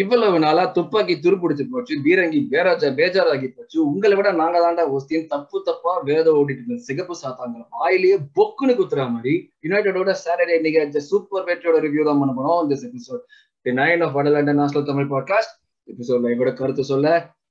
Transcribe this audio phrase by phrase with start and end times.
[0.00, 3.78] இவ்வளவு நாளா துப்பாக்கி துருப்பிடிச்சு போச்சு பீரங்கி பேராஜா பேஜாராகி போச்சு.
[3.90, 9.02] உங்களை விட நாங்க தாண்டா ஒஸ்தியும் தப்பு தப்பா வேத ஓடிட்டு இருந்த சிகப்பு சாத்தாங்க வாயிலேயே பொக்குன்னு குத்துற
[9.14, 12.62] மாதிரி யுனைடெடோட சாட்டர்டே இன்னைக்கு சூப்பர் வெற்றியோட ரிவ்யூ தான் பண்ண போறோம்.
[12.64, 13.22] இந்த எபிசோட்
[13.66, 15.54] தி நைன் ஆஃப் வடல் நேஷனல் தமிழ் பாட்காஸ்ட்
[15.92, 17.06] எபிசோட்ல எங்களோட கருத்து சொல்ல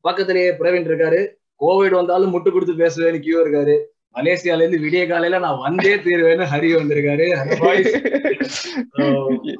[0.05, 1.21] பக்கத்திலேயே பிரவீன் இருக்காரு.
[1.61, 3.75] கோவிட் வந்தாலும் முட்டு கொடுத்து பேசுவேன்னு கியூ இருக்காரு.
[4.15, 7.25] மலேசியால இருந்து விடிய காலையில நான் வந்தே தீருவேன்னு ஹரி வந்திருக்காரு.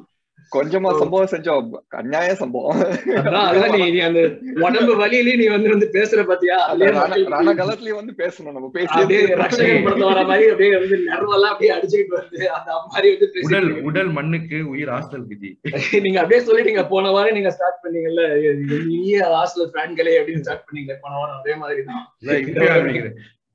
[0.52, 1.66] கொஞ்சமா சம்பவம் செஞ்சோம்.
[1.98, 2.78] அநியாய சம்பவம்.
[3.48, 4.20] அதான் நீ நீ அந்த
[4.66, 6.56] உடம்பு வலியிலே நீ வந்து வந்து பேசுற பாத்தியா?
[7.32, 8.56] ரண காலத்துலயும் வந்து பேசணும்.
[8.56, 8.94] நம்ம பேசி
[9.38, 12.42] படத்துல வர மாதிரி அப்படியே வந்து நர்வெல்லாம் அப்படியே அடிச்சுக்கிட்டு வருது.
[12.58, 15.50] அந்த மாதிரி வந்து உடல் உடல் மண்ணுக்கு உயிர் ஹாஸ்டல் விதி.
[16.04, 18.22] நீங்க அப்படியே சொல்லிட்டீங்க போன வாரம் நீங்க ஸ்டார்ட் பண்ணீங்கல்ல
[18.86, 22.04] நீயே ஹாஸ்டல் ஃபேன்களே அப்படின்னு ஸ்டார்ட் பண்ணீங்க போன வாரம் அதே மாதிரி தான்.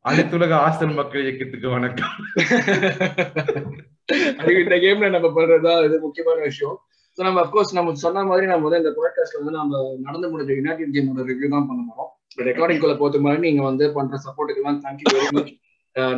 [0.05, 2.13] அனைத்துலக ஹாஸ்டல் மக்கள் இயக்கத்துக்கு வணக்கம்.
[4.39, 6.77] அது இந்த கேம்ல நம்ம பண்றதா இது முக்கியமான விஷயம்.
[7.17, 10.93] ஸோ நம்ம அஃப்கோர்ஸ் நம்ம சொன்ன மாதிரி நம்ம வந்து இந்த பாட்காஸ்ட்ல வந்து நம்ம நடந்து முடிஞ்ச யுனைடெட்
[10.95, 12.09] கேமோட ரிவ்யூ தான் பண்ண போறோம்.
[12.47, 15.51] ரெக்கார்டிங் குள்ள போறது மாதிரி நீங்க வந்து பண்ற சப்போர்ட்டுக்கு தான் தேங்க்யூ வெரி மச்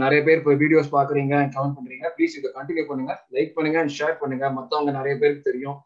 [0.03, 2.05] நிறைய பேர் இப்போ வீடியோஸ் பாக்குறீங்க கமெண்ட் பண்றீங்க.
[2.17, 4.45] ப்ளீஸ் இதை கண்டினியூ பண்ணுங்க லைக் பண்ணுங்க அண்ட் ஷேர் பண்ணுங்க.
[4.57, 5.77] மத்தவங்க நிறைய பேருக்கு தெரியும்.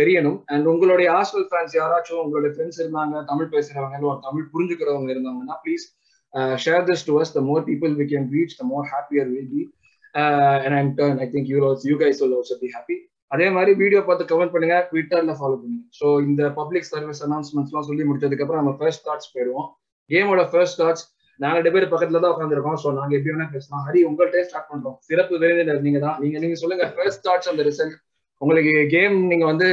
[0.00, 0.36] தெரியணும்.
[0.52, 5.56] அண்ட் உங்களுடைய ஹாஸ்டல் ஃபேன்ஸ் யாராச்சும் உங்களுடைய ஃப்ரெண்ட்ஸ் இருந்தாங்க தமிழ் பேசுறவங்க இல்லை ஒரு தமிழ் புரிஞ்சுக்கிறவங்க இருந்தாங்கன்னா
[5.64, 5.84] please
[6.64, 9.62] share this to us the more people we can reach the more happier will be
[10.64, 12.96] and I'm turn I think you also you guys will also be happy
[13.34, 14.76] அதே மாதிரி வீடியோ பார்த்து comment பண்ணுங்க.
[14.90, 15.82] ட்விட்டர்ல follow பண்ணுங்க.
[15.98, 19.68] So இந்த public service அனௌன்ஸ்மெண்ட்ஸ்லாம் சொல்லி முடிச்சதுக்கு அப்புறம் நம்ம ஃபர்ஸ்ட் தாட்ஸ் போயிடுவோம்.
[20.10, 21.04] கேமோட ஃபர்ஸ்ட் தாட்ஸ்
[21.40, 23.82] நாங்க ரெண்டு பேர் பக்கத்துல தான் உட்காந்துருக்கோம் ஸோ நாங்க எப்படி வேணா பேசலாம்.
[23.86, 24.96] ஹரி உங்கள்கிட்ட ஸ்டார்ட் பண்றோம்.
[25.08, 26.16] சிறப்பு விருந்தினர் நீங்க தான்.
[26.22, 26.84] நீங்க நீங்க சொல்லுங்க.
[26.96, 27.96] ஃபர்ஸ்ட் தாட்ஸ் அந்த ரிசல்ட்
[28.40, 29.68] உங்களுக்கு கேம் நீங்க வந்து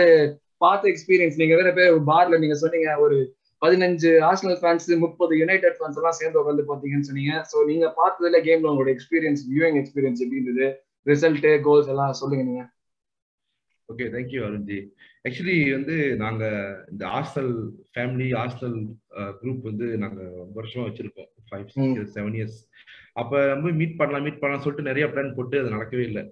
[0.63, 3.17] பார்த்த எக்ஸ்பீரியன்ஸ் நீங்க வேற பேர் பார்ல நீங்க சொன்னீங்க ஒரு
[3.63, 7.33] பதினஞ்சு ஆர்சனல் ஃபேன்ஸ் முப்பது யுனைடெட் ஃபேன்ஸ் எல்லாம் சேர்ந்து உட்காந்து பார்த்தீங்கன்னு சொன்னீங்க.
[7.51, 10.67] ஸோ நீங்க பார்த்ததுல கேம்ல உங்களோட எக்ஸ்பீரியன்ஸ் வியூவிங் எக்ஸ்பீரியன்ஸ் எப்படி இருந்தது?
[11.05, 12.63] ரிசல்ட் கோல்ஸ் எல்லாம் சொல்லுங்க நீங்க.
[13.89, 14.77] ஓகே தேங்க்யூ அருண்ஜி
[15.25, 16.43] ஆக்சுவலி வந்து நாங்க
[16.91, 17.51] இந்த ஹாஸ்டல்
[17.93, 18.77] ஃபேமிலி ஹாஸ்டல்
[19.39, 21.29] குரூப் வந்து நாங்க ரொம்ப வருஷமா வச்சிருக்கோம்.
[21.49, 21.67] ஃபைவ்.
[21.87, 22.59] இயர்ஸ் செவன் இயர்ஸ்
[23.21, 26.23] அப்ப நம்ம மீட் பண்ணலாம் மீட் பண்ணலாம் சொல்லிட்டு நிறைய பிளான் போட்டு அது நடக்கவே இல்லை.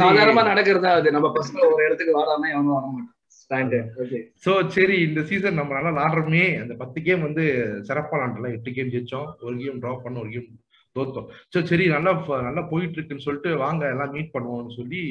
[0.00, 1.08] சாதாரணமா நடக்கிறதா அது?
[1.16, 3.06] நம்ம பசங்க ஒரு இடத்துக்கு வராம எவனும் வர ஓகே
[4.44, 6.46] சோ சரி இந்த சீசன் நம்ம நல்லா விளாடுறோமே.
[6.62, 7.44] அந்த பத்து கேம் வந்து
[7.88, 9.28] சிறப்பா விளாண்டலாம் எட்டு கேம் ஜெயிச்சோம்.
[9.46, 10.48] ஒரு கேம் ட்ரா பண்ண ஒரு கேம்
[10.96, 11.28] தோத்தோம்.
[11.52, 12.12] சோ சரி நல்லா
[12.46, 15.02] நல்லா போயிட்டு இருக்குன்னு சொல்லிட்டு வாங்க எல்லாம் மீட் பண்ணுவோம்னு சொல்லி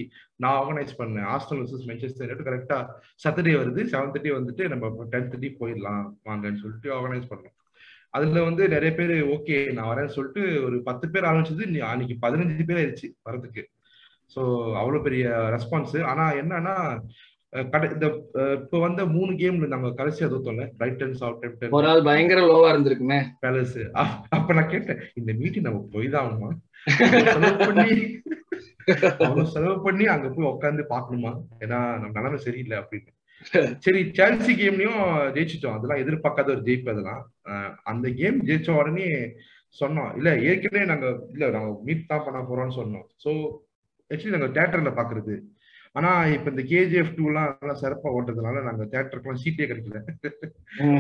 [0.44, 1.28] நான் ஆர்கனைஸ் பண்ணேன்.
[1.32, 2.78] ஹாஸ்டல் வர்சஸ் மென்செஸ்டர் கரெக்டா
[3.24, 3.84] சாட்டர்டே வருது.
[3.94, 7.56] செவன் தேர்ட்டி வந்துட்டு நம்ம டென் தேர்ட்டி போயிடலாம் வாங்கன்னு சொல்லிட்டு ஆர்கனைஸ் பண்ணோம்.
[8.18, 12.82] அதுல வந்து நிறைய பேர் ஓகே நான் வரேன்னு சொல்லிட்டு ஒரு பத்து பேர் ஆரம்பிச்சது அன்னைக்கு பதினஞ்சு பேர்
[12.82, 13.64] ஆயிடுச்சு வரதுக்கு.
[14.36, 14.42] ஸோ
[14.82, 15.26] அவ்வளோ பெரிய
[15.56, 16.76] ரெஸ்பான்ஸ் ஆனா என்னன்னா
[17.60, 18.06] இந்த
[18.58, 23.20] இப்ப வந்த மூணு கேம்ல நாங்க கடைசியா தோத்தோம்ல பிரைட்டன் சவுத் ஒரு ஆள் பயங்கர லோவா இருந்திருக்குமே.
[23.44, 23.78] பேலஸ்
[24.38, 26.50] அப்ப நான் கேட்டேன் இந்த மீட்டிங் நம்ம போய் தான் ஆகணுமா?
[29.54, 31.32] செலவு பண்ணி அங்க போய் உட்காந்து பார்க்கணுமா?
[31.64, 33.10] ஏன்னா நம்ம நிலைமை சரியில்லை அப்படின்னு.
[33.86, 35.02] சரி சால்சி கேம்லயும்
[35.36, 35.76] ஜெயிச்சிட்டோம்.
[35.78, 37.22] அதெல்லாம் எதிர்பார்க்காத ஒரு ஜெயிப்பு அதெல்லாம்.
[37.92, 39.08] அந்த கேம் ஜெயிச்ச உடனே
[39.76, 43.06] சொன்னோம் இல்ல ஏற்கனவே நாங்க இல்ல நாங்க மீட் தான் பண்ண போறோம்னு சொன்னோம்.
[43.24, 43.30] சோ
[44.12, 45.36] ஆக்சுவலி நாங்க தியேட்டர்ல பாக்குறது.
[45.94, 50.00] ஆனா இப்ப இந்த கேஜிஎஃப் டூ எல்லாம் நல்லா சிறப்பா ஓட்டுறதுனால நாங்க தியேட்டருக்குலாம் சீட்டே கிடைக்கல.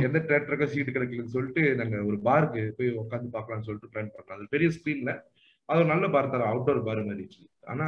[0.02, 4.48] எந்த தியேட்டருக்கும் சீட் கிடைக்கலன்னு சொல்லிட்டு நாங்க ஒரு பாருக்கு போய் உட்காந்து பார்க்கலாம்னு சொல்லிட்டு பிளான் பண்ணோம் அது
[4.50, 5.14] பெரிய ஸ்கிரீன்ல
[5.70, 7.26] அது ஒரு நல்ல பார் தர அவுட்டோர் பார் மாதிரி
[7.68, 7.86] ஆனா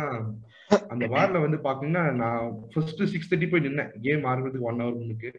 [0.89, 2.41] அந்த பார்ல வந்து பாத்தீங்கன்னா நான்
[2.73, 3.91] ஃபர்ஸ்ட் சிக்ஸ் தேர்ட்டி போய் நின்னேன்.
[4.01, 5.29] கேம் ஆரம்பிக்கிறதுக்கு ஒன் ஹவர் முன்னுக்கு.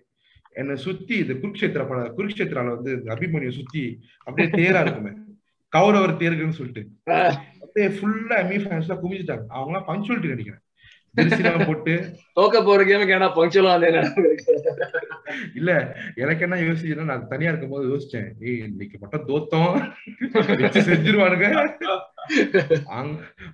[0.55, 3.83] என்னை சுத்தி இந்த குருக்ஷேத்திர பட குருக்ஷேத்ரால வந்து அபிமன்யு சுத்தி
[4.27, 5.13] அப்படியே தேரா இருக்குமே.
[5.73, 6.83] கௌரவர் தேர்குன்னு சொல்லிட்டு.
[7.63, 10.63] அப்படியே ஃபுல்லா எம்இ ஃபேன்ஸ் எல்லாம் குமிச்சிட்டாங்க அவங்க எல்லாம் பங்க்சுவலிட்டி நினைக்கிறேன்.
[11.15, 11.95] போட்டு.
[12.39, 13.73] தோக்க போற கேமுக்கு ஏன்னா பங்க்சுவலா
[15.59, 15.71] இல்ல
[16.23, 19.75] எனக்கு என்ன யோசிச்சுன்னா நான் தனியா இருக்கும்போது யோசிச்சேன் ஏய் இன்னைக்கு மட்டும் தோத்தோம்.
[20.91, 21.49] செஞ்சிருவானுங்க.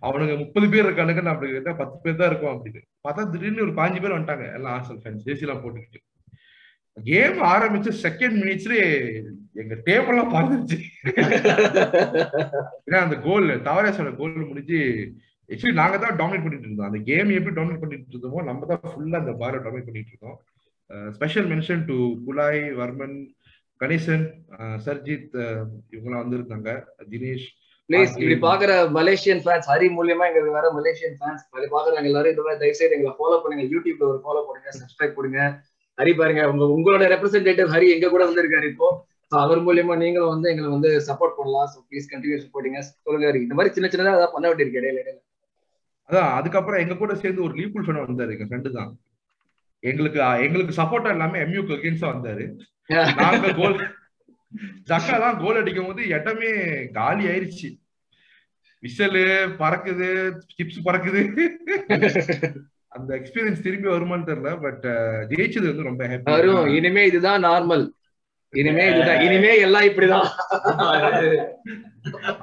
[0.07, 2.83] அவனுங்க முப்பது பேர் இருக்கானுங்க நான் அப்படி கேட்டா பத்து பேர் தான் இருக்கும் அப்படின்னு.
[3.07, 6.03] பார்த்தா திடீர்னு ஒரு பாஞ்சு பேர் வந்துட்டாங்க எல்லாம் ஆர்சல் ஃபேன்ஸ் எல்லாம் போட்டுக்கிட்டு.
[6.97, 8.87] கேம் ஆரம்பிச்சு செகண்ட் மினிட்ஸ்லயே
[9.63, 10.79] எங்க டேபிள் எல்லாம் பறந்துருச்சு
[12.87, 14.81] ஏன்னா அந்த கோல் தவரேசோட கோல் முடிஞ்சு
[15.49, 16.89] ஆக்சுவலி நாங்க தான் டாமினேட் பண்ணிட்டு இருந்தோம்.
[16.89, 20.37] அந்த கேம் எப்படி டாமினேட் பண்ணிட்டு இருந்தோமோ நம்ம தான் ஃபுல்லா அந்த பாரை டாமினேட் பண்ணிட்டு இருக்கோம்
[21.17, 21.97] special mention to
[22.27, 23.17] gulab Varman
[23.81, 24.25] Ganesan
[24.85, 26.69] Sarjith அஹ் இவங்கெல்லாம் வந்திருந்தாங்க.
[27.11, 27.47] தினேஷ்
[27.89, 32.45] ப்ளீஸ் இப்படி பாக்குற மலேசியன் ஃபேன்ஸ் ஹரி மூலியமா எங்க வேற மலேசியன் ஃபேன்ஸ் அப்படி பாக்குறாங்க எல்லாரும் இந்த
[32.47, 33.65] மாதிரி தயவு செய்து எங்களை ஃபாலோ பண்ணுங்க.
[33.75, 35.41] யூடியூப்ல ஒரு ஃபாலோ பண்ணுங்க சப்ஸ்கிரைப் பண்ணுங்க
[35.99, 38.89] ஹரி பாருங்க உங்க உங்களோட ரெப்ரசன்டேட்டிவ் ஹரி எங்க கூட வந்திருக்காரு இப்போ.
[39.33, 41.69] அவர் மூலியமா நீங்களும் வந்து எங்களை வந்து சப்போர்ட் பண்ணலாம்.
[41.73, 45.21] ஸோ ப்ளீஸ் கண்டினியூ சப்போர்ட்டிங்க சொல்லுங்க இந்த மாதிரி சின்ன சின்னதா ஏதாவது பண்ண வேண்டியிருக்கு இடையில இடையில.
[46.11, 48.91] அதான் அதுக்கப்புறம் எங்க கூட சேர்ந்து ஒரு லீபுல் ஃபேன் வந்தாரு எங்க ஃப்ரெண்டு தான்.
[49.83, 52.45] எங்களுக்கு எங்களுக்கு சப்போர்ட்டா எல்லாமே எம்யூக்கு அகேன்ஸ்டா வந்தாரு.
[53.23, 53.77] நாங்க கோல்
[54.91, 56.53] ஜக்கா தான் கோல் அடிக்கும் போது இடமே
[56.99, 57.69] காலி ஆயிருச்சு.
[58.83, 59.23] விசலு
[59.61, 60.09] பறக்குது
[60.57, 61.21] சிப்ஸ் பறக்குது.
[62.97, 64.85] அந்த எக்ஸ்பீரியன்ஸ் திரும்பி வருமான்னு தெரியல பட்
[65.31, 67.85] ஜெயிச்சது வந்து ரொம்ப ஹாப்பி வரும் இனிமே இதுதான் நார்மல்
[68.53, 70.29] இனிமே இதுதான் இனிமே எல்லாம் இப்படிதான்.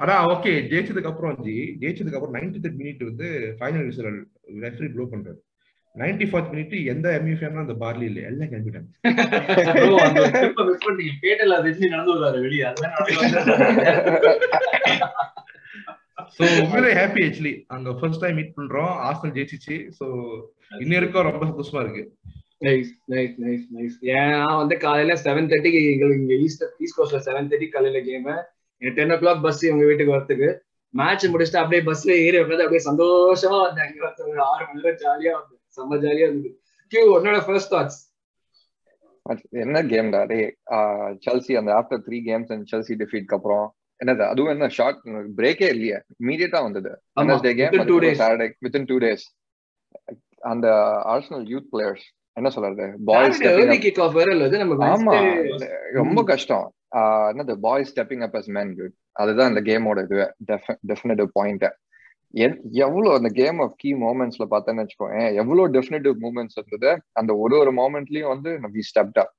[0.02, 3.28] ஆனா ஓகே ஜெயிச்சதுக்கு அப்புறம் ஜி ஜெயிச்சதுக்கு அப்புறம் நைன்டி தேர்ட் மினிட் வந்து
[3.58, 4.08] ஃபைனல் விசில்
[4.64, 5.40] ரெஃபரி ப்ளோ பண்றாரு.
[5.94, 8.88] நைன்டி ஃபோர்த் மினிட் எந்த எம்இ ஃபேனும் அந்த பார்லி இல்ல எல்லாம் கிளம்பிட்டாங்க.
[11.22, 12.70] பேட்டையில ரஜினி நடந்து வெளியே.
[16.36, 18.94] சோ உண்மையிலே ஹாப்பி ஆக்சுவலி அங்க ஃபர்ஸ்ட் டைம் மீட் பண்றோம்.
[19.08, 19.76] ஆஸ்டல் ஜெயிச்சிச்சு.
[19.98, 20.06] சோ
[20.82, 22.04] இன்னும் இருக்கும் ரொம்ப சந்தோஷமா இருக்கு.
[22.66, 27.48] நைஸ் நைஸ் நைஸ் நைஸ் ஏன் வந்து காலையில செவன் தேர்ட்டிக்கு எங்களுக்கு இங்க ஈஸ்ட் ஈஸ்ட் கோஸ்ட்ல செவன்
[27.50, 28.28] தேர்ட்டி காலையில game
[28.82, 30.50] ten o'clock bus இவங்க வீட்டுக்கு வரதுக்கு
[30.94, 35.32] மேட்ச் முடிச்சுட்டு அப்படியே பஸ்ல ஏறி உட்காந்து அப்படியே சந்தோஷமா வந்தேன் இங்க ஒரு ஆறு மணி நேரம் ஜாலியா
[35.38, 36.52] வந்தேன் செம்ம ஜாலியா இருந்தது.
[36.92, 38.00] கியூ உன்னோட ஃபர்ஸ்ட் தாட்ஸ்
[39.64, 40.38] என்ன கேம்டா டே?
[41.26, 43.66] செல்சி அந்த after three games and Chelsea டிஃபீட்க்கு அப்புறம்.
[44.00, 45.00] என்னது அதுவும் என்ன ஷார்ட்
[45.38, 45.98] பிரேக்கே இல்லையே?
[46.22, 46.90] இமீடியட்டா வந்தது.
[47.20, 48.18] ஆமா, டே game two days.
[48.22, 49.24] Saturday within two days
[50.52, 50.66] அந்த
[51.14, 53.40] ஆர்சனல் யூத் பிளேயர்ஸ் என்ன சொல்றது பாய்ஸ்
[53.84, 54.16] கிக் ஆஃப்
[54.46, 55.14] இது நம்ம ஆமா
[55.98, 56.66] ரொம்ப கஷ்டம்.
[57.30, 60.18] என்னது boys stepping up as man good அதுதான் இந்த கேமோட இது
[60.90, 61.66] டெஃபினட்டிவ் பாயிண்ட்
[62.84, 67.72] எவ்வளவு அந்த கேம் ஆஃப் கீ மூமெண்ட்ஸ்ல பார்த்தேன்னு வச்சுக்கோங்க எவ்வளவு டெஃபினட்டிவ் மூமெண்ட்ஸ் இருந்தது அந்த ஒரு ஒரு
[67.72, 69.32] மூமெண்ட்லயும் வந்து வி ஸ்டெப்ட் அப்.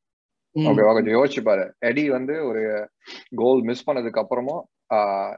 [0.55, 1.65] ஓகேவா கொஞ்சம் யோசிச்சு பாரு.
[1.89, 2.61] எடி வந்து ஒரு
[3.35, 4.61] கோல் மிஸ் பண்ணதுக்கு அப்புறமும்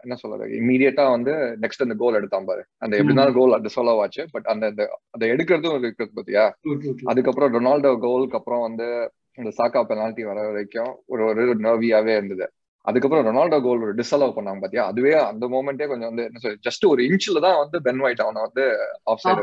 [0.02, 0.50] என்ன சொல்றது?
[0.50, 2.66] இம்மீடியட்டா வந்து நெக்ஸ்ட் அந்த கோல் எடுத்தான் பாரு.
[2.78, 6.58] அந்த எப்படினாலும் கோல் அது சொல்லவாச்சு பட் அந்த அந்த- அதை எடுக்கிறதும் இருக்குது பாத்தியா.
[7.04, 12.52] அதுக்கப்புறம் ரொனால்டோ கோலுக்கு அப்புறம் வந்து இந்த சாக்கா பெனால்டி வர வரைக்கும் ஒரு ஒரு நர்வியாவே இருந்தது.
[12.82, 14.86] அதுக்கப்புறம் ரொனால்டோ கோல் ஒரு டிஸ்அலவ் பண்ணாங்க பாத்தியா?
[14.86, 16.70] அதுவே அந்த மோமெண்டே கொஞ்சம் வந்து என்ன சொல்றது?
[16.70, 19.42] ஜஸ்ட் ஒரு இன்ச்ல தான் வந்து பென் ஒயிட் அவனை வந்து ஆஃப் சைடு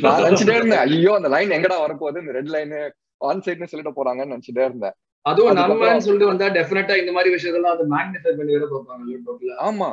[0.00, 0.78] நான் நினைச்சிட்டே இருந்தேன்.
[0.78, 2.20] ஐயோ அந்த லைன் எங்கடா வரப்போகுது?
[2.20, 4.92] இந்த ரெட் லைன் ஆன் சைட்னு சொல்லிட்டு போறாங்கன்னு நினைச்சிட்டே இருந்தேன்.
[5.26, 9.90] அதுவும் நன்மைன்னு சொல்லிட்டு வந்தா டெஃபினட்டா இந்த மாதிரி விஷயத்தெல்லாம் அது மேக்னிஃபை பண்ணி வேற பார்ப்பாங்க ஆமா.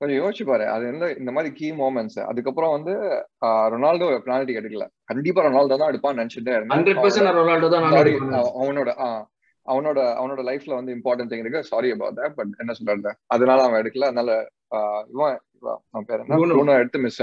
[0.00, 0.64] கொஞ்சம் யோசிச்சு பாரு.
[0.66, 2.94] அது வந்து இந்த மாதிரி கீ மூமெண்ட்ஸ் அதுக்கப்புறம் வந்து
[3.74, 4.84] ரொனால்டோ பெனால்டி எடுக்கல.
[5.10, 6.56] கண்டிப்பா ரொனால்டோ தான் எடுப்பான்னு நினைச்சிட்டே
[7.36, 7.86] ரொனால்டோ தான்
[8.56, 8.90] அவனோட
[9.66, 11.62] அவனோட அவனோட லைஃப்ல வந்து இம்பார்ட்டன்ட் திங் இருக்கு.
[11.70, 14.10] சாரி அபவுட் தட் பட் என்ன சொல்றது அதனால அவன் எடுக்கல.
[14.10, 14.30] அதனால
[16.08, 17.16] பெர்னாண்டஸ்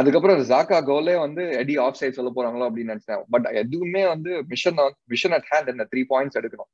[0.00, 3.22] அதுக்கப்புறம் ஜாக்கா கோலே வந்து எடி ஆஃப் சைட் சொல்ல போறாங்களோ அப்படின்னு நினைச்சேன்.
[3.34, 4.80] பட் எதுவுமே வந்து மிஷன்
[5.12, 5.86] மிஷன் அட் ஹேண்ட் என்ன?
[5.92, 6.70] த்ரீ பாயிண்ட்ஸ் எடுக்கணும்.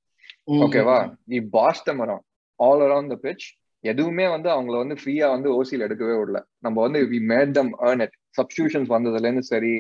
[0.64, 0.98] ஓகேவா
[1.32, 2.22] நீ பாஸ்டம் வரும்
[2.60, 3.46] ஆல் அரவுண்ட் த பிச்
[3.84, 6.38] எதுவுமே வந்து அவங்கள வந்து ஃப்ரீயா வந்து ஓசியில் எடுக்கவே விடல.
[6.64, 9.74] நம்ம வந்து we made them earn it substitutions வந்ததுல இருந்து சரி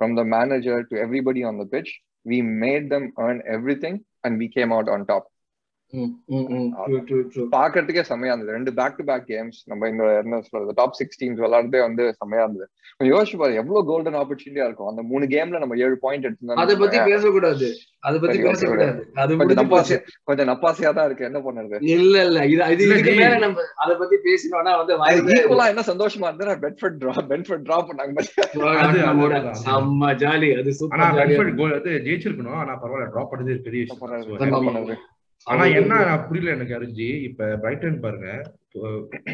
[0.00, 1.92] from the manager to everybody on the pitch
[2.26, 3.42] we made them earn
[3.84, 5.28] everything and we came out on top
[7.52, 8.56] பாக்குறதுக்கே செம்மையா இருந்தது.
[8.56, 12.44] ரெண்டு பேக் டு பேக் கேம்ஸ் நம்ம இந்த என்ன சொல்றது டாப் சிக்ஸ் டீம்ஸ் விளையாடுறதே வந்து செம்மையா
[12.44, 12.70] இருந்தது.
[13.04, 14.86] யோசிச்சு பாரு எவ்வளவு கோல்டன் ஆப்பர்ச்சுனிட்டியா இருக்கும்.
[14.86, 17.76] அந்த மூணு கேம்ல நம்ம ஏழு பாயிண்ட் அத பத்தி பேசக்கூடாது.
[17.98, 19.10] அத பத்தி பேசக்கூடாது.
[19.14, 20.06] அது கொஞ்சம் நப்பாசி.
[20.22, 21.24] கொஞ்சம் நப்பாசியா தான் இருக்கு.
[21.24, 21.76] என்ன பண்ணுறது?
[21.80, 22.46] இல்ல இல்ல.
[22.46, 23.10] இது இது இதுக்கு.
[23.10, 27.86] மேல நம்ம அத பத்தி பேசினோம்னா வந்து அது ஈக்குவலா என்ன சந்தோஷமா இருந்தா பெட்ஃபர்ட் டிரா பென்ஃபர்ட் டிரா
[27.86, 28.20] பண்ணாங்க?
[28.52, 32.52] அது- அது- அது- செம்ம ஜாலி அது சூப்பர் ஜாலியா பென்ஃபர்ட் கோல் வந்து ஜெயிச்சிருக்கணும்.
[32.52, 34.96] ஆனா பரவாயில்ல டிராப் பண்ணது பெரிய விஷயம்.
[35.46, 35.94] ஆனா என்ன
[36.26, 38.28] புரியல எனக்கு அறிஞ்சு இப்ப பிரைட்டன் பாருங்க.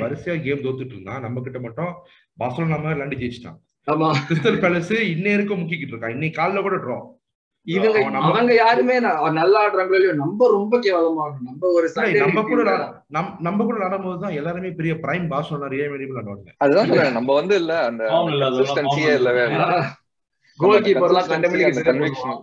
[0.01, 1.23] வரிசையா கேம் தோத்துட்டு இருந்தான்.
[1.23, 1.93] நம்ம கிட்ட மட்டும்
[2.39, 3.59] பாசலோனா மாதிரி விளையாண்டு ஜெயிச்சிட்டான்.
[3.87, 4.09] ஆமா.
[4.27, 6.99] கிறிஸ்டல் பேலஸ் இன்னே இருக்கும் முக்கிக்கிட்டு இருக்கான் இன்னைக்கு காலைல கூட ட்ரா
[7.67, 7.99] இவங்க
[8.29, 8.95] அவங்க யாருமே
[9.33, 11.89] நல்லா ஆடுறாங்களோ இல்லையோ நம்ம ரொம்ப கேவலமா நம்ம ஒரு
[12.21, 12.71] நம்ம கூட
[13.41, 17.17] நம்ம கூட விளையாடும் தான் எல்லாருமே பெரிய பிரைம் விளையாடுவாங்க அதுதான் சொல்றேன்.
[17.19, 18.05] நம்ம வந்து இல்ல அந்த
[19.15, 19.65] இல்லவே இல்ல
[20.59, 22.41] கோல் கீப்பர்லாம்.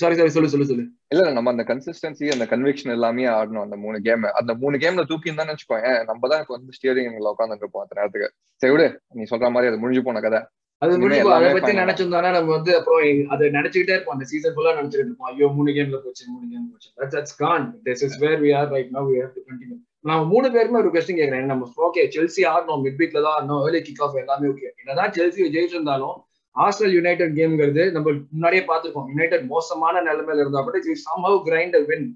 [0.00, 0.84] சாரி சாரி சொல்லு சொல்லு சொல்லு.
[1.12, 5.30] இல்ல நம்ம அந்த கன்சிஸ்டன்சி அந்த கன்விக்ஷன் எல்லாமே ஆடணும் அந்த மூணு கேம் அந்த மூணு கேம்ல தூக்கி
[5.30, 8.28] இருந்தான்னு வச்சுக்கோங்க நம்ம தான் இப்ப வந்து ஸ்டியரிங் உட்காந்துட்டு இருப்போம் அந்த நேரத்துக்கு.
[8.60, 8.88] சரி விடு.
[9.18, 10.40] நீ சொல்ற மாதிரி அது முடிஞ்சு போன கதை.
[10.82, 11.72] அது முடிஞ்சு அதை பத்தி.
[11.82, 14.16] நினைச்சிருந்தோம்னா நம்ம வந்து அப்புறம் அதை நினைச்சுக்கிட்டே இருப்போம்.
[14.16, 15.28] அந்த சீசன் ஃபுல்லா நினைச்சிட்டு இருப்போம்.
[15.30, 16.90] ஐயோ மூணு கேம்ல போச்சு மூணு கேம் போச்சு.
[16.98, 20.26] That's that's gone this is where we are right now we have to continue நான்
[20.32, 21.50] மூணு பேருமே ஒரு கொஸ்டின் கேக்குறேன்.
[21.52, 23.62] நம்ம ஓகே செல்சி ஆடணும் மிட் வீக்ல தான் ஆடணும்.
[23.68, 26.16] ஏர்லி கிக் ஆஃப் எல்லாமே ஓகே என்னதான் செல்சி ஜெயிச்சிருந்தாலும்
[26.56, 29.08] ஆஸ்ட்ரல் யுனைடெட் கேம்ங்கிறது நம்ம முன்னாடியே பார்த்திருக்கோம்.
[29.12, 32.06] யுனைடெட் மோசமான நிலைமையில இருந்தா கூட it somehow grind win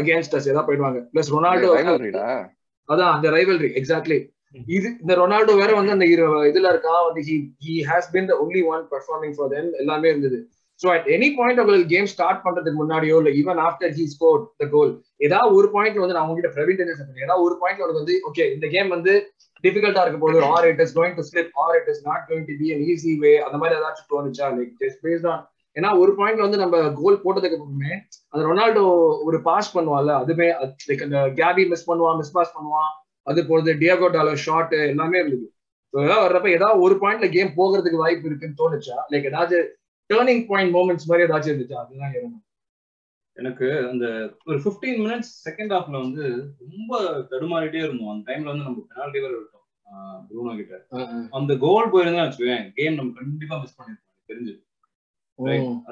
[0.00, 1.00] against us ஏதாவது போயிடுவாங்க.
[1.14, 1.70] Plus Ronaldo.
[2.88, 4.18] அதான் அந்த ரைவல்ரி எக்ஸாக்ட்லி
[4.74, 6.06] இது இந்த ரொனால்டோ வேற வந்து அந்த
[6.50, 7.34] இதுல இருக்கான் வந்து he
[7.64, 10.38] he has been the only one performing for them எல்லாமே இருந்தது.
[10.80, 14.66] ஸோ அட் எனி பாயிண்ட் உங்களுக்கு கேம் ஸ்டார்ட் பண்றதுக்கு முன்னாடியோ இல்ல even after he score the
[14.74, 14.92] goal
[15.26, 16.82] ஏதாவது ஒரு பாயிண்ட்ல வந்து நான் உங்ககிட்ட பிரவீன்
[17.24, 19.14] ஏதாவது ஒரு பாயிண்ட்ல உனக்கு வந்து ஓகே இந்த கேம் வந்து
[19.64, 22.56] டிஃபிகல்ட்டா இருக்க போது or it is going to slip or it is not going to
[22.60, 24.48] be an easy way அந்த மாதிரி ஏதாச்சும் தோணுச்சா?
[24.58, 25.42] லைக் ஜஸ்ட் பேஸ்ட் ஆன்
[25.76, 27.92] ஏன்னா ஒரு பாயிண்ட்ல வந்து நம்ம கோல் போட்டதுக்கு அப்புறமே
[28.30, 28.84] அந்த ரொனால்டோ
[29.28, 30.46] ஒரு பாஸ் பண்ணுவான்ல அதுமே
[30.88, 32.90] லைக் அந்த கேபி மிஸ் பண்ணுவான் மிஸ் பாஸ் பண்ணுவான்.
[33.30, 35.46] அது போறது டியாகோ டாலோ ஷாட் எல்லாமே இருந்தது.
[35.94, 38.96] வர்றப்ப ஏதாவது ஒரு பாயிண்ட்ல கேம் போகிறதுக்கு வாய்ப்பு இருக்குன்னு தோணுச்சா?
[39.12, 39.58] லைக் ஏதாவது
[40.10, 41.78] டேர்னிங் பாயிண்ட் மூமெண்ட்ஸ் மாதிரி ஏதாச்சும் இருந்துச்சா?
[41.84, 42.44] அதுதான் கேட்கணும்.
[43.40, 44.06] எனக்கு அந்த
[44.48, 46.24] ஒரு 15 மினிட்ஸ் செகண்ட் ஹாஃப்ல வந்து
[46.70, 47.00] ரொம்ப
[47.32, 48.12] தடுமாறிட்டே இருந்தோம்.
[48.12, 49.66] அந்த டைம்ல வந்து நம்ம பெனால்டி வேற விட்டோம்.
[50.28, 50.76] ப்ரூனோ கிட்ட.
[51.38, 54.54] அந்த கோல் போயிருந்தா வச்சுக்கோங்க கேம் நம்ம கண்டிப்பா மிஸ் பண்ணிருப்போம் தெரிஞ்சு.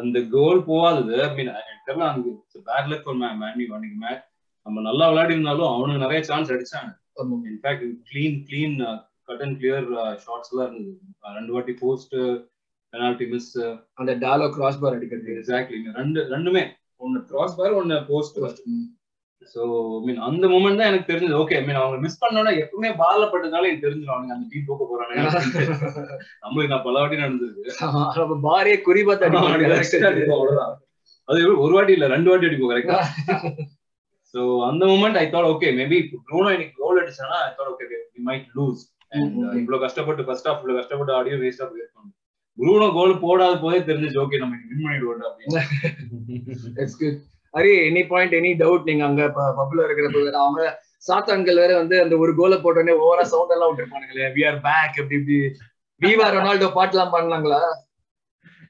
[0.00, 1.50] அந்த கோல் போகாதது மீன்
[1.88, 2.28] தெரியல அங்க
[2.68, 4.24] பேட் லக் ஒரு மேன் அன்னைக்கு மேட்ச்
[4.66, 6.90] நம்ம நல்லா விளையாடி இருந்தாலும் அவனுக்கு நிறைய சான்ஸ் அடிச்சாங்க.
[7.52, 8.76] In fact clean clean
[9.28, 9.86] cut and clear
[10.24, 10.98] shots எல்லாம் இருந்தது.
[11.38, 12.16] ரெண்டு வாட்டி போஸ்ட்
[12.92, 13.52] பெனால்டி மிஸ்
[14.00, 15.30] அந்த டாலோ கிராஸ் பார் அடிக்கிறது.
[15.38, 16.64] எக்ஸாக்ட்லி ரெண்டு ரெண்டுமே.
[17.00, 18.38] ஒன்னு கிராஸ் பார் ஒன்னு போஸ்ட்
[19.46, 19.62] ஸோ
[20.04, 21.40] மீன் அந்த மூமெண்ட் தான் எனக்கு தெரிஞ்சது.
[21.40, 25.14] ஓகே மீன் அவங்க மிஸ் பண்ணோன்னா எப்பவுமே பால்ல பட்டதுனால எனக்கு தெரிஞ்சிடும் அவங்க அந்த டீம் போக்க போறாங்க
[26.42, 28.72] நம்மளுக்கு நான் பல வாட்டி நம்ம பாரே
[29.76, 30.74] Extra அடிப்போம், அவ்வளவுதான்.
[31.28, 32.98] அது ஒரு வாட்டி இல்ல ரெண்டு வாட்டி அடிப்போம் கரெக்டா
[34.34, 38.22] சோ அந்த moment I thought okay maybe Bruno இன்னைக்கு goal அடிச்சானா I thought okay we
[38.28, 38.82] might lose.
[39.60, 42.10] இவ்வளவு கஷ்டப்பட்டு ஃபர்ஸ்ட் ஹாஃப் இவ்வளவு கஷ்டப்பட்டு ஆடியோ வேஸ்டா போயிருக்கோம்
[42.58, 44.20] ப்ரூனோ கோல் போடாத போதே தெரிஞ்சிச்சு.
[44.24, 45.62] ஓகே நம்ம வின் பண்ணிடுவோம் அப்படின்னு.
[47.54, 49.22] Hari any point any doubt நீங்க அங்க
[49.58, 50.62] பப்ல இருக்கிறப்ப வேற அவங்க
[51.06, 54.28] சாத்தான்கள் வேற வந்து அந்த ஒரு கோலை போட்டோடனே ஓவரா சவுண்ட் எல்லாம் விட்டுருப்பானுங்களே.
[54.36, 55.38] வி ஆர் பேக் எப்படி இப்படி.
[56.00, 57.60] விவா ரொனால்டோ பாட்டுலாம் பண்ணலாங்களா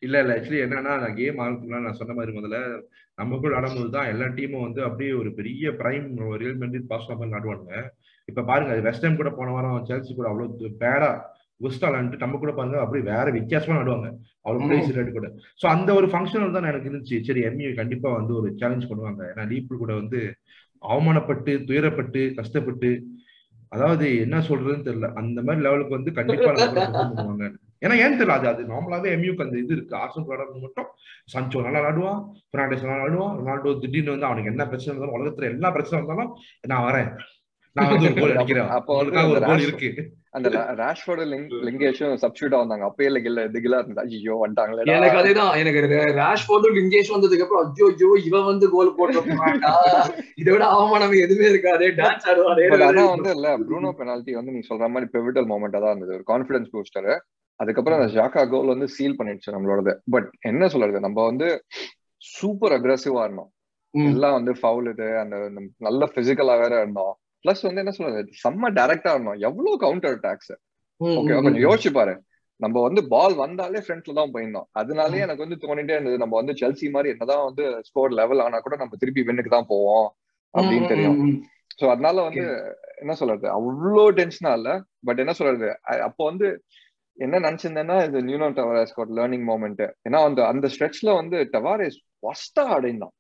[0.03, 2.59] இல்ல இல்ல ஆக்சுவலி என்னன்னா நான் கேம் ஆரம்பிக்கலாம் நான் சொன்ன மாதிரி முதல்ல
[3.19, 6.07] நம்ம கூட ஆடும்போது தான் எல்லா டீமும் வந்து அப்படியே ஒரு பெரிய பிரைம்
[6.43, 7.77] ரியல் மெட்ரிட் பாஸ் மாதிரி நடுவானுங்க
[8.29, 11.11] இப்ப பாருங்க அது வெஸ்ட் டைம் கூட போன வாரம் செல்சி கூட அவ்வளவு பேடா
[11.61, 14.09] குஸ்டா விளாண்டு நம்ம கூட பாருங்க அப்படியே வேற வித்தியாசமா நடுவாங்க
[14.47, 15.29] அவ்வளவு பிளேஸ் ரேட் கூட.
[15.61, 17.19] சோ அந்த ஒரு ஃபங்க்ஷனல் தான் எனக்கு இருந்துச்சு.
[17.29, 19.23] சரி எம்யூ கண்டிப்பா வந்து ஒரு சேலஞ்ச் பண்ணுவாங்க.
[19.33, 20.21] ஏன்னா லீப்பு கூட வந்து
[20.83, 22.91] அவமானப்பட்டு துயரப்பட்டு கஷ்டப்பட்டு
[23.75, 25.09] அதாவது என்ன சொல்றதுன்னு தெரியல.
[25.21, 27.47] அந்த மாதிரி லெவலுக்கு வந்து கண்டிப்பா பண்ணுவாங்க.
[27.85, 28.37] ஏன்னா ஏன் தெரியல?
[28.39, 29.95] அது அது நார்மலாவே எம்யூக்கு அந்த இது இருக்கு.
[30.03, 30.89] ஆர்சன் விளையாடுறது மட்டும்
[31.33, 32.21] சஞ்சோ நல்லா விளாடுவான்
[32.51, 36.31] பெர்னாண்டஸ் நல்லா விளாடுவான் ரொனால்டோ திடீர்னு வந்து அவனுக்கு என்ன பிரச்சனை இருந்தாலும் உலகத்துல எல்லா பிரச்சனை இருந்தாலும்
[36.73, 37.11] நான் வரேன்.
[37.77, 38.71] நான் வந்து ஒரு கோல் அடிக்கிறேன்.
[38.93, 39.91] உங்களுக்காக ஒரு கோல் இருக்கு.
[40.37, 40.49] அந்த
[40.81, 41.25] ராஷ்போர்டு
[41.67, 47.45] லிங்கேஷும் சப்ஸ்டியூட் வந்தாங்க அப்பயே இல்ல இதுகளா இருந்தது ஐயோ வந்துட்டாங்களே எனக்கு அதுதான் எனக்கு ராஷ்போர்டும் லிங்கேஷ் வந்ததுக்கு
[47.47, 49.73] அப்புறம் அஜோ ஜோ இவன் வந்து கோல் போட்டு போறான்டா
[50.43, 54.89] இதை விட அவமானம் எதுவுமே இருக்காது டான்ஸ் ஆடுவாரு ஆனா வந்து இல்ல ப்ரூனோ பெனால்டி வந்து நீ சொல்ற
[54.95, 56.17] மாதிரி பிவிட்டல் மூமெண்டா தான் இருந்தது.
[56.19, 57.11] ஒரு கான்பிடன்ஸ் பூஸ்டர்
[57.61, 59.93] அதுக்கப்புறம் அந்த ஜாக்கா கோல் வந்து சீல் பண்ணிடுச்சு நம்மளோடது.
[60.15, 61.47] பட் என்ன சொல்றது நம்ம வந்து
[62.23, 63.51] சூப்பர் அக்ரெசிவா இருந்தோம்.
[63.95, 67.15] எல்லாம் வந்து ஃபவுல் இது அந்த அந்த நல்ல பிசிக்கலா வேற இருந்தோம்.
[67.47, 70.55] பிளஸ் வந்து என்ன சொல்றது செம்ம டைரக்டா இருந்தோம் எவ்வளவு கவுண்டர் அட்டாக்ஸ்
[71.01, 72.15] ஓகே கொஞ்சம் யோசிச்சு பாரு.
[72.61, 76.17] நம்ம வந்து பால் வந்தாலே ஃப்ரண்ட்ல தான் போயிருந்தோம் அதனாலே எனக்கு வந்து தோணிட்டே இருந்தது.
[76.23, 80.09] நம்ம வந்து செல்சி மாதிரி என்னதான் வந்து ஸ்கோர் லெவல் ஆனா கூட நம்ம திருப்பி வின்னுக்கு தான் போவோம்
[80.55, 81.19] அப்படின்னு தெரியும்.
[81.81, 82.45] சோ அதனால வந்து
[83.03, 83.47] என்ன சொல்றது?
[83.57, 84.71] அவ்வளோ டென்ஷனா இல்ல.
[85.07, 85.69] பட் என்ன சொல்றது?
[86.09, 86.49] அப்போ வந்து
[87.19, 92.65] என்ன நினைச்சிருந்தேன்னா இது Nuno Tavares got learning moment ஏன்னா அந்த அந்த ஸ்ட்ரெச்ல வந்து டவாரேஸ் ஃபர்ஸ்டா
[92.79, 93.15] அடைந்தான்.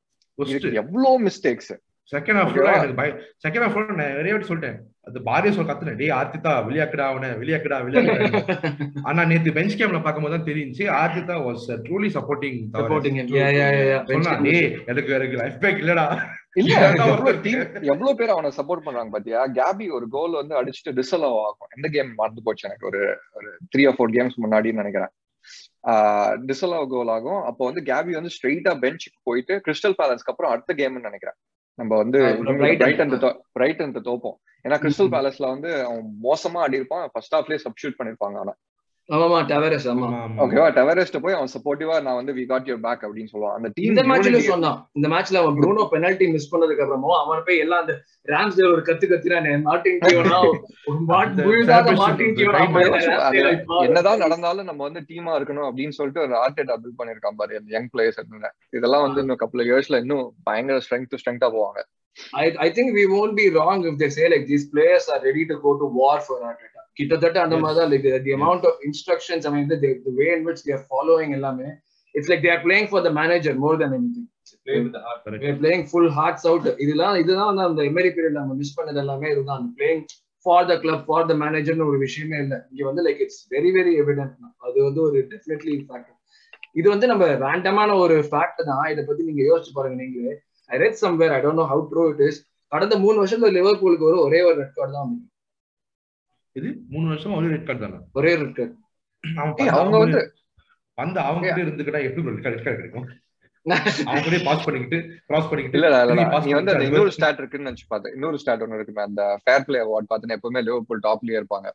[0.82, 1.72] எவ்வளவு மிஸ்டேக்ஸ்
[2.12, 2.56] செகண்ட் ஹாஃப்?
[2.72, 3.10] எனக்கு பய
[3.44, 4.76] செகண்ட் ஹாஃப் நான் நிறைய வாட்டி சொல்லிட்டேன்.
[5.08, 8.40] அது பாரிய சொல் கத்துனேன் டேய் ஆர்த்திதா வெளியாக்குடா அவனை வெளியாக்குடா வெளியாக்குடா
[9.08, 13.26] ஆனா நேத்து பெஞ்ச் கேம்ல பார்க்கும்போது தான் தெரிஞ்சு Arteta was truly supporting Supporting him.
[13.36, 14.02] Yeah, yeah, yeah, yeah.
[14.12, 16.06] சொன்னா டேய் எனக்கு எனக்கு லைஃப் பேக் இல்லடா.
[16.54, 16.74] இல்ல.
[17.92, 19.40] எவ்வளவு பேர் அவனை சப்போர்ட் பண்றாங்க பாத்தியா?
[19.58, 21.70] கேபி ஒரு கோல் வந்து அடிச்சுட்டு டிசலவ் ஆகும்.
[21.76, 22.86] எந்த கேம் மறந்து போச்சு எனக்கு?
[22.86, 25.12] ஒரு ஒரு த்ரீ ஆர் ஃபோர் கேம்ஸ் முன்னாடின்னு நினைக்கிறேன்.
[26.46, 27.42] டிசலவ் கோல் ஆகும்.
[27.42, 31.38] அப்போ வந்து கேபி வந்து ஸ்ட்ரெயிட்டா பெஞ்சுக்கு போயிட்டு கிறிஸ்டல் பேலன்ஸ்க்கு அப்புறம் அடுத்த கேம்னு நினைக்கிறேன்.
[31.78, 32.20] நம்ம வந்து
[33.52, 38.54] பிரைட்டன் தோப்போம் ஏன்னா கிறிஸ்டல் பேலஸ்ல வந்து அவன் மோசமா ஆடி இருப்பான் ஃபர்ஸ்ட் ஹாஃப்லயே சப்ஸ்டியூட் பண்ணிருப்பாங்க அவனை
[39.08, 39.38] ஆமாமா.
[39.50, 40.06] டவரஸ் ஆமா
[40.44, 40.68] ஓகேவா?
[40.78, 43.54] டெவரெஸ்ட் போய் அவன் சப்போர்ட்டிவா நான் வந்து வி காட் யுவர் பேக் அப்படின்னு சொல்லுவான்.
[43.56, 44.78] அந்த இந்த மேட்ச்ல டீம் சொன்னான்.
[44.98, 47.94] இந்த மேட்ச்ல அவன் ப்ரூனோ பெனல்டி மிஸ் பண்ணதுக்கு அப்புறமும் அவன் போய் எல்லாம் அந்த
[48.28, 52.34] ராம்ஸ் ஒரு கத்து கத்துறானே மார்டின் டியோனா ஒரு மாட் முழுதாக மார்டின்
[53.52, 57.70] இப்போ என்னதான் நடந்தாலும் நம்ம வந்து டீமா இருக்கணும் அப்படின்னு சொல்லிட்டு ஒரு ஆர்டேட்டா பில்ட் பண்ணிருக்கான் பாரு அந்த
[57.76, 58.20] யங் பிளேயர்ஸ்
[58.78, 61.80] இதெல்லாம் வந்து இன்னும் கப்பல் இயர்ஸ்ல இன்னும் பயங்கர ஸ்ட்ரென்த் ஸ்ட்ரென்த்தா போவாங்க.
[62.34, 65.44] I, I think we won't be wrong if they say like these players are ready
[65.50, 66.75] to go to war for Arteta.
[66.98, 67.56] கிட்டத்தட்ட அந்த.
[67.64, 70.84] மாதிரி தான் the amount of instructions I mean the, the way in which they are
[70.94, 71.68] following எல்லாமே
[72.14, 74.26] it's like they are playing for the manager more than anything.
[74.66, 75.18] Play with the heart.
[75.42, 76.64] they are playing full hearts out.
[76.84, 79.64] இதெல்லாம் இதுதான் வந்து அந்த emery period நம்ம miss பண்ணது எல்லாமே இதுதான்.
[79.80, 80.00] Playing
[80.46, 82.54] for the club for the manager ஒரு விஷயமே இல்ல.
[82.72, 84.34] இங்க வந்து like it's very very evident
[84.66, 86.12] அது வந்து ஒரு டெஃபினெட்லி ஃபேக்ட்
[86.80, 88.84] இது வந்து நம்ம ரேண்டமான ஒரு ஃபேக்ட் தான்.
[88.94, 90.34] இதை பத்தி நீங்க யோசிச்சு பாருங்க நீங்களே.
[90.70, 92.40] I read somewhere I don't know how true it is
[92.72, 95.32] கடந்த மூணு வருஷத்துல லிவர்பூலுக்கு ஒரு ஒரே ஒரு ரெட் கார்டு தான் வந்திருக்கு.
[96.56, 97.98] இது மூணு வருஷம் ஒரு ரெட் கார்டு தானே?
[98.18, 98.74] ஒரே ரெட் கார்டு
[99.76, 100.20] அவங்க வந்து
[100.98, 103.06] வந்து அவங்க கிட்ட இருந்துக்கிட்டா எப்படி ரெட் கார்டு கிடைக்கும்?
[104.06, 104.98] அவங்க கூட பாஸ் பண்ணிக்கிட்டு
[105.28, 108.78] கிராஸ் பண்ணிக்கிட்டு இல்ல இல்ல, நீ வந்து அந்த இன்னொரு ஸ்டாட் இருக்குன்னு நினைச்சு பார்த்தேன் இன்னொரு ஸ்டாட் ஒன்னு
[108.78, 111.68] இருக்குமே அந்த ஃபேர் பிளே அவார்ட் பார்த்தீங்கன்னா எப்பவுமே லிவர்பூல் டாப்லயே இருப்பாங்க.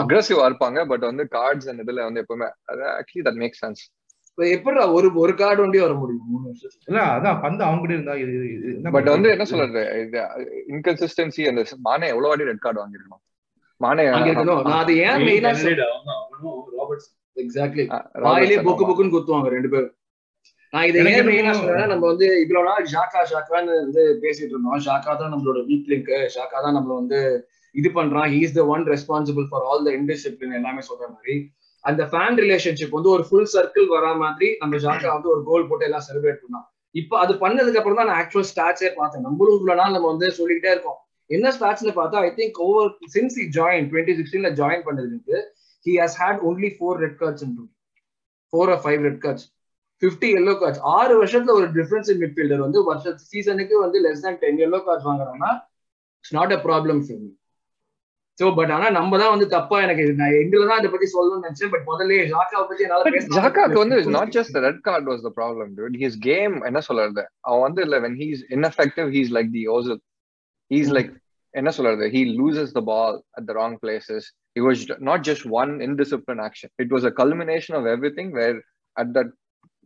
[0.00, 2.48] அக்ரெசிவா இருப்பாங்க பட் வந்து கார்ட்ஸ் அந்த இதுல வந்து எப்பவுமே
[2.94, 3.82] ஆக்சுவலி தட் மேக் சென்ஸ்
[4.30, 6.88] இப்ப எப்படிடா ஒரு ஒரு கார்டு வண்டி வர முடியும் மூணு வருஷத்துக்கு?
[6.90, 8.14] இல்ல அதான் பந்து அவங்க இருந்தா
[8.96, 9.28] பட் வந்து?
[9.34, 9.82] என்ன சொல்றது
[10.72, 13.22] இன்கன்சிஸ்டன்சி அந்த மானே எவ்வளவு வாட்டி ரெட் கார்டு வாங்கிருக்கணும்
[13.84, 14.62] மானே அங்க இருக்கணும்.
[14.62, 16.20] நான் அது ஏன் Main மெயினா candidate அவன்தான்.
[16.24, 18.88] அவனும் ராபர்ட்ஸ் எக்ஸாக்ட்லி ஆ, வாயிலே ராபர்ட்சன் பொக்கு ஆமா.
[18.88, 19.94] பொக்குன்னு குத்துவாங்க ரெண்டு பேரும்.
[20.72, 24.52] நான் இதை எனக்கு ஏன் மெயினா என்னமோ- சொல்றேன் நம்ம வந்து இவ்வளவு நாள் ஷாக்கா ஷாக்கான்னு வந்து பேசிட்டு
[24.52, 24.78] இருந்தோம்.
[24.78, 27.20] ஷாக்கா தான் நம்மளோட வீக் லிங்க் ஷாக்கா தான் நம்மள வந்து
[27.74, 28.28] இது பண்றான்.
[28.28, 31.36] He is the one responsible for all the indiscipline எல்லாமே சொல்ற மாதிரி.
[31.84, 35.84] அந்த ஃபேன் ரிலேஷன்ஷிப் வந்து ஒரு ஃபுல் சர்க்கிள் வரா மாதிரி நம்ம ஜாக்கா வந்து ஒரு கோல் போட்டு
[35.84, 39.22] எல்லாம் செலிப்ரேட் பண்ணோம் இப்போ அது பண்ணதுக்கு அப்புறம் தான் நான் ஆக்சுவல் ஸ்டாட்ஸே பார்த்தேன்.
[39.22, 41.00] நம்மளும் இவ்வளவு நாள் நம்ம வந்து சொல்லிக்கிட்டே இருக்கோம்.
[41.30, 45.36] என்ன ஸ்டாட்ஸ்ல பார்த்தா I think over since he join twenty சிக்ஸ்டீன்ல join பண்ணதுக்கு
[45.86, 47.44] he has had only four red cards
[48.52, 49.46] four or five red cards
[50.02, 54.38] fifty yellow cards ஆறு வருஷத்துல ஒரு டிஃபரன்ஸ் இன் மிட்ஃபீல்டர் வந்து வருஷ சீசனுக்கு வந்து less than
[54.42, 55.52] ten yellow cards வாங்குறாங்கன்னா
[56.24, 57.30] it's not a problem for me
[58.38, 61.72] so but ஆனா நம்ம தான் வந்து தப்பா எனக்கு நான் எங்களை தான் இதை பத்தி சொல்லணும்னு நினைச்சேன்
[61.74, 65.94] பட் முதல்ல ஜாக்காவை பத்தி என்னால ஜாக்காக்கு வந்து not just red card was the problem dude.
[66.02, 67.22] His game என்ன சொல்றது?
[67.46, 69.98] அவன் வந்து இல்ல when he's ineffective he's like the ozil.
[70.74, 71.10] He's like
[71.54, 74.22] என்ன சொல்றது he loses the ball at the wrong places
[74.58, 74.78] it was
[75.08, 78.56] not just one indisciplined action it was a culmination of everything where
[78.96, 79.30] at that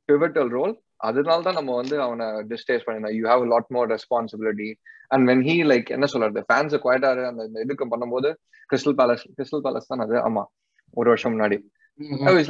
[0.09, 0.75] pivotal role
[1.07, 4.71] அதனால தான் நம்ம வந்து அவனை டிஸ்டேஸ் பண்ணிருந்தோம் you have lot more responsibility
[5.15, 8.31] and when he like என்ன சொல்றது fans குவாய்டாரு அந்த இந்த இதுக்கு பண்ணும்போது
[8.71, 10.45] கிறிஸ்டல் பேலஸ் கிறிஸ்டல் பேலஸ் தான் அது ஆமா
[11.01, 11.59] ஒரு வருஷம் முன்னாடி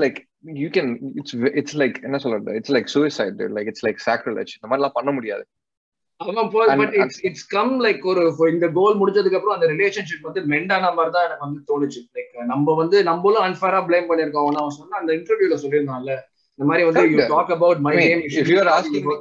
[0.04, 0.18] like,
[0.62, 0.88] you can,
[1.21, 5.12] it's it's like என்ன சொல்றது it's like suicide like it's like sacrilege இந்த மாதிரிலாம் பண்ண
[5.18, 5.45] முடியாது
[6.20, 6.48] அவன்
[6.78, 11.10] but it's it's come like ஒரு இந்த கோல் முடிஞ்சதுக்கு அப்புறம் அந்த ரிலேஷன்ஷிப் வந்து மெண்டான மாதிரி
[11.10, 12.00] தான் எனக்கு வந்து தோணுச்சு.
[12.16, 16.14] லைக் நம்ம வந்து நம்மளும் அன்ஃபேரா ப்ளேம் பண்ணிருக்கோம் அவன் அவன் சொன்ன அந்த இன்டர்வியூல சொல்லியிருந்தான்ல
[16.58, 17.26] இந்த மாதிரி வந்து you.
[17.28, 17.92] Talk about my
[18.48, 19.18] you are asking me-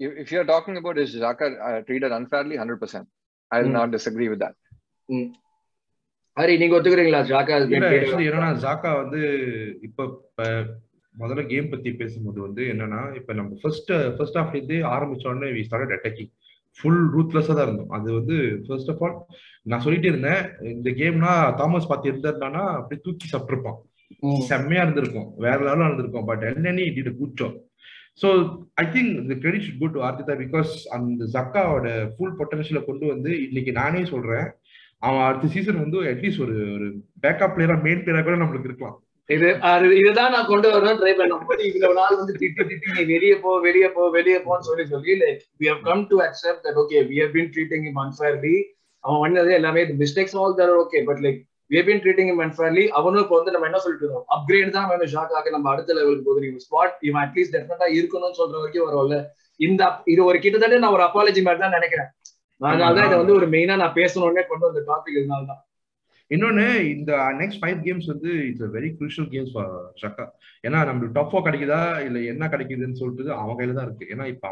[0.00, 3.06] if, if you're talking about is Xhaka uh, treated unfairly 100%
[3.50, 3.76] I will Hmm.
[3.76, 4.56] not disagree with that.
[6.36, 7.20] Hari நீங்க ஒத்துக்கிறீங்களா?
[7.30, 7.54] ஜாக்கா
[8.58, 9.20] ஜாக்கா வந்து
[9.82, 10.04] இப்ப
[11.18, 15.62] முதல்ல கேம் பத்தி பேசும்போது வந்து என்னன்னா இப்ப நம்ம ஃபர்ஸ்ட் ஃபர்ஸ்ட் ஆஃப் இது ஆரம்பிச்ச உடனே வி
[15.68, 16.32] ஸ்டார்ட் அட்டாக்கிங்
[16.78, 17.92] ஃபுல் ரூத்லெஸ்ஸா தான் இருந்தோம்.
[17.96, 18.34] அது வந்து
[18.66, 19.16] ஃபர்ஸ்ட் ஆஃப் ஆல்
[19.66, 20.42] நான் சொல்லிட்டே இருந்தேன்
[20.74, 23.78] இந்த கேம்னா தாமஸ் பார்த்து இருந்தாருன்னா அப்படியே தூக்கி சாப்பிட்டுருப்பான்.
[24.50, 25.30] செம்மையா இருந்திருக்கும்.
[25.44, 26.28] வேற லெவலா இருந்திருக்கும்.
[26.30, 27.56] பட் என்னன்னு good job
[28.22, 28.28] so
[28.82, 33.32] I think இந்த credit should go to Arteta because அந்த ஜக்காவோட ஃபுல் பொட்டன்ஷியலை கொண்டு வந்து
[33.46, 34.48] இன்னைக்கு நானே சொல்றேன்
[34.98, 36.86] அவன் அடுத்த சீசன் வந்து அட்லீஸ்ட் ஒரு ஒரு
[37.22, 38.96] பேக்கப் பிளேயரா மெயின் பிளேயரா கூட நம்மளுக்கு இருக்கலாம்.
[39.34, 39.48] இது
[40.00, 41.42] இதுதான் நான் கொண்டு வரணும் ட்ரை பண்ணேன்.
[41.70, 45.42] இவ்வளவு நாள் வந்து திட்டி திட்டி நீ வெளியே போ வெளியே போ வெளியே போன்னு சொல்லி சொல்லி like
[45.62, 48.56] we have come to accept that okay we have been treating him unfairly
[49.04, 51.38] அவன் பண்ணது எல்லாமே mistakes all there okay but like
[51.70, 54.88] we have been treating him unfairly அவனும் இப்போ வந்து நம்ம என்ன சொல்லிட்டு இருக்கோம் அப்கிரேட் தான்
[54.92, 56.44] வேணும் ஷாக் ஆக நம்ம அடுத்த லெவலுக்கு போகுது.
[56.46, 59.18] நீங்க ஸ்பாட் இவன் அட்லீஸ்ட் டெஃபினட்டா இருக்கணும்னு சொல்ற வரைக்கும் வரும்ல.
[59.60, 62.10] இந்த இது ஒரு கிட்டத்தட்ட நான் ஒரு அப்பாலஜி மாதிரி தான் நினைக்கிறேன்.
[62.60, 65.62] அதனாலதான் இதை வந்து ஒரு மெயினா நான் பேசணும்னே கொண்டு வந்த டாபிக் இதனால தான்.
[66.30, 69.52] இன்னொன்னு இந்த நெக்ஸ்ட் ஃபைவ் கேம்ஸ் வந்து it's very crucial games
[70.02, 70.24] Xhaka
[70.64, 71.78] ஏன்னா நம்மளுக்கு டாப் ஃபோர் கிடைக்குதா?
[72.06, 74.08] இல்ல என்ன கிடைக்குதுன்னு சொல்லிட்டு அவன் கையில தான் இருக்கு.
[74.12, 74.46] ஏன்னா இப்ப.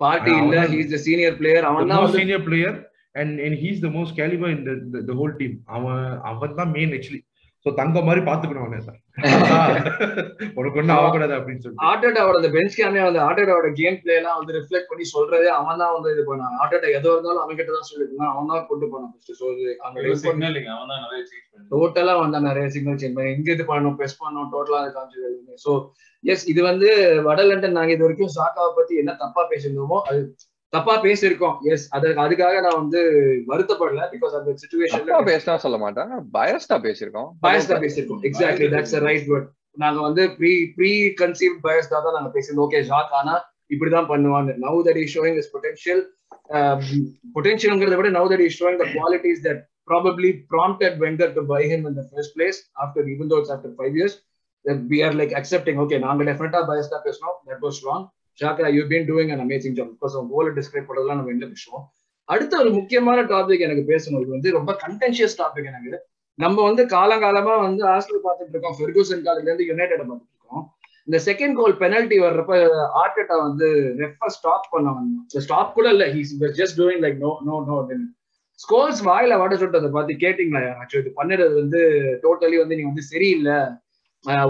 [0.00, 2.76] பார்ட்டி இல்ல ஹீஸ் த சீனியர் பிளேயர் அவன் தான் senior player
[3.14, 4.64] and and he's the most calibre in
[5.06, 7.20] the whole team அவன் அவன் தான் மெயின் ஆக்சுவலி
[7.66, 8.98] சோ தங்க மாதிரி பாத்துக்கணும் அவனே சார்
[10.58, 11.86] உனக்கு ஒண்ணு ஆகக்கூடாது அப்படின்னு சொல்லிட்டு.
[11.90, 15.94] ஆட்டோட்டாவோட அந்த பெஞ்ச் கேமே வந்து ஆட்டோட்டாவோட கேம் பிளே எல்லாம் வந்து ரிஃப்ளெக்ட் பண்ணி சொல்றதே அவன் தான்
[15.96, 16.54] வந்து இது பண்ணான்.
[16.62, 19.46] ஆட்டோட்டா எதோ இருந்தாலும் அவன் கிட்ட தான் சொல்லிட்டு அவன் தான் கொண்டு போனான் ஃபர்ஸ்ட் ஸோ
[19.88, 21.66] அந்த சிக்னலிங் அவன் தான் நிறைய சேஞ்ச் பண்ணி.
[21.72, 23.32] டோட்டலா வந்து நிறைய சிக்னல் சேஞ்ச் பண்ணி.
[23.36, 23.96] எங்க இது பண்ணணும்?
[24.00, 24.50] ப்ரெஸ் பண்ணணும்?
[24.54, 25.72] டோட்டலா அது காமிச்சது எல்லாமே ஸோ
[26.24, 26.88] எஸ் இது வந்து
[27.26, 30.20] வட லண்டன் நாங்க இது வரைக்கும் சாக்காவை பத்தி என்ன தப்பா பேசியிருந்தோமோ அது
[30.72, 31.54] தப்பா பேசியிருக்கோம்.
[31.72, 33.00] எஸ் அது அதுக்காக நான் வந்து
[33.50, 37.30] வருத்தப்படல பிகாஸ் அந்த சுச்சுவேஷன்ல பேசினா சொல்ல மாட்டேன் பயஸ்டா பேசியிருக்கோம்.
[37.46, 38.20] பயஸ்டா பேசியிருக்கோம்.
[38.28, 39.48] எக்ஸாக்ட்லி தட்ஸ் ரைட் வேர்ட்
[39.84, 42.68] நாங்க வந்து ப்ரீ ப்ரீ கன்சீவ் பயஸ்டா தான் நாங்க பேசியிருந்தோம்.
[42.68, 43.34] ஓகே ஷாக் ஆனா
[43.74, 44.50] இப்படிதான் பண்ணுவாங்க.
[44.66, 46.02] Now that is showing is potential
[47.36, 51.84] பொட்டன்ஷியல்ங்கிறத விட now that is showing the qualities that probably prompted Wenger to buy him
[51.90, 54.16] in the first place after even thoughts after five years
[54.92, 58.06] we are like accepting okay நாங்க டெஃபினட்டா பயஸ்டா பேசணும் that was wrong
[58.40, 61.84] Xhaka you been doing an amazing job because உங்க கோலை describe பண்ணதெல்லாம் நம்ம என்ன விஷயம்
[62.28, 64.22] அடுத்த ஒரு முக்கியமான டாபிக் எனக்கு பேசணும்.
[64.24, 65.92] இது வந்து ரொம்ப கண்டென்ஷியஸ் டாபிக் எனக்கு.
[66.38, 68.76] நம்ம வந்து காலங்காலமா வந்து ஹாஸ்டல் பார்த்துட்டு இருக்கோம்.
[68.80, 70.64] ஃபெர்கூசன் காலத்துல இருந்து யுனைடெட் பார்த்துட்டு இருக்கோம்.
[71.08, 72.54] இந்த செகண்ட் கோல் பெனல்ட்டி வர்றப்ப
[73.02, 73.68] ஆர்டெட்டா வந்து
[74.02, 76.06] ரெஃப ஸ்டாப் பண்ண வந்தோம் ஸ்டாப் கூட இல்ல.
[76.14, 78.08] He's just doing like no no no அப்படின்னு
[78.64, 81.02] ஸ்கோர்ஸ் வாயில வாட சொல்றதை பார்த்து கேட்டீங்களா யாராச்சும்?
[81.02, 81.80] இது பண்ணுறது வந்து
[82.24, 83.58] டோட்டலி வந்து நீங்க வந்து சரியில்லை.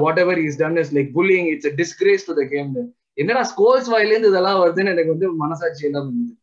[0.22, 2.70] Whatever is done is like pulling it's disgrace to the game
[3.18, 6.35] என்னடா ஸ்கோல்ஸ் வாயிலேருந்து இதெல்லாம் வருதுன்னு எனக்கு வந்து மனசாட்சி எல்லாம் வந்தது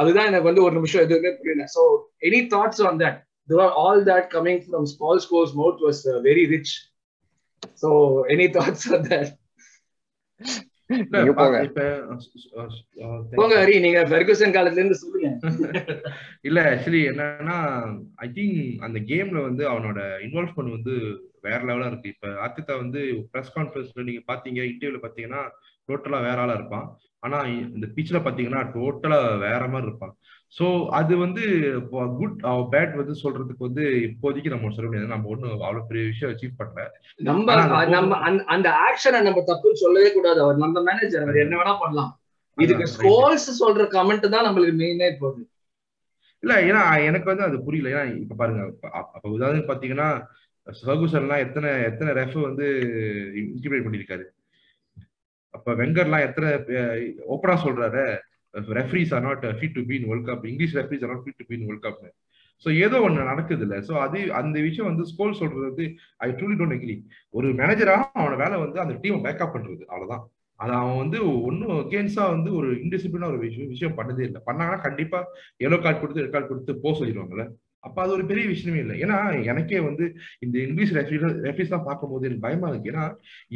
[0.00, 1.64] அதுதான் எனக்கு வந்து ஒரு நிமிஷம் எதுவுமே புரியல.
[1.74, 1.82] So
[2.28, 3.18] any thoughts on that
[3.82, 6.74] all that coming from small Scholes mouth was very rich
[7.82, 7.90] so
[8.34, 9.30] any thoughts on that
[11.14, 11.58] நீங்க போங்க.
[13.34, 15.28] போங்க ஹரி நீங்க ஃபெர்குசன் காலத்துல இருந்து சொல்லுங்க.
[16.48, 17.56] இல்ல ஆக்சுவலி என்னன்னா
[18.18, 20.94] ஐ திங்க் அந்த கேம்ல வந்து அவனோட இன்வால்வ்மெண்ட் வந்து
[21.46, 22.12] வேற லெவலா இருக்கு.
[22.14, 23.00] இப்ப ஆர்த்திதா வந்து
[23.32, 25.42] பிரஸ் கான்ஃபரன்ஸ்ல நீங்க பாத்தீங்க இன்டர்வியூல பாத்தீங்கன்னா
[25.88, 26.88] டோட்டலா வேற ஆளா இருப்பான்.
[27.22, 27.38] ஆனா
[27.76, 30.12] இந்த பிச்ல பாத்தீங்கன்னா டோட்டலா வேற மாதிரி இருப்பான்.
[30.56, 30.66] சோ
[30.98, 31.42] அது வந்து
[32.20, 32.38] குட்
[32.72, 35.12] பேட் வந்து சொல்றதுக்கு வந்து இப்போதைக்கு நம்ம சொல்ல முடியாது.
[35.14, 36.86] நம்ம ஒண்ணு அவ்வளவு பெரிய விஷயம் அச்சீவ் பண்ணல.
[37.28, 37.56] நம்ம
[37.96, 38.18] நம்ம
[38.54, 40.40] அந்த ஆக்ஷனை நம்ம தப்புன்னு சொல்லவே கூடாது.
[40.46, 42.12] அவர் நம்ம மேனேஜர் அவர் என்ன வேணா பண்ணலாம்.
[42.58, 45.42] இதுக்கு ஸ்கோர்ஸ் சொல்ற கமெண்ட் தான் நம்மளுக்கு மெயினே போகுது
[46.42, 47.90] இல்ல ஏன்னா எனக்கு வந்து அது புரியல.
[47.94, 48.62] ஏன்னா இப்ப பாருங்க
[49.00, 50.08] அப்ப உதாரணம் பாத்தீங்கன்னா
[50.66, 52.66] ஃபர்கூசன்லாம் எத்தனை எத்தனை ரெஃப் வந்து
[53.54, 54.24] இன்டிமேட் பண்ணிருக்காரு?
[55.54, 56.48] அப்ப வெங்கர்லாம் எத்தனை
[57.34, 58.04] ஓப்பனா சொல்றாரு
[58.78, 61.64] refs are not fit to been World Cup English refs are not fit to been
[61.68, 62.00] World Cup
[62.64, 65.84] so ஏதோ ஒண்ணு நடக்குது இல்ல ஸோ அது அந்த விஷயம் வந்து ஸ்கோல் சொல்றது வந்து
[66.24, 66.96] ஐ ட்ரூலி டோன்ட் எக்ரி
[67.38, 70.24] ஒரு மேனேஜரா அவனோட வேலை வந்து அந்த டீமை பேக்கப் பண்றது அவ்வளவுதான்.
[70.60, 71.18] அது அவன் வந்து
[71.48, 74.40] ஒன்னும் அகேன்ஸ்டா வந்து ஒரு இன்டிசிப்ளினா ஒரு விஷயம் விஷயம் பண்ணதே இல்லை.
[74.48, 75.20] பண்ணாங்கன்னா கண்டிப்பா
[75.66, 77.46] எல்லோ கார்டு கொடுத்து ரெட் கார்டு கொடுத்து போக சொல்லிடுவாங்கல்ல.
[77.84, 78.94] அப்ப அது ஒரு பெரிய விஷயமே இல்லை.
[79.04, 79.16] ஏன்னா
[79.50, 80.04] எனக்கே வந்து
[80.44, 82.90] இந்த இங்கிலீஷ் ரெஃப்ரிஸ் எல்லாம் பார்க்கும்போது எனக்கு பயமா இருக்கு.
[82.92, 83.04] ஏன்னா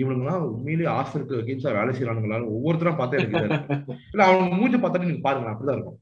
[0.02, 3.42] இவனுங்கலாம் உண்மையிலேயே ஆசனுக்கு அகேன்ஸ்டா வேலை செய்யறானுங்களா ஒவ்வொருத்தரா பார்த்தா எனக்கு.
[4.12, 6.00] இல்ல அவங்க மூஞ்சி பார்த்தாலே நீங்க பாருங்க அப்படிதான் இருக்கும்.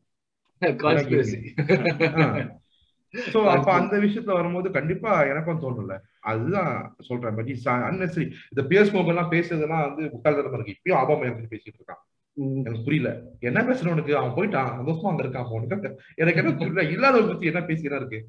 [3.33, 5.97] சோ அப்ப அந்த விஷயத்துல வரும்போது கண்டிப்பா எனக்கும் தோணல
[6.31, 6.71] அதுதான்
[7.09, 7.51] சொல்றேன் பட்
[7.89, 10.77] அன்னெசரி இந்த பியர்ஸ் மோகன் எல்லாம் பேசுறதெல்லாம் வந்து முட்டாள்தனமா இருக்கு.
[10.77, 12.03] இப்பயும் ஆபாமா எனக்கு பேசிட்டு இருக்கான்.
[12.37, 13.11] எனக்கு புரியல.
[13.41, 14.17] என்ன பேசுற உனக்கு?
[14.17, 14.71] அவன் போயிட்டான்.
[14.79, 16.83] சந்தோஷமா அங்க இருக்கான் அப்போ உனக்கு எனக்கு என்ன புரியல.
[16.95, 18.21] இல்லாதவங்க பத்தி என்ன பேசினா இருக்கு?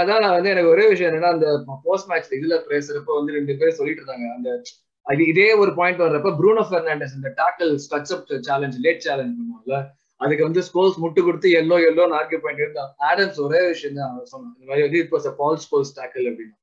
[0.00, 1.48] அதான் நான் வந்து எனக்கு ஒரே விஷயம் என்னன்னா அந்த
[1.82, 4.28] போஸ்ட் மேட்ச் இதுல பேசுறப்ப வந்து ரெண்டு பேர் சொல்லிட்டு இருந்தாங்க.
[4.36, 4.62] அந்த
[5.02, 9.78] அது இதே ஒரு பாயிண்ட் வர்றப்ப ப்ரூனோ பெர்னாண்டஸ் இந்த tackle studs up challenge late challenge பண்ணுவாங்கல்ல
[10.16, 12.92] அதுக்கு வந்து ஸ்கோல்ஸ் முட்டு கொடுத்து எல்லோ எல்லோ ஆர்கியூ பண்ணிட்டு இருந்தான்.
[13.10, 14.54] ஆடம்ஸ் ஒரே விஷயம் தான் சொன்னான்.
[14.58, 16.56] இந்த மாதிரி வந்து இப்போ பால் ஸ்கோல்ஸ் டாக்கிள் அப்படின்னு.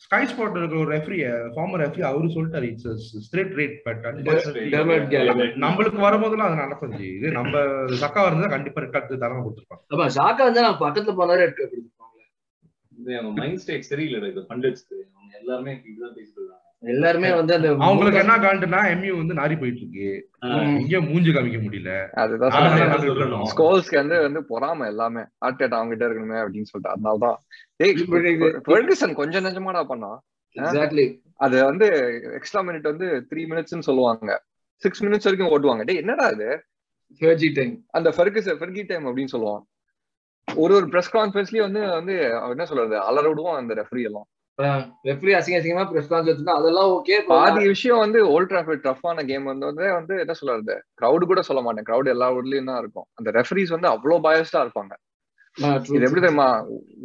[0.00, 1.18] ஸ்கை ஸ்பாட் இருக்கிற ஒரு ரெஃப்ரி
[1.52, 2.88] ஃபார்மர் ரெஃப்ரி அவரு சொல்லிட்டாரு இட்ஸ்
[3.26, 4.00] ஸ்ட்ரெயிட் ரேட் பட்.
[5.64, 7.08] நம்மளுக்கு வரும்போதெல்லாம் அது நடக்கும் ஜி.
[7.18, 7.52] இது நம்ம
[8.02, 12.20] சக்கா இருந்தா கண்டிப்பா ரெட் கார்டு தரமா கொடுத்துருப்பாங்க ஆமா ஷாக்கா வந்து நான் பக்கத்துல போனாரு எடுக்க கொடுத்துருப்பாங்க
[12.92, 17.68] இது அவங்க மைண்ட் ஸ்டேட் சரியில்லை இது பண்டட்ஸ்க்கு அவங்க எல்லாருமே இப்படிதான் பேசிட்டு இருக்காங்க எல்லாருமே வந்து அந்த
[17.78, 20.08] அவங்களுக்கு என்ன காண்டுனா எம்யூ வந்து நாரி போயிட்டு இருக்கு.
[20.80, 21.92] இங்க மூஞ்சி காமிக்க முடியல.
[22.22, 22.50] அதுதான்.
[23.52, 25.20] ஸ்கோல்ஸ்க்கு வந்து வந்து பொறாம எல்லாமே.
[25.20, 27.36] ஆர்டேட் அவங்க கிட்ட இருக்கணுமே அப்படின்னு சொல்லிட்டு அதனாலதான்
[28.68, 30.12] ஃபெர்குசன் கொஞ்சம் நெஜமாடா பண்ணா.
[30.56, 31.06] எக்ஸாக்ட்லி
[31.46, 31.86] அது வந்து
[32.34, 34.42] எக்ஸ்ட்ரா மினிட் வந்து த்ரீ மினிட்ஸ்னு சொல்லுவாங்க.
[34.82, 35.84] சிக்ஸ் மினிட்ஸ் வரைக்கும் ஓட்டுவாங்க.
[35.84, 36.50] டேய் என்னடா இது?
[37.20, 39.64] ஹேஜி டைம் அந்த ஃபெர்குஸ் ஃபெர்கி டைம் அப்படின்னு சொல்லுவான்.
[40.54, 42.14] ஒரு ஒரு பிரஸ் கான்ஃபரன்ஸ்லயும் வந்து வந்து
[42.52, 42.94] என்ன சொல்றது?
[43.08, 44.26] அலற விடுவான் அந்த ரெஃப்ரி எல்லாம்.
[44.58, 49.66] ரெஃப்ரி அசிங்க அசிங்கமா பிரஸ் கான்ஃபரன்ஸ் அதெல்லாம் ஓகே பாதி விஷயம் வந்து ஓல்ட் டிராஃபிட் டஃப்பான கேம் வந்து
[49.96, 50.74] வந்து என்ன சொல்றது?
[51.00, 51.86] கிரௌடு கூட சொல்ல மாட்டேன்.
[51.88, 53.06] கிரௌட் எல்லா ஊர்லயும் தான் இருக்கும்.
[53.14, 54.94] அந்த ரெஃபரிஸ் வந்து அவ்வளவு பயஸ்டா இருப்பாங்க.
[55.56, 56.48] இது எப்படி தெரியுமா?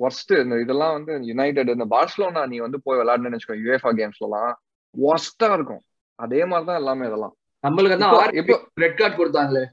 [0.03, 4.53] ஒர்ஸ்ட் இந்த இதெல்லாம் வந்து யுனைடெட் இந்த பார்சலோனா நீ வந்து போய் விளையாடுன்னு வச்சுக்கோ யுஏஃபா கேம்ஸ்ல எல்லாம்
[4.95, 5.83] ஒர்ஸ்டா இருக்கும்.
[6.15, 7.35] அதே மாதிரிதான் எல்லாமே இதெல்லாம்.
[7.67, 9.65] நம்மளுக்கு வந்து ரெட் கார்டு கொடுத்தாங்களே.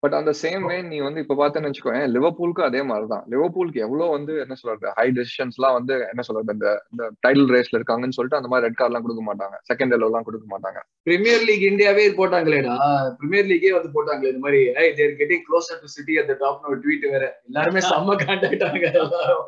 [0.00, 3.24] பட் அந்த சேம் வே நீ வந்து இப்ப பார்த்தேன்னு வச்சுக்கோ லிவர்பூலுக்கும் அதே மாதிரிதான்.
[3.30, 7.78] லிவர்பூலுக்கு எவ்வளவு வந்து என்ன சொல்றது ஹை டெசிஷன்ஸ் எல்லாம் வந்து என்ன சொல்றது இந்த இந்த டைட்டில் ரேஸ்ல
[7.78, 9.56] இருக்காங்கன்னு சொல்லிட்டு அந்த மாதிரி ரெட் கார்ட் எல்லாம் கொடுக்க மாட்டாங்க.
[9.70, 10.80] செகண்ட் எல்லோ எல்லாம் கொடுக்க மாட்டாங்க.
[11.02, 12.76] பிரீமியர் லீக் இந்தியாவே போட்டாங்களேடா.
[13.18, 14.60] பிரீமியர் லீக்கே வந்து போட்டாங்களே இந்த மாதிரி.
[14.82, 17.42] ஏய் they're getting closer to City at the top ஒரு ட்வீட் வேற.
[17.44, 18.16] எல்லாருமே செம்ம
[18.68, 19.46] ஆங்க எல்லாரும்.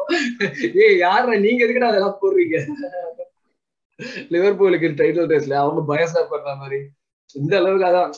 [0.74, 2.58] ஏய் யாரா நீங்க எதுக்குடா அதெல்லாம் போடுறீங்க?
[4.30, 6.80] லிவர்பூலுக்கு டைட்டில் ரேஸ்ல அவங்க பயசா பண்ற மாதிரி.
[7.34, 8.12] இந்த அளவுக்கு அதான்.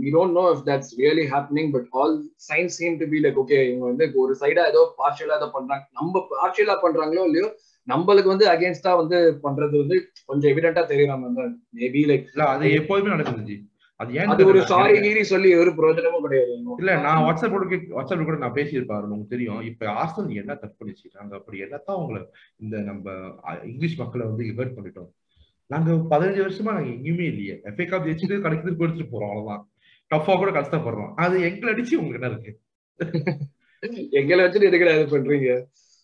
[0.00, 2.14] We don't know if that's really happening but all
[2.48, 5.84] signs seem to be like okay இவங்க வந்து ஒரு சைடா ஏதோ பார்ஷியலா ஏதோ பண்றாங்க.
[6.00, 7.48] நம்ம பார்ஷியலா பண்றாங்களோ இல்லையோ
[7.88, 11.46] நம்மளுக்கு வந்து அகேன்ஸ்டா வந்து பண்றது வந்து கொஞ்சம் எவிடென்ட்டா தெரியும் நம்ம
[11.80, 13.56] மேபி லைக் அது எப்போதுமே நடக்குது
[14.00, 14.60] அது ஏன் அது ஒரு.
[14.70, 16.54] சாரி கீரி சொல்லி ஒரு பிரயோஜனமும் கிடையாது.
[16.80, 19.60] இல்ல நான் வாட்ஸ்அப் கூட வாட்ஸ்அப் கூட நான் பேசியிருப்பாரு உங்களுக்கு தெரியும்.
[19.70, 22.20] இப்ப ஆஸ்டல் என்ன தப்பு பண்ணிச்சு நாங்க அப்படி என்னத்தான் உங்களை
[22.64, 23.06] இந்த நம்ம
[23.70, 25.08] இங்கிலீஷ் மக்களை வந்து ஹர்ட் பண்ணிட்டோம்.
[25.66, 27.60] நாங்க பதினஞ்சு வருஷமா நாங்க எங்கேயுமே இல்லையே.
[27.64, 29.62] எஃப்ஏ காப் ஜெயிச்சுட்டு கிடைக்கிறது எடுத்துட்டு போறோம் அவ்வளவுதான்.
[30.10, 31.14] டஃபா கூட கஷ்டப்படுறோம்.
[31.14, 32.52] அது எங்களை அடிச்சு உங்களுக்கு என்ன இருக்கு.
[34.10, 35.48] எங்களை வச்சுட்டு எதுக்கு இது பண்றீங்க?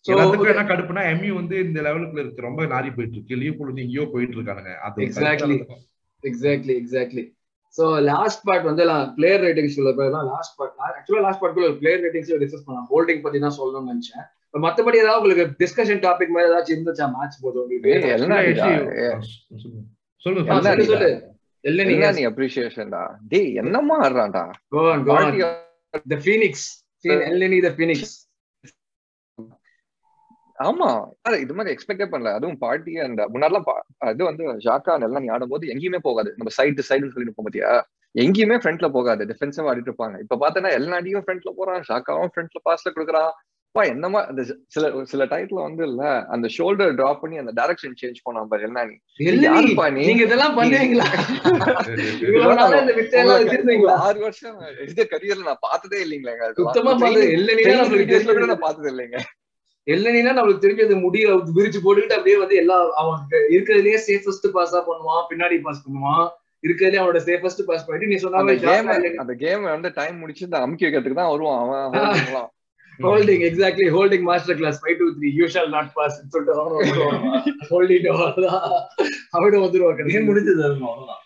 [0.04, 2.40] எல்லாத்துக்கும் என்ன கடுப்புனா எம்யூ வந்து இந்த லெவலுக்குள்ள இருக்கு.
[2.40, 3.64] ரொம்ப நாரி போயிட்டு இருக்கு.
[3.64, 4.74] வந்து எங்கேயோ போயிட்டு இருக்கானுங்க.
[4.78, 5.56] அது Exactly.
[6.24, 7.22] Exactly exactly
[7.78, 11.76] so last part வந்து பிளேயர் ரேட்டிங்ஸ் உள்ள பேர் தான் லாஸ்ட் பார்ட் ஆக்சுவலா லாஸ்ட் பார்ட் ஒரு
[11.76, 12.88] பிளேயர் ரேட்டிங்ஸ் டிஸ்கஸ் பண்ணலாம்.
[12.90, 14.24] ஹோல்டிங் பத்தி தான் சொல்லணும்னு நினைச்சேன்.
[14.56, 17.12] மத்தபடி ஏதாவது உங்களுக்கு டிஸ்கஷன் டாபிக் மாதிரி ஏதாச்சும் இருந்துச்சா?
[17.12, 17.90] மேட்ச் போது உங்களுக்கு?
[20.16, 21.30] சொல்லு
[21.60, 24.50] இல்ல நீங்க நீ அப்ரிசியேஷன்டா டேய் என்னமா ஆடுறான்டா?
[24.72, 25.32] Go on go on.
[25.32, 25.40] Party-
[26.10, 26.52] the phoenix.
[27.08, 28.02] எல்லனி the phoenix.
[30.58, 31.08] ஆமா.
[31.22, 32.34] அது இது மாதிரி எக்ஸ்பெக்டே பண்ணல.
[32.34, 33.64] அதுவும் பார்ட்டி அண்ட் முன்னாடிலாம்
[34.10, 36.34] இது வந்து ஜாக்கா எல்லாம் நீ ஆடும்போது எங்கேயுமே போகாது.
[36.36, 37.86] நம்ம சைடு சைடுன்னு சொல்லிட்டு போக பாத்தியா?
[38.18, 39.24] எங்கேயுமே ஃப்ரண்ட்ல போகாது.
[39.24, 40.20] டிஃபென்சிவ் ஆடிட்டு இருப்பாங்க.
[40.20, 43.30] இப்ப பார்த்தனா எல்லா அடியும் ஃப்ரண்ட்ல போறான் ஷாக்காவும் ஃப்ரண்ட்ல பாஸ்ல கொடுக்குறான்.
[43.74, 48.16] பா என்னமா அந்த சில சில டைட்ல வந்து இல்ல அந்த ஷோல்டர் டிராப் பண்ணி அந்த டைரக்ஷன் சேஞ்ச்
[48.24, 48.94] பண்ணான் பாரு என்ன நீ?
[49.90, 51.06] நீங்க இதெல்லாம் பண்ணுவீங்களா?
[53.98, 56.52] ஆறு வருஷம் இது கரியர்ல நான் பார்த்ததே இதெல்லாம்.
[56.52, 59.16] சுத்தமா பார்த்தது Training- எல்லனினா training நம்மளுக்கு videos ல கூட தெரிஞ்சது நான் பார்த்தது இல்லைங்க.
[59.86, 61.24] எல்லனினா நம்மளுக்கு தெரிஞ்சது முடிய
[61.56, 63.20] விரிச்சு போட்டுக்கிட்டு அப்படியே வந்து எல்லா அவன்
[63.54, 66.24] இருக்கிறதுலயே சேஃபஸ்ட் பாஸா பண்ணுவான் பின்னாடி பாஸ் பண்ணுவான்.
[66.64, 70.20] இருக்கிறதுலே அவனோட சேஃபஸ்ட் பாஸ் பண்ணிட்டு நீ சொன்ன அந்த கேம் ஜாக்கா எல்லனி அந்த கேம் வந்து டைம்
[70.20, 72.50] முடிச்சு இந்த அமுக்கி வைக்கிறதுக்கு தான் வருவான் அவன்.
[72.98, 76.54] Holding exactly holding master class five two three you shall not pass சொல்லிட்டு
[77.70, 78.06] ஹோல்டிங்
[79.36, 80.64] அவட வந்துருவாங்க கேம் முடிஞ்சது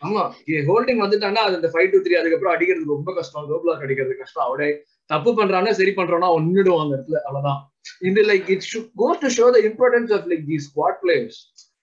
[0.06, 0.22] ஆமா.
[0.70, 3.48] ஹோல்டிங் வந்துட்டான்னா அது அந்த ஃபைவ் டூ த்ரீ அதுக்கப்புறம் அடிக்கிறது ரொம்ப கஷ்டம்.
[3.50, 4.46] லோ பிளாக் அடிக்கிறது கஷ்டம்.
[4.48, 4.68] அவடே
[5.06, 7.16] தப்பு பண்றானா சரி பண்றானா ஒன்னுடும் அந்த இடத்துல.
[7.16, 7.60] அவ்வளவுதான்.
[8.00, 8.64] இது like it
[9.02, 11.38] goes to show the importance of like the squad players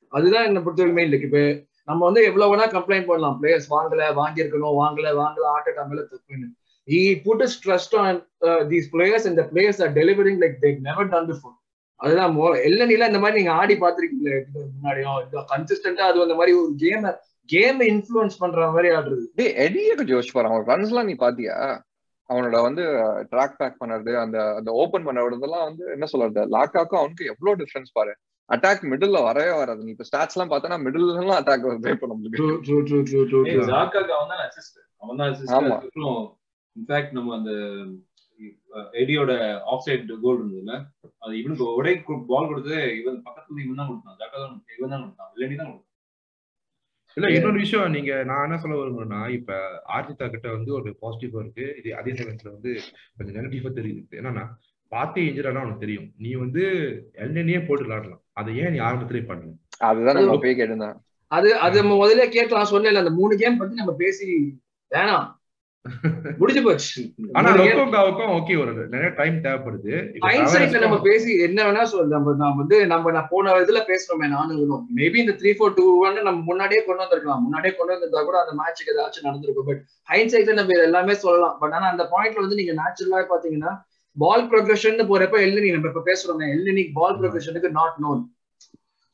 [0.07, 3.39] அதுதான் என்ன பொறுத்தவரைக்குமே மெயின் லைக் இப்ப நம்ம வந்து எவ்வளவு வேணா கம்ப்ளைண்ட் பண்ணலாம்.
[3.43, 6.49] பிளேயர்ஸ் வாங்கல வாங்கியிருக்கணும் வாங்கல வாங்கல ஆட்ட மேல தப்புன்னு.
[6.91, 10.81] He put his trust on uh, these players and the players are delivering like they've
[10.89, 11.55] never done before.
[11.95, 12.37] அதுதான்
[12.89, 15.45] இந்த மாதிரி நீங்க ஆடி பாத்திருக்கீங்களா முன்னாடியும்.
[15.53, 17.05] கன்சிஸ்டன்டா அது அந்த மாதிரி ஒரு கேம்
[17.45, 19.25] கேம் இன்ஃபுளுன்ஸ் பண்ற மாதிரி ஆடுறது.
[19.35, 20.47] டேய் எடிய கொஞ்சம் யோசிச்சு பாரு?
[20.47, 21.85] அவன் ரன்ஸ் எல்லாம் நீ பாத்தியா?
[22.29, 22.83] அவனோட வந்து
[23.31, 27.91] ட்ராக் பேக் பண்ணறது அந்த அந்த ஓபன் பண்ண விடுறதெல்லாம் வந்து என்ன சொல்றது லாக்காக்கும் அவனுக்கு எவ்வளவு டிஃபரன்ஸ்
[27.93, 28.13] பாரு.
[28.49, 29.83] அட்டாக் மிடில்ல வரவே வராது.
[29.85, 32.39] நீ இப்ப ஸ்டாட்ஸ் எல்லாம் பார்த்தனா மிடில் எல்லாம் அட்டாக் வருது இப்ப நம்மளுக்கு.
[35.59, 35.77] ஆமா.
[36.75, 37.51] இன்ஃபேக்ட் நம்ம அந்த
[39.01, 39.31] எடியோட
[39.71, 40.75] ஆஃப் சைட் கோல் இருந்ததுல
[41.19, 41.93] அது இவனுக்கு உடை
[42.29, 44.17] பால் கொடுத்து இவன் பக்கத்துல இவன் தான் கொடுத்தான்.
[44.21, 45.31] ஜாக்கா தான் இவன் தான் கொடுத்தான்.
[45.35, 45.89] இல்லடி தான் கொடுத்தான்.
[47.17, 49.57] இல்ல இன்னொரு விஷயம் நீங்க நான் என்ன சொல்ல விரும்புறேன்னா இப்ப
[49.95, 51.65] ஆர்ஜிதா கிட்ட வந்து ஒரு பாசிட்டிவா இருக்கு.
[51.77, 52.71] இது அதே சமயத்துல வந்து
[53.17, 54.01] கொஞ்சம் நெகட்டிவா தெரியுது.
[54.11, 54.45] என்னன்னா
[54.91, 56.07] பார்த்தே இன்ஜரானா உனக்கு தெரியும்.
[56.17, 56.63] நீ வந்து
[57.13, 58.23] எல்என்ஏ போட்டு விளாடலாம்.
[58.33, 59.53] அதை ஏன் நீ ஆரம்பத்திலே பண்ணல?
[59.77, 60.97] அதுதான் நம்ம போய் கேட்டிருந்தேன்
[61.31, 62.71] அது அது நம்ம முதல்ல கேட்கலாம்.
[62.73, 64.27] சொன்னேன் அந்த மூணு கேம் பத்தி நம்ம பேசி
[64.91, 65.27] வேணாம்.
[66.39, 67.01] முடிஞ்சு போச்சு.
[67.37, 69.93] ஆனா லொக்கோங்காவுக்கும் ஓகே ஒரு நிறைய டைம் தேவைப்படுது.
[70.25, 74.57] ஹைண்ட்சைட்ல நம்ம பேசி என்ன வேணா சொல்ல நம்ம நான் வந்து நம்ம நான் போன இதுல பேசுறோமே நானும்
[74.57, 74.83] இவனும்.
[74.99, 77.43] மேபி இந்த த்ரீ ஃபோர் டூ ஒன் நம்ம முன்னாடியே கொண்டு வந்திருக்கலாம்.
[77.45, 79.67] முன்னாடியே கொண்டு வந்திருந்தா கூட அந்த மேட்சுக்கு ஏதாச்சும் நடந்திருக்கும்.
[79.71, 81.57] பட் ஹைண்ட்சைட்ல நம்ம எல்லாமே சொல்லலாம்.
[81.63, 83.73] பட் ஆனா அந்த பாயிண்ட்ல வந்து நீங்க நேச்சுரலா பாத்தீங்கன்னா
[84.17, 88.21] பால் ப்ரொக்ரஷன் போறப்ப எல்லி நம்ம இப்ப பேசுறோமே எல்லி பால் ப்ரொக்ரஷனுக்கு நாட் நோன்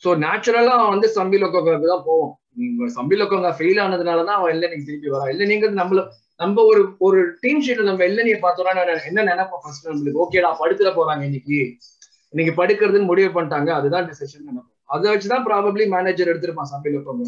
[0.03, 5.09] சோ நேச்சுரலா வந்து சம்பி லோக்கோக்கு தான் போவோம் நீங்க சம்பி லோக்கோங்க ஃபெயில் ஆனதுனாலதான் அவன் எல்லனிக்கு திருப்பி
[5.13, 6.01] வரா எல்லனிங்கிறது நம்மள
[6.39, 8.73] நம்ம ஒரு ஒரு டீம் ஷீட்ல நம்ம எல்லனிய பார்த்தோம்னா
[9.09, 10.21] என்ன நினைப்போம் ஃபர்ஸ்ட் நம்மளுக்கு?
[10.23, 11.57] ஓகேடா படுத்துட போறாங்க இன்னைக்கு.
[12.33, 13.69] இன்னைக்கு படுக்கிறதுன்னு முடிவு பண்ணிட்டாங்க.
[13.69, 14.75] அதுதான் டிசிஷன் நினைப்போம்.
[14.85, 17.25] அதை வச்சுதான் probably manager எடுத்திருப்பான் Sambi Lokonga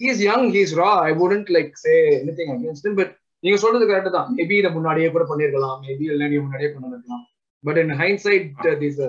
[0.00, 1.94] he's young he's raw I wouldn't like say
[2.38, 3.12] anything against but
[3.44, 4.28] நீங்க சொல்றது கரெக்ட் தான்.
[4.36, 7.24] மேபி இதை முன்னாடியே கூட பண்ணிருக்கலாம் மேபி எல்லனியை முன்னாடியே பண்ணிருக்கலாம்
[7.64, 9.02] பட் இன் ஹைண்ட் சைட்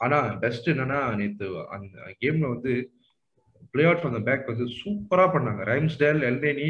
[0.00, 2.72] ஆனா பெஸ்ட் என்னன்னா நேத்து அந்த கேம்ல வந்து
[3.74, 5.60] play out for the back வந்து சூப்பரா பண்ணாங்க.
[5.72, 6.68] ரைம்ஸ்டேல் எல்னேனி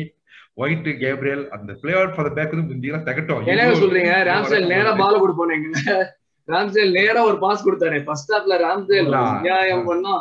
[0.63, 3.47] ஒயிட் கேப்ரியல் அந்த play out for the back வந்து முந்தியெல்லாம் தகட்டும்.
[3.53, 4.15] என்ன சொல்றீங்க?
[4.31, 5.95] ராம்சேல் நேரா பால கொடுப்போனீங்க
[6.49, 7.99] ராம்சேல் நேரா ஒரு பாஸ் கொடுத்தாரு.
[8.09, 9.19] ஃபர்ஸ்ட் ஹாப்ல ராம்சேல் இல்ல.
[9.47, 10.15] நியாயம் பண்ணா.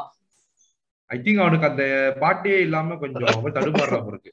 [1.10, 1.84] ஐ திங்க் அவனுக்கு அந்த
[2.24, 4.32] பாட்டே இல்லாம கொஞ்சம் அவன் தடுமாறுறா இருக்கு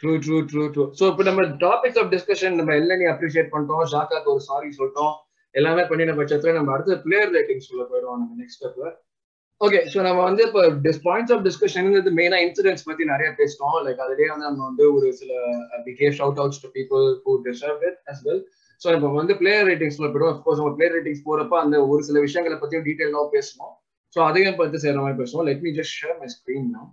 [0.00, 3.82] true true true true so இப்போ நம்ம டாபிக்ஸ் ஆஃப் டிஸ்கஷன் நம்ம எல்லனி அப்ரிஷியேட் பண்ணிட்டோம்.
[3.94, 5.14] ஷாக்காக்கு ஒரு சாரி சொல்லிட்டோம்.
[5.54, 8.86] எல்லாமே பண்ணின பட்சத்துல நம்ம அடுத்த பிளேயர் ரேட்டிங்ஸ் உள்ள போயிடுவோம் நம்ம நெக்ஸ்ட் ஸ்டெப்ல
[9.60, 10.62] ஓகே ஸோ நம்ம வந்து இப்போ
[11.06, 11.88] பாயிண்ட்ஸ் ஆஃப் டிஸ்கஷன்
[12.18, 13.76] மெயினா இன்சிடென்ட்ஸ் பத்தி நிறைய பேசிட்டோம்.
[13.86, 15.30] லைக் அதுலயே வந்து நம்ம வந்து ஒரு சில
[16.00, 18.42] gave shout outs to people who deserve it as well
[18.80, 22.58] so இப்போ வந்து பிளேயர் ரேட்டிங்ஸ்ல போயிடும் அஃப்கோர்ஸ் நம்ம பிளேயர் ரேட்டிங்ஸ் போகிறப்ப அந்த ஒரு சில விஷயங்களை
[22.58, 23.74] பற்றியும் டீட்டெயிலாக பேசணும்
[24.16, 25.46] ஸோ அதையும் பத்தி செய்யற மாதிரி பேசுவோம்.
[25.50, 26.90] Let me just share my screen நான்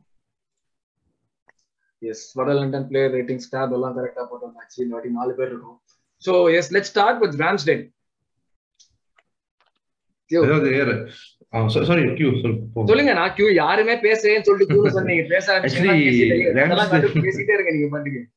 [2.02, 5.80] எஸ் வட லண்டன் பிளேயர் ரேட்டிங்ஸ் டேப் எல்லாம் கரெக்டா போட்டோம் இந்த வாட்டி நாலு பேர் இருக்கும்.
[6.24, 7.84] So yes let start with Ramsdale
[12.85, 16.03] சொல்லுங்க நான் கியூ யாருமே பேசுறேன்னு சொல்லிட்டு கியூ சொன்னீங்க பேச பேசிட்டே-
[17.53, 18.27] இருங்க நீங்க பாட்டுக்கு.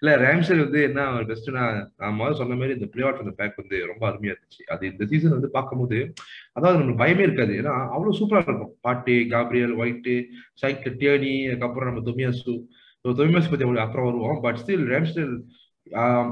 [0.00, 3.86] இல்ல ரேம்சல் வந்து என்ன பெஸ்ட்னா நான் முதல்ல சொன்ன மாதிரி இந்த பிளே ஆஃப் அந்த பேக் வந்து
[3.86, 4.70] ரொம்ப அருமையா இருந்துச்சு.
[4.70, 6.12] அது இந்த சீசன் வந்து பார்க்கும்போது
[6.52, 7.52] அதாவது நம்மளுக்கு பயமே இருக்காது.
[7.52, 8.76] ஏன்னா அவ்வளவு சூப்பரா இருக்கும்.
[8.80, 12.64] பாட்டு காப்ரியல் ஒயிட்டு சைக்கிள் டியர்னி அதுக்கப்புறம் நம்ம தொமியாசு
[13.08, 14.40] தொமியாசு பத்தி அவ்வளவு அப்புறம் வருவோம்.
[14.40, 15.40] But still Ramsdale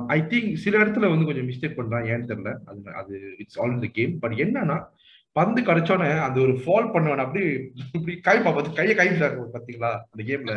[0.07, 2.55] I think சில இடத்துல வந்து கொஞ்சம் மிஸ்டேக் பண்றான் ஏன்னு தெரியல.
[2.65, 4.85] அது அது இட்ஸ் ஆல் இந்த கேம் பட் என்னன்னா
[5.39, 7.25] பந்து கிடைச்சோன்னே அந்த ஒரு ஃபால் பண்ணுவான்.
[7.25, 7.43] அப்படி
[7.97, 9.09] இப்படி கை பார்த்து கையை கை
[9.57, 10.55] பாத்தீங்களா அந்த கேம்ல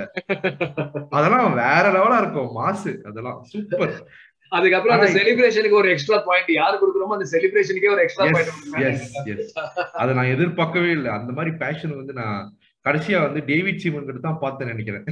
[1.18, 2.52] அதெல்லாம் வேற லெவலா இருக்கும்.
[2.60, 3.96] மாசு அதெல்லாம் சூப்பர்
[4.58, 8.52] அதுக்கப்புறம் அந்த செலிப்ரேஷனுக்கு ஒரு எக்ஸ்ட்ரா பாயிண்ட் யார் கொடுக்குறோமோ அந்த செலிப்ரேஷனுக்கே ஒரு எக்ஸ்ட்ரா பாயிண்ட்
[10.02, 11.10] அதை நான் எதிர்பார்க்கவே இல்லை.
[11.20, 12.38] அந்த மாதிரி பேஷன் வந்து நான்
[12.86, 15.06] கடைசியா வந்து டேவிட் சீமன் கிட்ட தான் பார்த்தேன் நினைக்கிறேன்.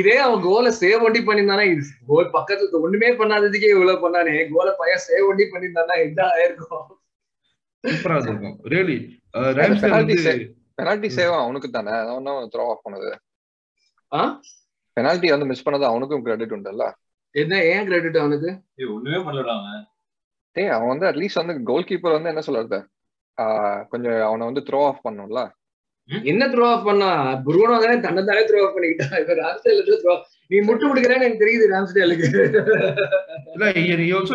[0.00, 1.64] இதே அவன் கோலை சேவ் ஒண்டி பண்ணியிருந்தானா?
[1.72, 4.34] இது கோல் பக்கத்துல ஒண்ணுமே பண்ணாததுக்கே இவ்வளவு பண்ணானே.
[4.54, 6.86] கோலை பையன் சேவ் ஒண்டி பண்ணியிருந்தானா என்ன ஆயிருக்கும்?
[7.88, 9.18] சூப்பரா இருந்திருக்கும் ரியலி.
[10.74, 11.90] பெனால்டி சேவ் அவனுக்கு தானே.
[11.90, 13.14] அவனும் த்ரோ ஆஃப் பண்ணது?
[14.12, 14.40] ஆ?
[14.92, 16.92] பெனால்டி வந்து மிஸ் பண்ணது அவனுக்கும் கிரெடிட் உண்டுல்ல?
[17.30, 18.62] என்ன ஏன் கிரெடிட் அவனுக்கு?
[18.88, 19.88] ஒண்ணுமே பண்ணலடா அவன்.
[20.52, 22.88] டேய் அவன் வந்து அட்லீஸ்ட் வந்து கோல் கீப்பர் வந்து என்ன சொல்றது?
[23.36, 25.50] ஆஹ் கொஞ்சம் அவனை வந்து த்ரோ ஆஃப் பண்ணும்ல?
[26.30, 27.08] என்ன த்ரோ ஆஃப் பண்ணா?
[27.46, 29.82] புருவனோ தானே தன்னை தானே த்ரோ ஆஃப் பண்ணிக்கிட்டான் இப்ப ராம்ஸ்டேல்
[30.50, 32.28] நீ முட்டு கொடுக்குறேன்னு எனக்கு தெரியுது ராம்ஸ்டேலுக்கு
[33.54, 33.66] இல்ல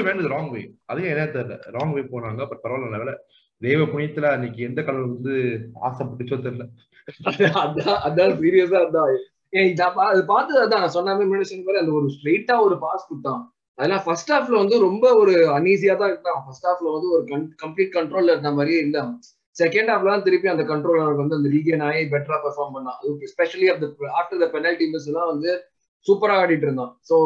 [0.07, 0.63] went the wrong way.
[0.89, 1.55] அதையும் என்ன தெரியல.
[1.75, 3.13] ராங் வே போனாங்க பட் பரவாயில்ல நல்ல
[3.61, 5.33] தெய்வ புண்ணியத்துல அன்னைக்கு எந்த கடவுள் வந்து
[5.87, 6.65] ஆசைப்பட்டுச்சோ தெரியல.
[7.29, 9.11] அதான் அதான் சீரியஸா அதான்
[10.13, 10.81] அது பார்த்தது அதான்.
[10.83, 13.41] நான் சொன்ன மாதிரி முன்னாடி சொன்ன மாதிரி அந்த ஒரு ஸ்ட்ரெயிட்டா ஒரு பாஸ் கொடுத்தான்.
[13.77, 16.41] அதெல்லாம் ஃபர்ஸ்ட் ஹாஃப்ல வந்து ரொம்ப ஒரு அன்ஈஸியா தான் இருந்தான்.
[16.45, 17.23] ஃபர்ஸ்ட் ஹாஃப்ல வந்து ஒரு
[17.63, 18.99] கம்ப்ளீட் கண்ட்ரோல்ல இருந்த மாதிரியே இல்ல.
[19.55, 22.97] செகண்ட் ஹாஃப்ல தான் திருப்பி அந்த கண்ட்ரோல் வந்து அந்த ரீகன் ஆகி பெட்டரா பெர்ஃபார்ம் பண்ணான்.
[22.99, 23.85] அது எஸ்பெஷலி அந்த
[24.19, 25.51] ஆஃப்டர் த பெனல்டி மிஸ் எல்லாம் வந்து
[26.05, 26.91] சூப்பரா ஆடிட்டு இருந்தான்.
[27.09, 27.17] ஸோ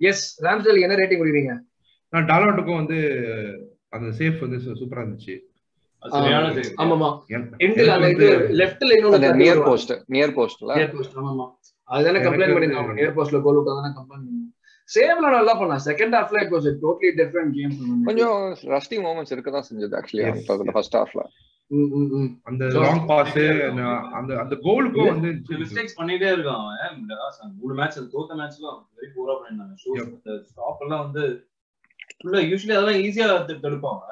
[0.00, 1.54] எஸ் ராம்ஸ்டேல் என்ன ரேட்டிங் கொடுக்குறீங்க?
[2.12, 2.98] நான் டாலாட்டுக்கும் வந்து
[3.96, 5.36] அந்த சேஃப் வந்து சூப்பரா இருந்துச்சு.
[6.82, 7.08] ஆமாமா
[7.64, 8.28] எண்டில் அந்த இது
[8.60, 9.60] லெஃப்ட்ல இன்னொரு நியர்.
[9.68, 11.46] போஸ்ட் நியர் போஸ்ட்ல நியர் போஸ்ட் ஆமாமா
[11.88, 14.48] அதுதானே எனக்கு கம்ப்ளைண்ட் பண்ணிருந்தாங்க நியர் போஸ்ட்ல கோல் விட்டா தானே கம்ப்ளைண்ட் பண்ணாங்க.
[14.88, 17.76] சேவ்ல நல்லா பண்ணா செகண்ட் ஹாஃப்ல it was totally different game
[18.08, 18.40] கொஞ்சம்
[18.74, 21.22] ரஸ்டி மூமெண்ட்ஸ் இருக்க தான் செஞ்சது ஆக்சுவலி ஃபர்ஸ்ட் ஹாஃப்ல
[22.42, 23.36] அந்த லாங் பாஸ்
[24.12, 25.30] அந்த அந்த கோலுக்கும் வந்து
[25.60, 26.98] மிஸ்டேக்ஸ் பண்ணிட்டே இருக்கான் அவன்.
[27.60, 29.92] மூணு மேட்ச் தோத்த மேட்ச்ல வெரி பூரா பண்ணிருந்தாங்க ஷோ
[30.48, 31.24] ஸ்டாப் எல்லாம் வந்து
[32.16, 33.28] ஃபுல்லா யூஸ்வலி அதெல்லாம் ஈஸியா
[33.62, 34.02] தடுப்பாங்க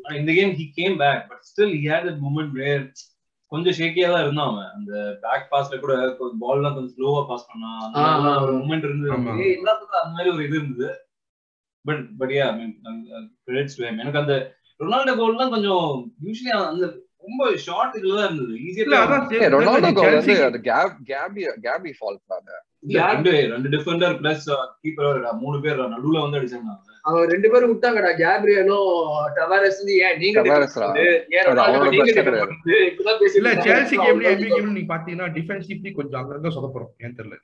[0.00, 2.84] ஆனா இந்த game he came back but still he had that moment where
[3.52, 4.70] கொஞ்சம் ஷேக்கியா தான் இருந்தான் அவன்.
[4.74, 5.92] அந்த பேக் பாஸ்ல கூட
[6.40, 7.78] பால் எல்லாம் கொஞ்சம் ஸ்லோவா பாஸ் பண்ணான்.
[7.84, 7.98] அந்த.
[8.42, 9.12] ஒரு மூமெண்ட் இருந்தது.
[9.54, 10.90] எல்லாத்துக்கும் அந்த மாதிரி ஒரு இது இருந்தது.
[11.84, 12.46] பட் பட் யா
[13.46, 14.34] கிரெடிட்ஸ் எனக்கு அந்த
[14.80, 15.86] ரொனால்டோ கோல்லாம் கொஞ்சம்
[16.24, 16.86] யூஸ்வலி அந்த
[17.24, 18.52] ரொம்ப ஷார்ட் இதுல தான் இருந்தது.
[18.60, 22.54] இல்ல ஈஸியா அதான் ரொனால்டோ கோல் வந்து அது கேப் கேபி கேபி ஃபால்ட் அது.
[22.84, 24.44] இல்ல, ரெண்டு ரெண்டு டிஃபெண்டர் பிளஸ்
[24.82, 28.10] கீப்பர் மூணு பேர் நடுவுல வந்து அடிச்சாங்க அவன் ரெண்டு பேரும் விட்டாங்கடா.
[28.20, 28.88] கேப்ரியலும்
[29.36, 31.00] டவாரஸ் ஏன் நீங்க இல்ல இருக்காங்க.
[33.66, 36.92] சேல்சி கேம்ல அவ்வளவுதான் எம்பி கேம்ல நீங்க பாத்தீங்கன்னா டிஃபென்சிவ்லி கொஞ்சம் அங்கங்க சொதப்புறோம்.
[37.00, 37.36] ஏன் தெரியல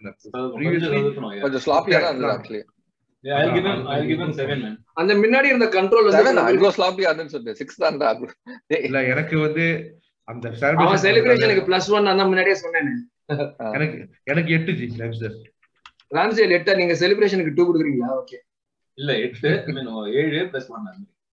[1.44, 2.62] கொஞ்சம் ஸ்லாப்பியா தான் இருந்தது ஆக்சுவலி
[5.00, 8.08] அந்த முன்னாடி இருந்த கண்ட்ரோல் வந்து சிக்ஸ் தான்டா
[8.88, 9.64] இல்ல எனக்கு வந்து
[10.28, 10.50] அந்த
[11.04, 12.90] செலிப்ரேஷனுக்கு பிளஸ் ஒன் அந்த முன்னாடியே சொன்னேன்.
[13.76, 13.96] எனக்கு
[14.32, 14.86] எனக்கு எட்டு ஜி
[16.16, 16.72] ராம்சேல் எட்டா?
[16.80, 18.10] நீங்க செலிப்ரேஷனுக்கு டூ கொடுக்குறீங்களா?
[18.20, 18.38] ஓகே
[18.98, 19.50] இல்ல எட்டு
[20.22, 20.68] ஏழு பிளஸ்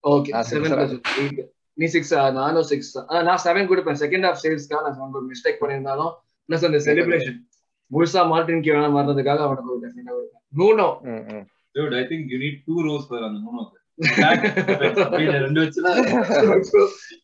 [0.04, 0.80] ஓகே நான் six செவன் தான்.
[0.82, 1.41] பிளஸ் எயிட்
[1.82, 2.91] நீ சிக்ஸ் நானும் சிக்ஸ்
[3.30, 4.01] நான் செவன் கொடுப்பேன்.
[4.04, 6.12] செகண்ட் ஹாஃப் சேல்ஸ்க்காக நான் செவன் மிஸ்டேக் பண்ணியிருந்தாலும்
[6.49, 7.39] பிளஸ் அந்த செலிப்ரேஷன்
[7.91, 10.45] முழுசா மார்டின் கீழே வர்றதுக்காக அவனுக்கு ஒரு கொடுப்பேன்.
[10.60, 10.89] Nuno
[11.75, 13.62] dude i think you need two rows for அந்த மூணு
[15.45, 15.99] ரெண்டு வச்சுதான்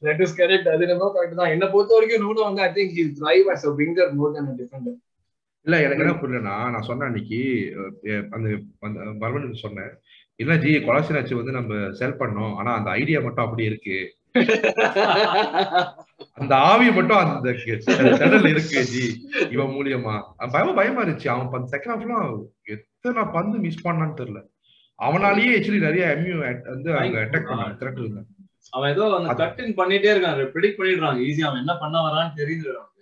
[0.08, 3.06] தட் இஸ் கரெக்ட் அது நம்ம கரெக்ட் தான் என்ன பொறுத்த வரைக்கும் நூனோ வந்து I think he
[3.20, 4.96] thrive as a winger more than a defender.
[5.68, 7.40] இல்ல எனக்கு என்ன புரியலன்னா நான் சொன்னேன் அன்னைக்கு
[8.36, 8.48] அந்த
[9.22, 9.92] மர்மனுக்கு சொன்னேன்.
[10.42, 12.54] இல்ல ஜி கொலாசினாச்சு வந்து நம்ம செல் பண்ணோம்.
[12.60, 13.98] ஆனா அந்த ஐடியா மட்டும் அப்படியே இருக்கு.
[16.42, 17.48] அந்த ஆவி மட்டும் அந்த
[18.54, 19.06] இருக்கு ஜி.
[19.56, 20.16] இவன் மூலியமா.
[20.54, 21.30] பயமா பயமா இருந்துச்சு.
[21.36, 22.30] அவன் செகண்ட் ஹாஃப்லாம்
[22.98, 24.40] எத்தனை பந்து மிஸ் பண்ணான்னு தெரியல.
[25.00, 26.36] அவனாலேயே ஆக்சுவலி நிறைய எம்யூ
[26.72, 28.30] வந்து அங்க அட்டாக் பண்ணாங்க திரட்டு இருந்தாங்க.
[28.76, 31.20] அவன் ஏதோ அந்த கட்டிங் பண்ணிட்டே இருக்கான் ப்ரிடிக்ட் பண்ணிடுறாங்க.
[31.28, 32.96] ஈஸியா அவன் என்ன பண்ண வரான்னு தெரியுது அவனுக்கு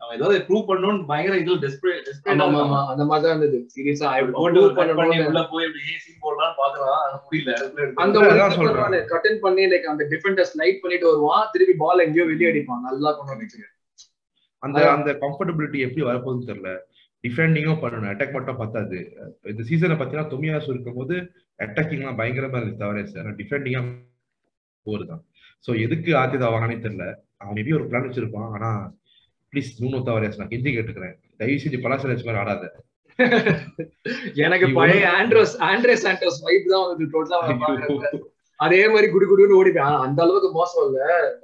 [0.00, 3.58] அவன் ஏதோ ப்ரூவ் பண்ணணும்னு பயங்கர இதுல டெஸ்பரேட் அந்த மாதிரி தான் இருந்தது.
[3.74, 4.08] சீரியஸா
[4.38, 7.52] போட்டு cut பண்ணி உள்ள போய் இப்படி ஏசி போடலாம்னு பாக்குறான் அது முடியல.
[8.04, 8.18] அந்த
[8.58, 9.00] ஒரு.
[9.12, 11.46] கட்டன் பண்ணி லைக் அந்த டிஃபெண்டர் ஸ்லைட் பண்ணிட்டு வருவான்.
[11.54, 12.84] திருப்பி பால் எங்கேயோ வெளியே அடிப்பான்.
[12.90, 13.72] நல்லா கொண்டு வந்து
[14.62, 16.70] அந்த அந்த கம்ஃபர்டபிலிட்டி எப்படி வரப்போகுதுன்னு தெரியல.
[17.26, 18.10] டிஃபெண்டிங்கும் பண்ணணும்.
[18.12, 18.98] அட்டாக் மட்டும் பத்தாது.
[19.52, 21.16] இந்த சீசனை பார்த்தீங்கன்னா தொமியாசு இருக்கும்போது
[21.60, 23.82] அட்டாக்கிங்லாம் பயங்கரமா இருந்துச்சு தவிர சார் டிஃபெண்டிங்கா
[24.86, 25.22] போர் தான்
[25.64, 27.06] ஸோ எதுக்கு ஆத்திதா வாங்கினே தெரியல.
[27.42, 28.50] அவன் மேபி ஒரு பிளான் வச்சிருப்பான்.
[28.56, 28.70] ஆனா
[29.52, 31.16] ப்ளீஸ் நூனோ தவறேஸ் நான் கெஞ்சி கேட்டுக்கிறேன்.
[31.40, 31.80] தயவு செஞ்சு
[32.12, 32.64] வச்சு மாதிரி ஆடாத.
[34.44, 37.38] எனக்கு பழைய ஆண்ட்ரோஸ் ஆண்ட்ரே சாண்டோஸ் வைப் தான் வந்து டோட்டலா
[38.60, 39.96] அதே மாதிரி குடு குடுன்னு ஓடிப்பேன்.
[40.04, 41.00] அந்த அளவுக்கு மோசம் இல்ல.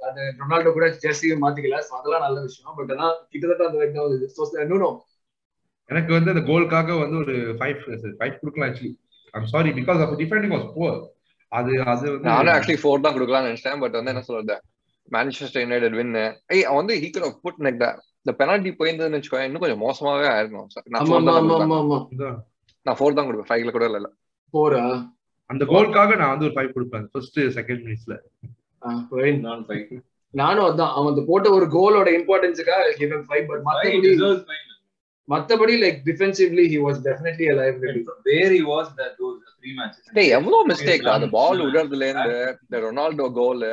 [0.07, 1.79] அது ரொனால்டோ கூட ஜெர்சியும் மாத்திக்கல.
[1.97, 2.75] அதெல்லாம் நல்ல விஷயம்.
[2.79, 4.89] பட் ஆனா கிட்டத்தட்ட அந்த வைப் தான் So, நூனோ
[5.89, 7.79] எனக்கு வந்து அந்த கோலுக்காக வந்து ஒரு ஃபைவ்
[8.19, 8.93] ஃபைவ் கொடுக்கலாம் actually
[9.33, 10.99] I'm sorry because of defending was poor
[11.51, 14.55] அது அது வந்து நானும் ஆக்சுவலி ஃபோர் தான் கொடுக்கலாம்னு நினைச்சேன் பட் வந்து என்ன சொல்றது?
[15.11, 16.13] மான்செஸ்டர் யுனைடெட் வின்
[16.51, 17.81] ஏய் அவன் வந்து ஹீ குட் புட் லைக்
[18.21, 20.67] இந்த பெனால்டி போயிருந்ததுன்னு வச்சுக்கோ இன்னும் கொஞ்சம் மோசமாவே ஆயிருக்கும்.
[20.87, 21.49] நான் தான்
[22.07, 22.37] இதுதான்.
[22.85, 23.49] நான் ஃபோர் தான் கொடுப்பேன்.
[23.49, 24.09] ஃபைவ்ல கூட இல்ல
[24.53, 24.81] போரா
[25.49, 28.15] அந்த கோலுக்காக நான் வந்து ஒரு ஃபைவ் கொடுப்பேன் ஃபர்ஸ்ட் செகண்ட் மினிட்ஸ்ல
[29.45, 29.91] நான் ஃபைவ்
[30.33, 32.85] நானும் அதான் அவன் அந்த போட்ட ஒரு கோலோட இம்பார்ட்டன்ஸுக்காக
[33.27, 34.11] ஃபைவ் பட் மத்தபடி
[35.29, 40.13] மத்தபடி like defensively he was definitely a liability where he was that those three matches
[40.15, 43.67] டேய் எவ்வளவு மிஸ்டேக் அந்த பால் விடுறதுல இருந்து இந்த ரொனால்டோ கோல்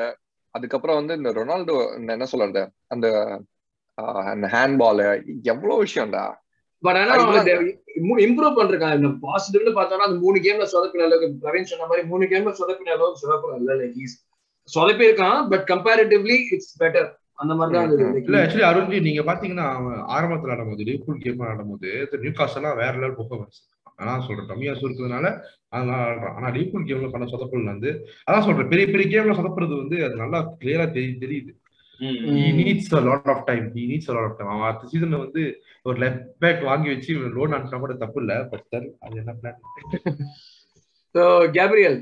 [0.54, 3.06] அதுக்கப்புறம் வந்து இந்த ரொனால்டோ இந்த என்ன சொல்றது அந்த
[3.98, 5.00] ஆஹ், அந்த ஹேண்ட் பால்
[5.50, 6.22] எவ்வளவு விஷயம்டா?
[6.82, 7.14] பட் ஆனா.
[8.20, 12.52] இம்ப்ரூவ் பண்றாங்க இந்த பாசிட்டிவ்னு பார்த்தோம்னா அந்த மூணு கேம்ல சொதப்பின அளவுக்கு பிரவீன் சொன்ன மாதிரி மூணு கேம்ல
[12.60, 14.14] சொதப்பின அளவுக்கு சொதப்பல இல்ல லைக் ஹீஸ்
[14.68, 17.08] சொதப்பி இருக்கான் பட் கம்பேரிட்டிவ்லி இட்ஸ் பெட்டர்
[17.40, 19.66] அந்த மாதிரி தான் இல்ல ஆக்சுவலி அருண்ஜி நீங்க பாத்தீங்கன்னா
[20.16, 21.90] ஆரம்பத்துல ஆடும்போது லிவர்பூல் கேம் ஆடும்போது
[22.24, 23.60] நியூ காஸ்ட் எல்லாம் வேற லெவல் பெர்ஃபார்மன்ஸ்
[24.00, 24.48] நான் சொல்றேன்.
[24.50, 25.26] டமியாசு இருக்கிறதுனால
[25.74, 26.36] அதனால ஆடுறான்.
[26.38, 27.90] ஆனா லிவர்பூல் கேம்ல பண்ண சொதப்பல் வந்து
[28.28, 28.70] அதான் சொல்றேன்.
[28.72, 31.24] பெரிய பெரிய கேம்ல சொதப்புறது வந்து அது நல்லா கிளியரா தெரியுது.
[31.26, 31.52] தெரியுது
[32.00, 33.64] he needs a lot of time.
[33.74, 34.50] He needs a lot of time.
[34.52, 35.42] அவன் அடுத்த சீசன்ல வந்து
[35.86, 38.76] ஒரு லெஃப்ட் பேக் வாங்கி வச்சு லோன் அனுப்பினா கூட தப்பு இல்ல பட்
[39.06, 39.58] அது என்ன பிளான்
[41.14, 41.22] ஸோ
[41.56, 41.98] கேப்ரியல்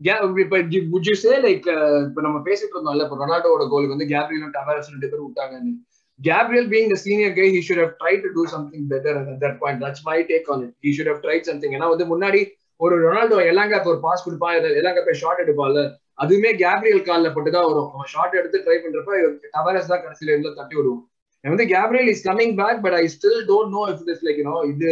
[0.00, 0.58] இப்ப
[0.92, 5.08] would you லைக் uh, இப்ப நம்ம பேசிட்டு இருந்தோம்ல இப்ப ரொனால்டோட கோலுக்கு வந்து கேப்ரியல் டவாரஸ் ரெண்டு
[5.10, 5.72] பேரும் விட்டாங்கன்னு.
[6.20, 9.58] Gabriel being the senior guy he should have try to do something better at that
[9.62, 12.40] point that's my take on it he should have try something ஏன்னா வந்து முன்னாடி
[12.80, 15.82] ஒரு ரொனால்டோ எல்லாங்க ஒரு பாஸ் கொடுப்பான் எல்லாங்க போய் ஷார்ட் எடுப்பான்ல.
[16.22, 17.90] அதுவுமே கேப்ரியல் கால்ல போட்டு தான் வரும்.
[17.94, 19.20] அவன் ஷார்ட் எடுத்து ட்ரை பண்றப்ப
[19.56, 21.02] டவாரஸ் தான் கடைசியில இருந்து தட்டி விடுவோம்
[21.44, 24.90] வந்து Gabriel is coming back but I still don't know if this like you know இது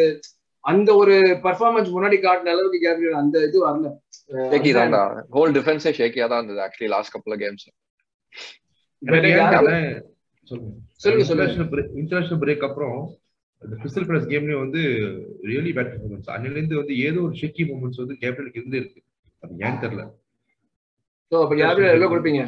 [0.66, 1.14] அந்த ஒரு
[1.44, 3.88] பர்ஃபார்மன்ஸ் முன்னாடி காட்டின அளவுக்கு கேப்ரியல் அந்த இது வரல.
[4.52, 5.02] ஷேக்கி தான்டா.
[5.36, 7.76] ஹோல் டிஃபென்ஸே ஷேக்கியா தான் இருந்தது ஆக்சுவலி லாஸ்ட் கப்பல் கேம்ஸ் ஏன்
[10.50, 10.72] சொல்லுங்க.
[11.00, 12.98] சொல்லுங்க இன்டர்நேஷனல் பிரேக் இன்டர்நேஷனல் பிரேக் அப்புறம்
[13.62, 14.82] இந்த கிறிஸ்டல் பிளஸ் கேம்லயும் வந்து
[15.50, 19.00] ரியலி பேட் பர்ஃபார்மன்ஸ் அன்னிலிருந்து வந்து ஏதோ ஒரு ஷெக்கி மூமெண்ட்ஸ் வந்து கேப்ரியலுக்கு இருந்து இருக்கு
[19.42, 20.04] அது ஏன்னு தெரியல.
[21.32, 22.42] ஸோ அப்ப கேப்ரியல் எவ்வளவு கொடுப்பீங்க?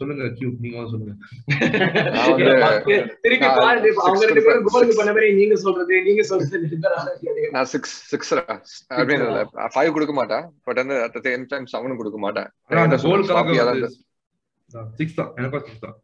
[0.00, 1.14] சொல்லுங்க கியூ நீங்க வந்து சொல்லுங்க
[3.22, 4.66] திருப்பி அவங்க ரெண்டு பேரும்.
[4.68, 6.60] கோலுக்கு பண்ண மாதிரி நீங்க சொல்றது நீங்க சொல்றது.
[7.54, 9.42] நான் சிக்ஸ் சிக்ஸ் அப்படின்னு இல்ல
[9.74, 12.48] ஃபைவ் கொடுக்க மாட்டேன் பட் வந்து அட் சேம் டைம் செவனும் கொடுக்க மாட்டேன்
[12.82, 13.90] அந்த கோல்காக.
[14.98, 15.96] சிக்ஸ் தான் எனக்கும் சிக்ஸ் தான்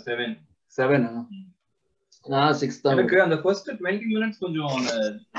[0.00, 0.30] seven.
[0.78, 1.22] செவன் ஆ?
[2.32, 2.92] நான் தான்.
[2.94, 4.74] எனக்கு அந்த ஃபர்ஸ்ட் டுவெண்ட்டி மினிட்ஸ் கொஞ்சம்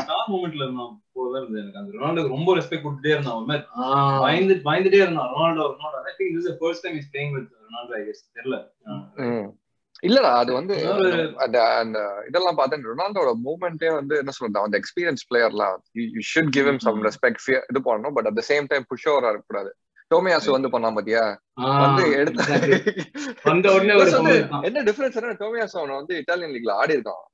[0.02, 1.62] ஸ்டார் மூமெண்ட்ல இருந்தான் போலதான் இருந்தது.
[1.64, 3.64] எனக்கு அந்த ரொனால்டோக்கு ரொம்ப ரெஸ்பெக்ட் கொடுத்துட்டே இருந்தான் ஒரு மாதிரி.
[4.26, 5.32] பயந்து பயந்துட்டே இருந்தான்.
[5.36, 6.02] Ronaldo Ronaldo.
[6.12, 8.60] I think this first time is playing with Ronaldo I guess தெரியல.
[10.08, 10.76] இல்லடா அது வந்து
[11.46, 12.86] அந்த அந்த இதெல்லாம் பார்த்தேன்.
[12.92, 17.82] ரொனால்டோட மூவ்மெண்ட்டே வந்து என்ன சொல்றது அந்த experience பிளேயர்லாம் you should give him some respect இது
[17.88, 18.16] பண்ணணும்.
[18.18, 19.72] But at the same time push ஓவரா இருக்கக்கூடாது.
[20.12, 21.24] டோமியாசு வந்து பண்ணா பாத்தியா?
[21.84, 22.44] வந்து எடுத்து
[23.76, 23.96] உடனே.
[24.68, 27.26] என்ன டிஃபரன்ஸ் டோமியாசு அவன வந்து இட்டாலியன் லீக்ல ஆடி இருக்கான்.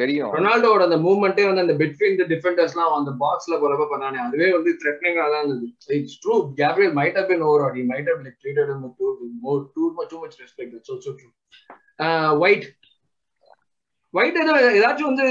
[0.00, 0.32] தெரியும்.
[0.36, 4.18] ரொனால்டோட அந்த மூவ்மெண்ட்டே வந்து அந்த பிட்வீன் த டிஃபெண்டர்ஸ்லாம் அந்த பாக்ஸ்ல போறப்ப பண்ணானே.
[4.26, 5.68] அதுவே வந்து த்ரெட்னிங்கா தான் இருந்தது.
[5.98, 9.08] It's true Gabriel might have been over he might have like treated him too
[9.46, 11.30] more too much too much respect that's also true
[12.44, 12.66] white
[14.14, 15.26] white ஏதோ ஏதாச்சும் வந்து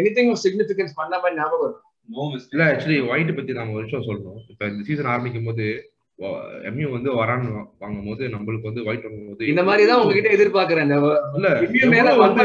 [0.00, 1.83] எனிதிங் ஆஃப் சிக்னிஃபிகன்ஸ் பண்ண மாதிரி ஞாபகம் வரும்
[2.48, 5.66] இல்ல ஆக்சுவலி ஒயிட் பத்தி நாம ஒரு விஷயம் சொல்லணும் இப்ப இந்த சீசன் ஆரம்பிக்கும் போது
[6.68, 7.48] எம்யூ வந்து வரான்னு
[7.80, 10.90] வாங்கும் போது நம்மளுக்கு வந்து ஒயிட் வாங்கும் போது இந்த மாதிரி தான் உங்ககிட்ட எதிர்பார்க்கறேன்.
[11.36, 11.48] இல்ல
[11.94, 12.44] மேல வந்து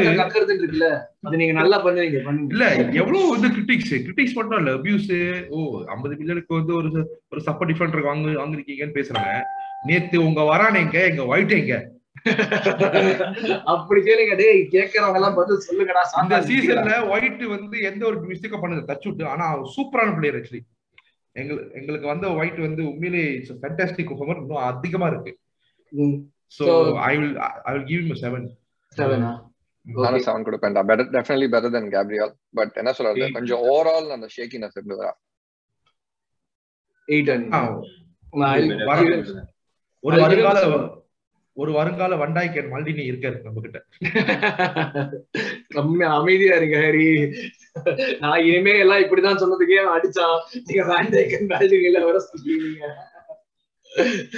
[0.56, 0.88] இருக்குல்ல
[1.26, 2.66] அது நீங்க நல்லா பண்ணுவீங்க இல்ல
[3.02, 5.12] எவ்வளவு வந்து கிரிட்டிக்ஸ் கிரிட்டிக்ஸ் மட்டும் இல்ல அபியூஸ்
[5.50, 6.92] ஓ ஐம்பது மில்லியனுக்கு வந்து ஒரு
[7.32, 9.34] ஒரு சப்ப டிஃபெண்டர் வாங்க வாங்கிருக்கீங்கன்னு பேசுறாங்க.
[9.84, 11.76] நேத்து உங்க வரான் எங்க எங்க ஒயிட் எங்க?
[13.72, 18.58] அப்படி கேளுங்க டேய் கேக்குறவங்க எல்லாம் பதில் சொல்லுங்கடா இந்த சாந்தா சீசன்ல ஒயிட் வந்து எந்த ஒரு மிஸ்டேக்க
[18.60, 20.64] பண்ணது டச் விட்டு ஆனா அவர் சூப்பரான பிளேயர் ஆக்சுவலி
[21.36, 23.24] எங்களுக்கு எங்களுக்கு வந்த ஒயிட் வந்து உண்மையிலே
[23.60, 25.34] ஃபேண்டாஸ்டிக் பெர்ஃபார்மர் இன்னும் அதிகமா இருக்கு.
[26.54, 28.48] So So- I will I will give him seven
[28.94, 29.32] செவனா
[29.86, 33.28] நானும் seven கொடுப்பேன்டா better definitely better then Gabriel but என்ன சொல்றது.
[33.38, 35.12] கொஞ்சம் ஓவரால் அந்த ஷேக்கினஸ் இருந்ததா
[37.08, 37.30] எயிட்
[40.04, 40.60] ஒரு வருங்கால
[41.62, 43.80] ஒரு வருங்கால வண்டாய்க்கன் மல்டினி இருக்காரு நம்ம கிட்ட
[45.76, 47.08] கம்மி அமைதியா இருங்க ஹரி.
[48.24, 50.38] நான் இனிமே எல்லாம் இப்படிதான் சொன்னதுக்கே அடிச்சான்.
[50.68, 52.20] நீங்க வேண்டாய்க்கன் வேல்யூல வர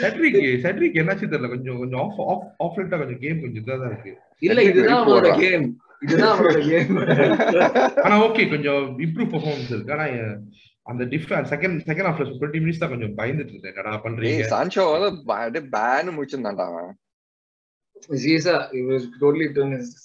[0.02, 1.48] செட்ரிக் செட்ரிக் என்னாச்சு தெரியல?
[1.54, 4.12] கொஞ்சம் கொஞ்சம் ஆஃப் ஆஃப் ஆஃப் கொஞ்சம் கேம் கொஞ்சம் இதா தான் இருக்கு.
[4.48, 5.66] இல்ல இதுதான் அவனோட கேம்
[6.06, 6.94] இதுதான் அவனோட கேம்
[8.06, 9.96] ஆனா ஓகே கொஞ்சம் இம்ப்ரூவ் பெர்ஃபார்மன்ஸ் இருக்கு.
[9.98, 10.08] ஆனா
[10.92, 13.74] அந்த டிஃபரன் செகண்ட் செகண்ட் ஹாஃப்ல டுவெண்ட்டி மினிட்ஸ் தான் கொஞ்சம் பயந்துட்டு இருந்தேன்.
[13.74, 14.46] என்னடா பண்றீங்க?
[15.36, 16.92] அப்படியே பேன் முடிச்சிருந்தான்டா அவன்.
[18.24, 19.46] சீசா it was totally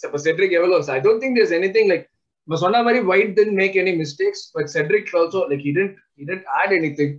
[0.06, 2.04] இப்ப செட்ரிக் எவ்வளவு I don't think there's anything like
[2.48, 6.24] இப்ப சொன்ன மாதிரி white didn't make any mistakes but cedric also like he didn't he
[6.28, 7.10] didn't add anything.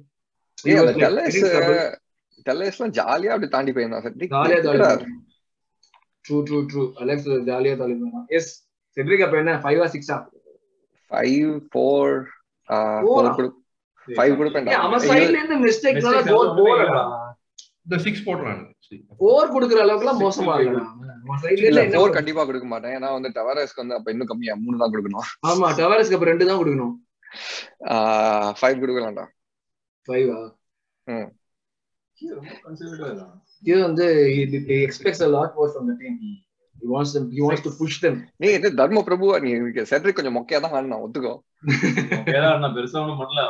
[0.57, 1.81] He ஏய் was, அந்த like, டெல்லஸ் getting trouble.
[2.47, 4.03] டெல்லஸ்லாம் ஜாலியா அப்படி தாண்டி போயிருந்தான்.
[4.05, 4.81] சரி ஜாலியா தாலி
[6.25, 7.95] ட்ரூ ட்ரூ ட்ரூ அலெக்ஸ் ஜாலியா தாலி
[8.37, 8.49] எஸ்
[8.97, 9.55] செட்ரிக் அப்ப என்ன?
[9.65, 10.17] ஃபைவா சிக்ஸா
[11.11, 12.13] ஃபைவ் ஃபோர்
[13.03, 13.27] ஃபோர்
[14.07, 14.77] ஃபைவ் கொடுப்பேன்டா.
[14.85, 17.01] அவன் சைடுல இருந்து மிஸ்டேக் தான் Mistakes கோல் எல்லாம் போறடா
[17.87, 18.63] இந்த சிக்ஸ் போடுறாங்க
[19.19, 20.05] ஃபோர் குடுக்குற அளவுக்கு.
[20.05, 22.95] எல்லாம் மோசமா என்ன ஃபோர் கண்டிப்பா கொடுக்க மாட்டேன்.
[22.97, 25.27] ஏன்னா வந்து டவரஸ்க்கு வந்து அப்ப இன்னும் கம்மியா மூணு தான் கொடுக்கணும்.
[25.49, 26.93] ஆமா டவரஸ்க்கு அப்ப ரெண்டு தான் கொடுக்கணும்.
[28.59, 29.25] ஃபைவ் கொடுக்கலாம்டா.
[30.07, 30.39] ஃபைவா
[31.07, 31.29] ம்.
[33.69, 34.05] இது வந்து
[34.67, 36.13] he expects a lot more from the team.
[36.81, 38.15] He wants them he wants to push them.
[38.41, 39.49] நீ இது தர்ம பிரபுவா நீ
[40.19, 41.33] கொஞ்சம் மொக்கையா தான் ஆடினா ஒத்துக்கோ.
[42.77, 43.43] பெருசா ஒண்ணும் பண்ணல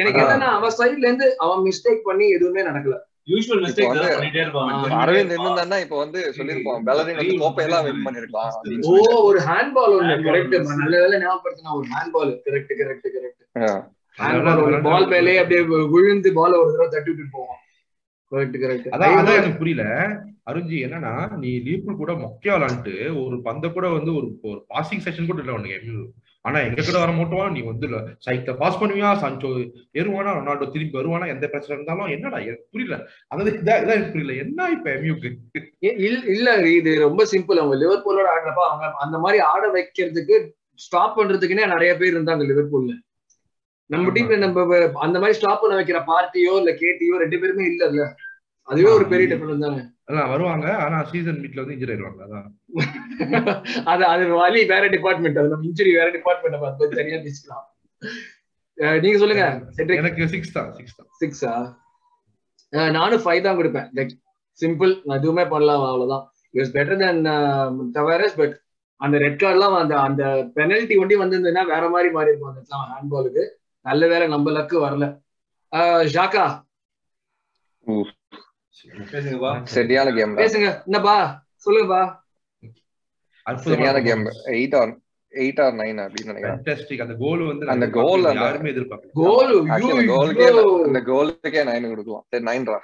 [0.00, 0.20] எனக்கு.
[0.24, 2.96] என்னன்னா அவன் சைடுல இருந்து அவன் மிஸ்டேக் பண்ணி எதுவுமே நடக்கல.
[3.28, 4.70] யூஷுவல் மிஸ்டேக் தான் பண்ணிட்டே இருப்பான்.
[4.86, 9.18] ஆ, அரவிந்த் இருந்தா இப்ப வந்து சொல்லிருப்போம் பெலரின் வந்து கோப்பையெல்லாம் வின் பண்ணிருக்கலாம் ஓ சொல்லிட்டு.
[9.28, 10.24] ஒரு ஹேண்ட் பால் Handball.
[10.28, 10.56] கரெக்ட்.
[10.74, 13.44] நல்ல வேலை ஞாபகப்படுத்தினா ஒரு hand ball correct correct correct.
[14.18, 15.62] Hand ball ஒரு பால் மேலே அப்படியே
[15.92, 17.58] விழுந்து பால் ஒரு தடவை தட்டி விட்டு போவோம்
[18.32, 19.84] கரெக்ட் கரெக்ட் அதான் அதான் எனக்கு புரியல.
[20.50, 24.28] அருஞ்சி என்னன்னா நீ லீவ்பூல் கூட மொக்கையா விளாண்டுட்டு ஒரு பந்த கூட வந்து ஒரு
[24.70, 25.98] பாசிங் செஷன் கூட இல்ல உனக்கு
[26.44, 27.52] ஆனா எங்க கூட வர மாட்டோம்.
[27.56, 27.86] நீ வந்து
[28.26, 29.10] சைத்த பாஸ் பண்ணுவியா?
[29.22, 29.50] சான்சோ
[30.00, 30.30] ஏறுவானா?
[30.38, 31.26] ரொனால்டோ திரும்பி வருவானா?
[31.34, 32.38] எந்த பிரச்சனை இருந்தாலும் என்னடா
[32.72, 32.96] புரியல.
[33.28, 34.34] அதாவது இதான் எனக்கு புரியல.
[34.44, 35.30] என்ன இப்ப எம்யூக்கு
[36.34, 40.36] இல்ல இது ரொம்ப சிம்பிள் அவங்க லிவர்பூலோட ஆடுறப்ப அவங்க அந்த மாதிரி ஆட வைக்கிறதுக்கு
[40.80, 42.92] ஸ்டாப் பண்றதுக்குன்னே நிறைய பேர் இருந்தாங்க லிவர்பூல்ல
[43.90, 44.10] நம்ம.
[44.14, 44.60] டீம்ல நம்ம
[45.06, 48.02] அந்த மாதிரி ஸ்டாப் பண்ண வைக்கிற பார்ட்டியோ இல்ல கேட்டியோ ரெண்டு பேருமே இல்ல இல்ல.
[48.68, 49.80] அதுவே ஒரு பெரிய டிஃபரன்ஸ் தானே.
[50.12, 50.66] அதான் வருவாங்க.
[50.84, 52.22] ஆனா சீசன் மீட்ல வந்து இன்ஜரி ஆயிடுவாங்க.
[52.26, 52.48] அதான்.
[53.92, 57.66] அது அது வழி வேற டிபார்ட்மெண்ட் அது நம்ம இன்ஜுரி வேற டிபார்ட்மெண்ட் நம்ம அது தனியா பேசிக்கலாம்.
[59.04, 59.46] நீங்க சொல்லுங்க.
[60.00, 61.08] எனக்கு சிக்ஸ் தான் சிக்ஸ் தான்.
[61.22, 61.52] சிக்ஸா
[62.96, 63.88] நானும் ஃபைவ் தான் கொடுப்பேன்.
[63.98, 64.12] லைக்
[64.58, 66.24] சிம்பிள் நான் எதுவுமே பண்ணலாம் அவ்வளவுதான்.
[66.60, 67.22] Is better then
[67.96, 68.54] Tavares but
[69.00, 70.24] அந்த ரெட் கார்ட்லாம் அந்த அந்த
[70.56, 73.44] பெனல்டி ஒண்டி வந்திருந்ததுன்னா வேற மாதிரி மாறி இருக்கும் அந்த ஹேண்ட்பாலுக்கு
[73.86, 75.06] நல்ல வேலை நம்ம லக்கு வரல.
[76.14, 76.44] ஷாக்கா
[79.12, 81.16] பேசுங்கப்பா சரியான கேம் பேசுங்க என்னப்பா
[81.66, 82.02] சொல்லுங்கப்பா
[83.64, 84.92] சரியான game eight or
[85.34, 86.58] eight or nine அப்படின்னு நினைக்கிறேன்.
[86.96, 89.12] அந்த கோல் வந்து அந்த அந்த- யாருமே எதிர்பார்க்கல.
[89.12, 89.52] கோல்
[90.10, 90.48] கோலுக்கே
[90.86, 92.24] அந்த கோலுக்கே நைன் கொடுக்கலாம்.
[92.28, 92.80] சரி நைன்ரா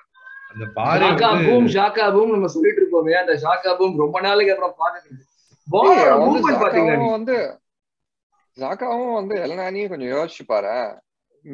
[0.52, 1.08] அந்த பாரு
[1.44, 5.18] பூம் ஷாக்கா பூம் நம்ம சொல்லிட்டு இருக்கோமே அந்த ஷாக்கா பூம் ரொம்ப நாளைக்கு அப்புறம் பாக்குறது
[5.68, 5.90] பால்
[6.22, 7.36] மூவ்மெண்ட் பாத்தீங்களா வந்து
[8.56, 10.72] ஜாக்காவும் வந்து எல்னானியும் கொஞ்சம் யோசிச்சு பாரு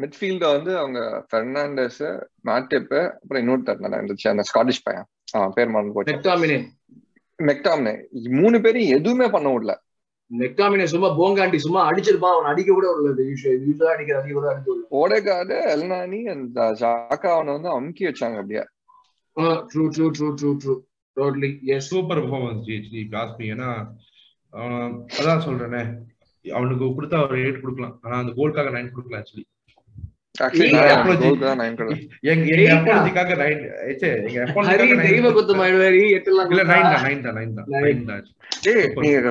[0.01, 1.01] மிட்ஃபீல்ட வந்து அவங்க
[1.33, 2.03] பெர்னாண்டஸ்
[2.49, 5.07] மேட்டிப் அப்புறம் இன்னொருத்தர் இருந்துச்சு அந்த ஸ்காட்டிஷ் பையன்.
[5.39, 6.15] அவன் பேர் மறந்து போச்சு.
[7.39, 7.95] மெக்டாம்னே
[8.41, 9.73] மூணு பேரும் எதுவுமே பண்ண விடல.
[10.31, 14.85] நெக்டாமினே சும்மா போங்காண்டி சும்மா அடிச்சிருப்பான் அவன் அடிக்க கூட உள்ளது யூஸ்வலா அடிக்கிற அடிக்க கூட அடிக்க உள்ள
[15.01, 18.65] ஓடேகார்டு எல்னானி அந்த ஜாக்கா அவனை வந்து அமுக்கி வச்சாங்க அப்படியே.
[19.71, 20.75] True true true true true
[21.17, 23.71] totally yes super performance ஜிஹெச்டி காஸ்மி ஏன்னா
[25.19, 25.83] அதான் சொல்றேனே
[26.45, 27.97] அவனுக்கு கொடுத்தா ஒரு எயிட் கொடுக்கலாம்.
[28.03, 29.47] ஆனா அந்த கோல்காக நைன் கொடுக்கலாம் ஆக்சுவலி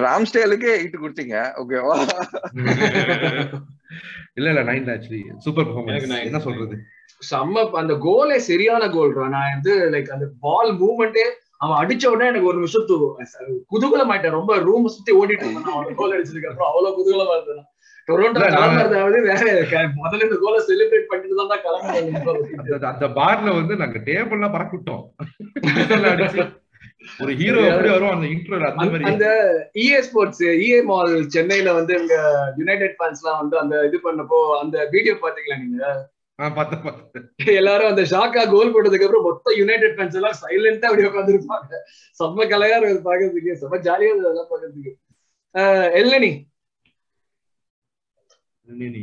[0.06, 1.36] ராம்ஸ்டேலுக்கே எயிட் கொடுத்தீங்க.
[1.62, 1.96] ஓகேவா
[4.36, 6.24] இல்ல இல்ல நைன் தான் ஆக்சுவலி சூப்பர் பெர்ஃபார்மன்ஸ் nine.
[6.26, 6.76] என்ன சொல்றது?
[7.22, 11.26] செம்ம அந்த கோலே சரியான கோல் நான் வந்து லைக் அந்த பால் மூவ்மெண்டே
[11.58, 12.88] அவன் அடிச்ச உடனே எனக்கு ஒரு நிமிஷம்
[13.74, 15.76] குதூகலம் ஆயிட்டேன் ரொம்ப ரூம் சுத்தி ஓடிட்டு இருந்தேன்.
[15.76, 17.68] அவன் கோல் அடிச்சதுக்கு அப்புறம் அவ்வளவு குதூகலமா இருந்தேன்.
[22.90, 25.04] அந்த பார்ல வந்து நாங்க டேபிள்லாம் பறக்க விட்டோம்
[26.12, 26.44] அடிச்சு.
[27.20, 29.06] ஒரு ஹீரோ எப்படி வரும் அந்த இன்ட்ரோ அந்த மாதிரி.
[29.10, 29.26] அந்த
[29.82, 32.16] இஏ ஸ்போர்ட்ஸ் இஏ மால் சென்னையில வந்து இங்க
[32.60, 35.88] யுனைடெட் ஃபேன்ஸ்லாம் வந்து அந்த இது பண்ணப்போ அந்த வீடியோ பாத்தீங்களா நீங்க?
[37.56, 41.74] எல்லாரும் அந்த ஷாக்கா கோல் போட்டதுக்கு அப்புறம் மொத்த யுனைடெட் ஃபேன்ஸ் எல்லாம் சைலண்டா அப்படி உட்காந்துருப்பாங்க
[42.20, 44.94] செம்ம கலையா இருக்கு பாக்குறதுக்கு செம்ம ஜாலியா அதெல்லாம் பாக்குறதுக்கு
[46.00, 46.32] எல்லனி
[48.66, 49.02] நீ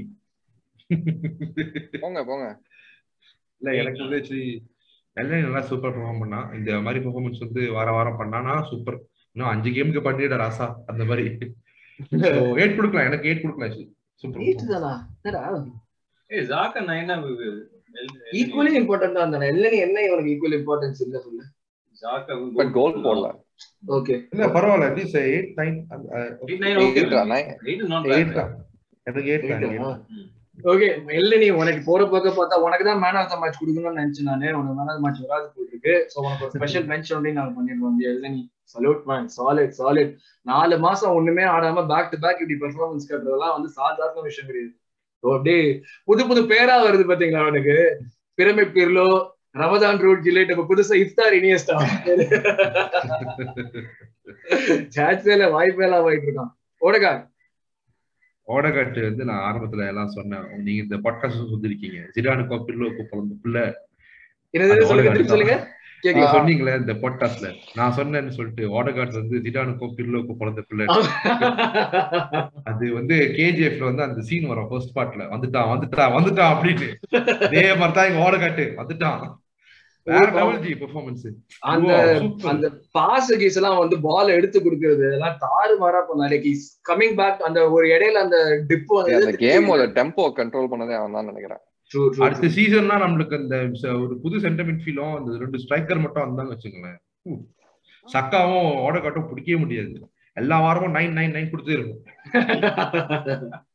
[2.02, 2.46] போங்க போங்க.
[3.60, 4.18] இல்ல எனக்கு வந்து
[5.16, 8.98] எல்லாம் நல்லா சூப்பர் பெர்ஃபார்ம் பண்ணா இந்த மாதிரி பெர்ஃபார்மன்ஸ் வந்து வார வாரம் பண்ணானா சூப்பர்
[9.36, 11.24] இன்னும் அஞ்சு கேமுக்கு பண்ணிட ராசா அந்த மாதிரி.
[12.60, 13.88] எயிட் கொடுக்கலாம் எனக்கு எயிட் கொடுக்கலாம் ஆக்சுவலி
[14.46, 15.60] எயிட் சூப்பர் தானா?
[16.30, 17.16] ஏய் ஜாக்கா நைனா
[18.40, 21.44] ஈக்குவலி இம்பார்ட்டன்ட் தான் எல்லனி என்ன இவனுக்கு ஈக்குவல் இம்பார்ட்டன்ஸ் இல்ல சொல்லு.
[22.02, 23.28] ஜாக்கா பட் கோல் போடல.
[23.96, 25.78] ஓகே இல்ல பரவாயில்ல at least eight nine
[26.48, 27.02] eight nine okay
[27.68, 28.34] eight not eight
[30.64, 30.86] okay
[31.18, 34.48] எல்லனி உனக்கு போற பக்கம் பார்த்தா உனக்கு தான் மேன் ஆஃப் த மேட்ச் கொடுக்கணும்னு நினைச்சேன் நானே.
[34.52, 37.94] உனக்கு மேன் ஆஃப் த மேட்ச் வராது போயிருக்கு சோ உனக்கு ஒரு ஸ்பெஷல் பெஞ்ச் ஒன்றையும் நாங்க பண்ணிடுவோம்
[37.94, 38.42] இந்த Elneny
[38.74, 40.12] salute man solid solid
[40.46, 44.74] நாலு மாசம் ஒண்ணுமே ஆடாம பேக் டு பேக் இப்படி பெர்ஃபார்மன்ஸ் கட்டுறதெல்லாம் வந்து சாதாரண விஷயம் கிடையாது.
[45.24, 45.62] So, அப்படியே
[46.08, 47.74] புது புது பேரா வருது பாத்தீங்களா அவனுக்கு
[48.38, 49.08] பிரமிட் பிர்லோ
[49.56, 51.76] ரமதான் ரூட் ஜிலேட் இப்ப புதுசா இஃப்தார் இனியஸ்டா
[54.96, 56.50] சாட்ஸேல வாய்ப்பேலாம் போயிட்டு இருக்கான்.
[56.82, 57.12] ஓடகா
[58.54, 60.46] ஓடகாட்டு வந்து நான் ஆரம்பத்துல எல்லாம் சொன்னேன்.
[60.66, 62.00] நீங்க இந்த பாட்காஸ்ட் சொல்லிருக்கீங்க.
[62.16, 63.64] ஜிடானுக்கோ பில்லோக்கோ பிறந்த பிள்ளை
[66.34, 67.48] சொன்னீங்களே இந்த பாட்காஸ்ட்ல
[67.78, 70.86] நான் சொன்னேன்னு சொல்லிட்டு ஓடகாட் வந்து ஜிடானுக்கோ பில்லோக்கோ பிறந்த பிள்ளை.
[72.70, 74.68] அது வந்து கேஜிஎஃப்ல வந்து அந்த சீன் வரும்.
[74.70, 76.88] ஃபர்ஸ்ட் பார்ட்ல வந்துட்டான் வந்துட்டான் வந்துட்டான் அப்படின்னு.
[77.48, 79.20] அதே மாதிரி தான் இங்க ஓடகாட்டு வந்துட்டான்.
[81.70, 81.92] அந்த
[82.50, 86.36] அந்த பாஸ் கீஸ் எல்லாம் வந்து பால் எடுத்து கொடுக்கறது எல்லாம் தாறு மாறா பண்ணாரு
[86.88, 88.38] கமிங் பேக் அந்த ஒரு இடையில அந்த
[88.70, 91.62] டிப் அந்த கேமோட டெம்போ கண்ட்ரோல் பண்ணதே அவன் தான் நினைக்கிறேன்.
[92.26, 93.56] அடுத்த சீசன்னா நம்மளுக்கு அந்த
[94.02, 97.32] ஒரு புது சென்டமெண்ட் ஃபீலும் அந்த ரெண்டு ஸ்ட்ரைக்கர் மட்டும் வந்தாங்க வச்சுங்களேன் ஊ.
[98.06, 99.96] சக்காவும் ஓடகாட்டும் பிடிக்கவே முடியாது.
[100.36, 102.02] எல்லா வாரமும் நைன் நைன் நைன் கொடுத்தே இருக்கும்.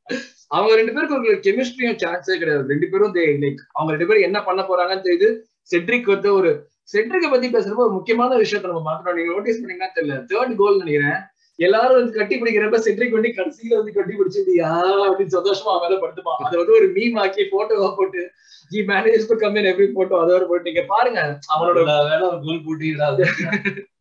[0.48, 2.64] அவங்க ரெண்டு பேருக்கு ஒரு கெமிஸ்ட்ரியும் சான்ஸே கிடையாது.
[2.68, 3.14] ரெண்டு பேரும்
[3.44, 5.30] லைக் அவங்க ரெண்டு பேரும் என்ன பண்ண போறாங்கன்னு தெரியுது.
[5.72, 10.18] செட்ரிக் வந்து ஒரு செட்ரிக்கை பத்தி பேசுறப்ப ஒரு முக்கியமான விஷயத்த நம்ம மாத்தணும் நீங்க நோட்டீஸ் பண்ணீங்கன்னா தெரியல.
[10.32, 11.20] தேர்ட் கோல் நினைக்கிறேன்.
[11.59, 14.72] எல்லாரும் வந்து கட்டி பிடிக்கிறப்ப செட்ரிக் வந்து கடைசியில வந்து கட்டி பிடிச்சிட்டு யா
[15.05, 18.22] அப்படின்னு சந்தோஷமா அவன் மேல படுத்துப்பான் அதை வந்து ஒரு மீம் ஆக்கி போட்டோவா போட்டு
[18.72, 22.66] G managers to come in every photo அதோட போட்டு நீங்க பாருங்க அவனோட வேலை ஒரு கோல்
[22.66, 23.07] போட்டிடா.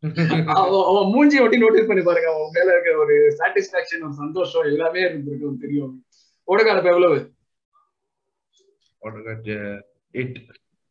[0.57, 2.29] அவன் அவன் மூஞ்சி ஒட்டி நோட்டீஸ் பண்ணி பாருங்க.
[2.33, 5.93] அவன் மேல இருக்க ஒரு சாட்டிஸ்பாக்சன் ஒரு சந்தோஷம் எல்லாமே இருந்திருக்கு தெரியும்.
[6.47, 6.81] ஓடக்கால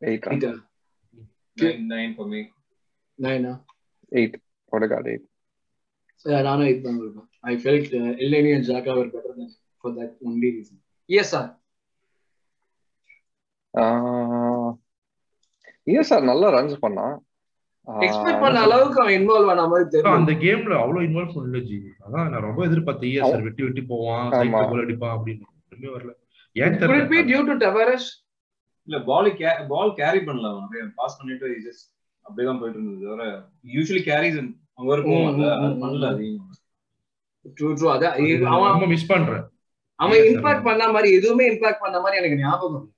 [0.01, 0.17] மீ
[3.19, 3.63] நைனா
[4.11, 4.35] எயிட்
[4.71, 10.15] ஓடகாட் எயிட் நானும் இதுதான் இருப்பேன் I felt Elneny and Xhaka were better then for that
[10.25, 11.59] only reason yes sir
[16.01, 17.17] sir நல்லா ரன்ஸ் பண்ணான்.
[17.87, 21.81] எக்ஸ்பெக்ட் பண்ண அளவுக்கு அவன் இன்வால்வ் ஆன மாதிரி தெரியல அந்த கேம்ல அவ்வளவு இன்வால்வ் பண்ணல ஜி.
[22.05, 24.31] அதான் நான் ரொம்ப எதிர்பார்த்தேன் ஏன் சார் வெட்டி வெட்டி போவான்.
[24.31, 25.45] சைக்கிள் கோல் அடிப்பான் அப்படின்னு.
[25.71, 26.13] ஒண்ணுமே வரல.
[26.51, 27.31] ஏன் Could it be தெரியல.
[27.31, 28.24] due to Tavares?
[28.87, 29.29] இல்ல பால்
[29.67, 30.91] பால் கேரி பண்ணல அவன்.
[30.95, 31.85] பாஸ் பண்ணிட்டு ஜஸ்ட்
[32.25, 33.05] அப்படியே தான் போயிட்டு இருந்தது.
[33.05, 33.25] தவிர
[33.73, 34.39] யூஸ்வலி கேரிஸ்
[34.75, 36.07] அவங்க ஒரு போவாங்க ம், அது ம், பண்ணல
[37.57, 38.15] ட்ரூ ட்ரூ அதான்
[38.53, 39.43] அவன் ரொம்ப மிஸ் பண்றேன்.
[39.99, 42.91] அவன் இம்பாக்ட் பண்ண மாதிரி எதுவுமே இம்பாக்ட் பண்ண மாதிரி எனக்கு ஞாபகம் இல்லை.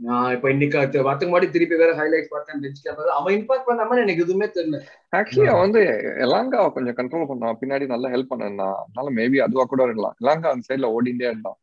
[0.00, 4.04] நான் இப்ப இன்னைக்கு வாரத்துக்கு முன்னாடி திருப்பி வேற ஹைலைட்ஸ் பார்த்தேன் பெஞ்ச் கேமரா அவன் இம்பாக்ட் பண்ண மாதிரி
[4.04, 4.78] எனக்கு எதுவுமே தெரியல.
[5.16, 5.80] ஆக்சுவலி அவன் வந்து
[6.26, 7.58] எலாங்கா கொஞ்சம் கண்ட்ரோல் பண்ணான்.
[7.60, 10.16] பின்னாடி நல்லா ஹெல்ப் பண்ணான் அதனால மேபி அதுவா கூட இருக்கலாம்.
[10.20, 11.58] எலாங்கா அந்த சைடுல ஓடிண்டே இருந்தான்.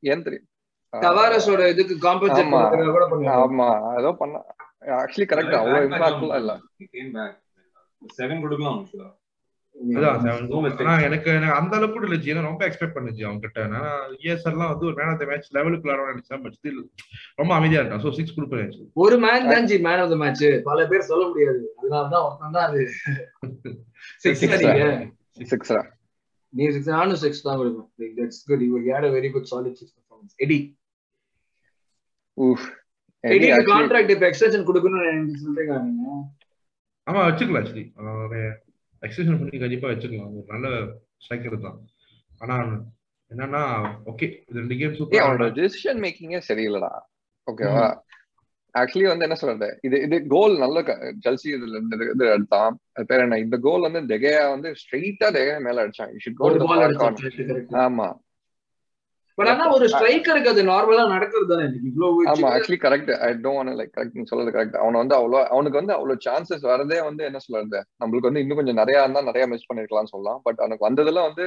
[0.00, 0.48] ஏன் தெரியும்?
[1.04, 2.60] தவாரஸோட இதுக்கு காம்பன்சேட் ஆமா.
[2.64, 3.68] பண்றதுக்காக கூட பண்ணுவாங்க ஆமா.
[4.00, 4.36] ஏதோ பண்ண.
[5.00, 6.52] ஆக்சுவலி கரெக்ட் அவ்வளவு இம்பாக்ட்ஃபுல்லா இல்ல.
[8.18, 8.80] செகண்ட் கொடுக்கலாம்
[11.06, 12.34] எனக்கு எனக்கு அந்த அளவுக்கு கூட இல்லை ஜி.
[12.36, 13.80] நான் ரொம்ப எக்ஸ்பெக்ட் பண்ணுச்சு அவங்க கிட்ட ஆனா
[14.20, 16.78] இஎஸ்ஆர் எல்லாம் வந்து ஒரு மேன் ஆஃப் த மேட்ச் லெவலுக்கு விளையாட நினைச்சேன் பட் ஸ்டில்
[17.40, 18.02] ரொம்ப அமைதியா இருக்கான்.
[18.04, 18.70] சோ சிக்ஸ் கொடுப்பேன்.
[19.04, 21.60] ஒரு மேன் தான் ஜி மேன் ஆஃப் த மேட்ச் பல பேர் சொல்ல முடியாது.
[21.80, 22.80] அதனாலதான் ஒருத்தன் தான் அது.
[24.24, 24.42] சிக்ஸ்
[25.52, 25.82] சிக்ஸரா
[26.52, 27.88] நீ சிக்ஸ் நானும் சிக்ஸ் தான் கொடுப்பேன்.
[28.18, 30.58] That's good you had a very good solid six performance Eddie
[33.70, 35.74] contract இப்ப எக்ஸ்டென்ஷன் கொடுக்கணும்னு சொல்றீங்க
[37.06, 37.84] ஆமா வச்சுக்கலாம் ஆக்சுவலி
[39.02, 40.32] எக்ஸ்டென்ஷன் பண்ணி கண்டிப்பா வச்சுக்கலாம்.
[40.38, 40.68] ஒரு நல்ல
[41.24, 41.78] ஸ்ட்ரைக்கர் தான்.
[42.42, 42.56] ஆனா
[43.30, 43.62] என்னன்னா
[44.10, 46.92] ஓகே இது ரெண்டு கேம் அவனோட டிசிஷன் மேக்கிங்கே சரியில்லடா.
[47.46, 47.86] ஓகேவா
[48.74, 49.68] ஆக்சுவலி வந்து என்ன சொல்றது?
[49.86, 50.78] இது இது கோல் நல்ல
[51.24, 52.74] ஜல்சி இதுல இருந்து இது எடுத்தான்.
[52.94, 53.38] அது பேர் என்ன?
[53.44, 56.12] இந்த கோல் வந்து டெகையா வந்து ஸ்ட்ரெயிட்டா டெகையா மேல அடிச்சான்.
[57.86, 58.08] ஆமா.
[59.38, 63.76] பட் ஆனா ஒரு ஸ்ட்ரைக்கருக்கு அது நார்மலா நடக்கிறது தானே எனக்கு இவ்வளவு ஆமா actually correct I don't
[63.80, 67.40] like correct நீ சொல்றது கரெக்ட் அவன வந்து அவ்வளோ அவனுக்கு வந்து அவ்வளவு சான்சஸ் வரதே வந்து என்ன
[67.44, 67.80] சொல்றது?
[68.02, 70.42] நம்மளுக்கு வந்து இன்னும் கொஞ்சம் நிறைய இருந்தா நிறைய மிஸ் பண்ணிருக்கலாம்னு சொல்லலாம்.
[70.46, 71.46] பட் அவனுக்கு வந்ததுல வந்து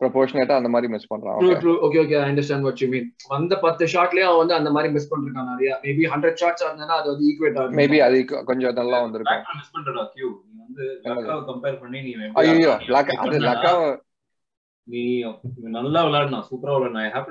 [0.00, 1.60] ப்ரொபோர்ஷனேட்டா அந்த மாதிரி மிஸ் பண்றான் true okay.
[1.62, 4.88] True okay okay I understand what you mean வந்த பத்து ஷாட்லயே அவன் வந்து அந்த மாதிரி
[4.96, 5.70] மிஸ் பண்ணிருக்கான் நிறைய.
[5.86, 8.18] மேபி ஹண்ட்ரட் ஷாட்ஸ் இருந்தா அது வந்து ஈக்குவேட் ஆகும் மேபி அது
[8.50, 9.40] கொஞ்சம் நல்லா வந்திருக்கும்.
[9.40, 10.28] Back miss பண்றடா Q.
[10.46, 12.12] நீ வந்து லக்காவை compare பண்ணி நீ
[12.42, 13.88] ஐயோ லக் அது பண்ணா, லக்காவை
[14.88, 15.00] நீ
[15.70, 17.26] நல்லா விளையாடுனா சூப்பரா விளையாடுனா ஐ ஹேவ்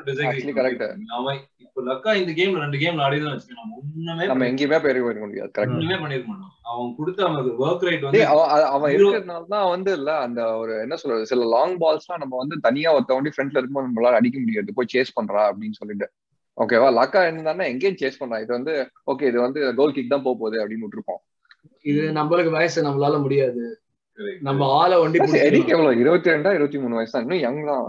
[0.79, 0.87] டு.
[1.15, 5.51] அவன் இப்போ லக்கா இந்த கேம்ல ரெண்டு கேம்ல ஆடிதான் வச்சுக்கோ நம்ம ஒண்ணுமே நம்ம எங்கேயுமே போய் முடியாது.
[5.57, 8.99] கரெக்ட் ஒண்ணுமே பண்ணிருக்க மாட்டோம் அவன் கொடுத்த அவனுக்கு ஒர்க் ரேட் வந்து அவன் அவ- அவன் Zero.
[8.99, 13.13] இருக்கிறதுனால தான் வந்து இல்ல அந்த ஒரு என்ன சொல்றது சில லாங் பால்ஸ்லாம் நம்ம வந்து தனியா ஒருத்த
[13.13, 14.73] வண்டி ஃப்ரண்ட்ல இருக்கும்போது நம்மளால அடிக்க முடியாது.
[14.73, 16.07] போய் சேஸ் பண்றா அப்படின்னு சொல்லிட்டு.
[16.57, 18.73] ஓகேவா லக்கா இருந்தானா எங்கேயும் சேஸ் பண்றான் இது வந்து
[19.07, 21.21] ஓகே இது வந்து கோல் கிக் தான் போக போகுது அப்படின்னு விட்டுருப்போம்.
[21.85, 23.63] இது நம்மளுக்கு வயசு நம்மளால முடியாது.
[24.47, 27.87] நம்ம ஆளை வண்டி எடிக்கு எவ்வளவு இருபத்தி ரெண்டா இருபத்தி மூணு வயசு தான் இன்னும் யங் தான்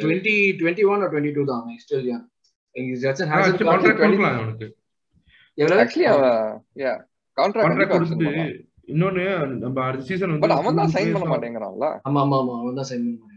[0.00, 2.18] twenty twenty one twenty two தான் ஸ்டில் யா
[2.74, 4.66] கான்ட்ராக்ட் கொடுக்கலாம் அவனுக்கு.
[5.58, 5.80] எவ்வளவு?
[5.82, 6.36] ஆக்சுவலி அவன்
[6.82, 6.92] யா
[7.36, 8.44] கான்ட்ராக்ட் கான்ட்ராக்ட் கொடுத்து
[8.88, 9.24] இன்னொன்னு
[9.62, 11.88] நம்ம அடுத்த சீசன் வந்து அவன் தான் சைன் பண்ண மாட்டேங்கிறான்ல?
[12.06, 13.34] ஆமா ஆமா ஆமா அவன் தான் சைன் பண்ண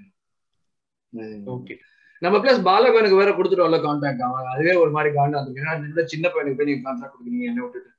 [1.53, 1.76] ஓகே
[2.22, 5.74] நம்ம பிளஸ் பாலகனுக்கு வேற கொடுத்துட்டோம்ல கான்ட்ராக்ட் அவன் அதுவே ஒரு மாதிரி காண்டா இருக்கு ஏன்னா
[6.13, 7.89] சின்ன பையனுக்கு போய் நீங்க கான்ட்ராக்ட் கொடுக்குறீங்க என்ன விட்டுட்டு.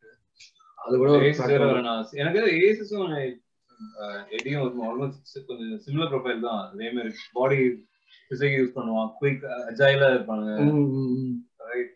[0.78, 1.10] அது கூட.
[2.20, 3.04] எனக்கு ஏசஸும்
[4.36, 6.60] எடியும் ஆல்மோஸ்ட் கொஞ்சம் சிமிலர் ப்ரொஃபைல் தான்.
[6.66, 7.58] அதே மாதிரி பாடி
[8.30, 9.10] பிசிக் யூஸ் பண்ணுவான்.
[9.20, 11.32] குயிக் அஜைலா இருப்பாங்க ம்.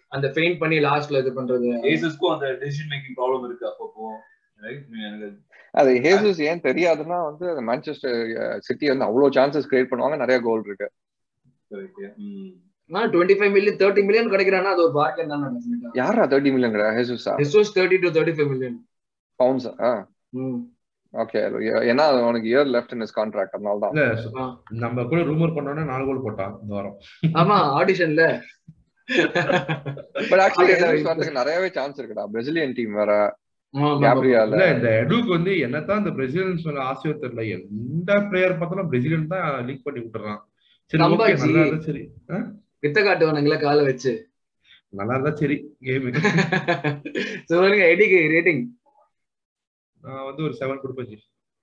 [0.08, 1.70] அந்த ஃபெயிண்ட் பண்ணி லாஸ்ட்ல இது பண்றது.
[1.92, 4.08] ஏசஸ்க்கும் அந்த டெசிஷன் மேக்கிங் ப்ராப்ளம் இருக்கு அப்பப்போ.
[4.58, 5.28] ரைட் எனக்கு
[5.74, 8.20] அது ஹேசஸ் ஏன் தெரியாதுன்னா வந்து மான்செஸ்டர்
[8.58, 10.16] சிட்டி வந்து அவ்வளவு சான்சஸ் கிரியேட் பண்ணுவாங்க.
[10.16, 10.88] நிறைய கோல் இருக்கு.
[12.90, 17.34] ஆனா twenty five million thirty million கிடைக்கிறான்னா அது ஒரு பார்க்கன் தான் யாரா thirty million ஹேசஸா
[17.56, 18.78] was thirty to thirty five million
[19.40, 19.66] pounds
[21.14, 21.40] okay
[21.90, 23.94] ஏன்னா அது அவனுக்கு year left in is contract அதனால தான்
[24.80, 26.96] நம்ம கூட ரூமர் பண்ணோம்னா நாலு கோல் போட்டான் இந்த வாரம்.
[27.34, 28.24] ஆமா ஆடிஷன்ல
[30.24, 30.74] பட் ஆக்சுவலி
[31.38, 32.24] நிறையவே சான்ஸ் இருக்குடா.
[32.32, 33.12] பிரசிலியன் டீம் வேற.
[34.74, 37.42] இந்த எடுக்கு வந்து என்னதான் இந்த பிரசிலியன்ஸ் மேல ஆசையோ தெரியல.
[37.56, 40.40] எந்த பிளேயர் பார்த்தாலும் பிரசிலியன் தான் லீக் பண்ணி விட்டுறான்.
[40.92, 41.28] சரி ஓகே.
[41.42, 42.02] நல்லா இருந்தா சரி.
[42.30, 42.38] ஆ?
[42.82, 44.12] வித்த காட்டுவானுங்களா கால வச்சு.
[44.92, 46.04] நல்லா இருந்தா சரி கேம்
[47.50, 48.62] சொல்லுங்க எடிக்கு ரேட்டிங்
[50.06, 51.16] நான் வந்து ஒரு செவன் கொடுப்பேன் ஜி.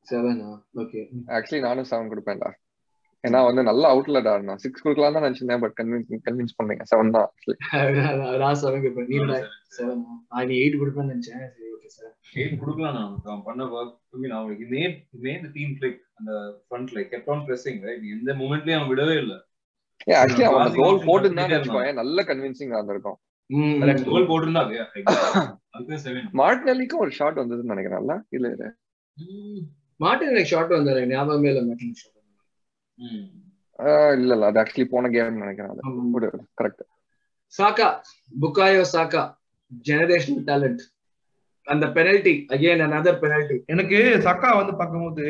[0.07, 0.49] செவனா
[0.81, 1.01] ஓகே
[1.35, 2.49] ஆக்சுவலி நானும் செவன் கொடுப்பேன்டா.
[3.23, 7.27] ஏன்னா வந்து நல்ல அவுட்லெட் ஆடினா சிக்ஸ் கொடுக்கலாம் தான் நினைச்சிருந்தேன் பட் கன்வின்ஸ் கன்வின்ஸ் பண்ணீங்க செவன் தான்
[7.29, 7.57] actually.
[8.43, 9.09] நான் செவன் கொடுப்பேன்.
[9.11, 9.19] நீ
[9.77, 11.45] செவன் நான் நீ எயிட் கொடுப்பேன்னு நினைச்சேன்.
[11.53, 13.13] சரி ஓகே சார் Eight கொடுக்கலாம் நான்.
[13.27, 16.31] அவன் பண்ண ஒர்க் I mean, அவனுக்கு மேட் மேட் டீம் கிளிக் அந்த
[16.65, 19.33] ஃப்ரண்ட்ல கெப்ட் ஆன் பிரஸிங் ரைட் எந்த மூமெண்ட்லயும் அவன் விடவே இல்ல.
[20.07, 20.99] ஏன் ஆக்சுவலி அவன் கோல்
[21.53, 23.19] வச்சுக்கோங்க நல்ல கன்வின்சிங் இருந்திருக்கும்.
[24.07, 24.27] கோல்
[26.33, 28.65] மார்டினலிக்கும் ஒரு ஷாட் வந்ததுன்னு நினைக்கிறேன்ல இல்ல இல்ல
[29.99, 32.19] மார்டின் எனக்கு ஷார்ட் வந்தாரு ஞாபகமே இல்ல மார்டின் ஷார்ட்
[33.79, 36.41] ஆஹ் இல்ல இல்ல அது ஆக்சுவலி போன கேம் நினைக்கிறேன் அது.
[36.57, 36.83] Correct
[37.53, 37.87] Saka
[38.35, 39.23] Bukayo Saka
[39.85, 40.83] generational talent
[41.67, 45.25] அந்த பெனல்டி அகைன் another பெனல்டி எனக்கு சக்கா வந்து பார்க்கும்போது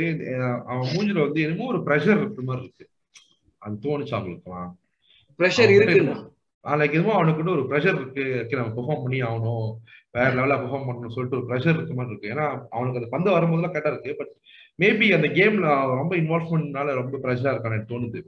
[0.67, 2.85] அவன் மூஞ்சில வந்து என்னமோ ஒரு ப்ரெஷர் இருக்கிற மாதிரி இருக்கு.
[3.61, 4.71] அது தோணுச்சு அவங்களுக்குலாம்
[5.39, 5.73] ப்ரெஷர்
[6.63, 8.57] லைக் எதுவும் அவனுக்கு கூட ஒரு ப்ரெஷர் இருக்கு.
[8.59, 9.69] நம்ம பெர்ஃபார்ம் பண்ணி ஆகணும்.
[10.17, 12.31] வேற லெவலா பெர்ஃபார்ம் பண்ணணும்னு சொல்லிட்டு ஒரு ப்ரெஷர் இருக்க மாதிரி இருக்கு.
[12.33, 12.45] ஏன்னா
[12.75, 14.15] அவனுக்கு அந்த பந்து வரும்போதெல்லாம் கரெக்டா இருக்கு.
[14.21, 14.31] பட்
[14.83, 15.67] மேபி அந்த கேம்ல
[15.99, 18.21] ரொம்ப இன்வால்வ்மெண்ட்னால ரொம்ப ப்ரெஷரா இருக்கான்னு எனக்கு தோணுது.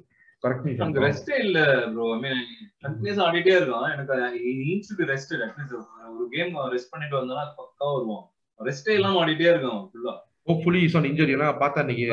[0.86, 1.60] அந்த கரெக்ட் ரெஸ்டே இல்ல
[1.94, 2.42] ப்ரோ ஐ மீன்
[2.84, 3.86] கண்டினியூஸ் ஆடிட்டே இருக்கான்.
[3.94, 4.16] எனக்கு
[4.66, 5.34] நீட்ஸ் டு ரெஸ்ட்
[6.16, 8.26] ஒரு கேம் ரெஸ்ட் பண்ணிட்டு வந்தானா பக்கா வருவான்.
[8.60, 10.14] ரெஸ்டே இல்லாம ஆடிட்டே இருக்கான் ஃபுல்லா
[10.48, 12.06] ஹோப்ஃபுல்லி இஸ் ஆன் இன்ஜுரி ஏன்னா பார்த்தா இன்னைக்கு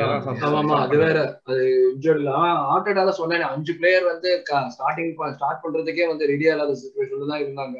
[0.53, 1.17] ஆமா அது வேற
[1.47, 1.57] அது
[1.89, 2.31] இன்ஜுர்ல
[2.73, 4.29] ஆர்டடால சொன்னேன் அஞ்சு பிளேயர் வந்து
[4.73, 7.77] ஸ்டார்டிங் ஸ்டார்ட் பண்றதுக்கே வந்து ரெடியா இல்லாத சுச்சுவேஷன்ல தான் இருந்தாங்க.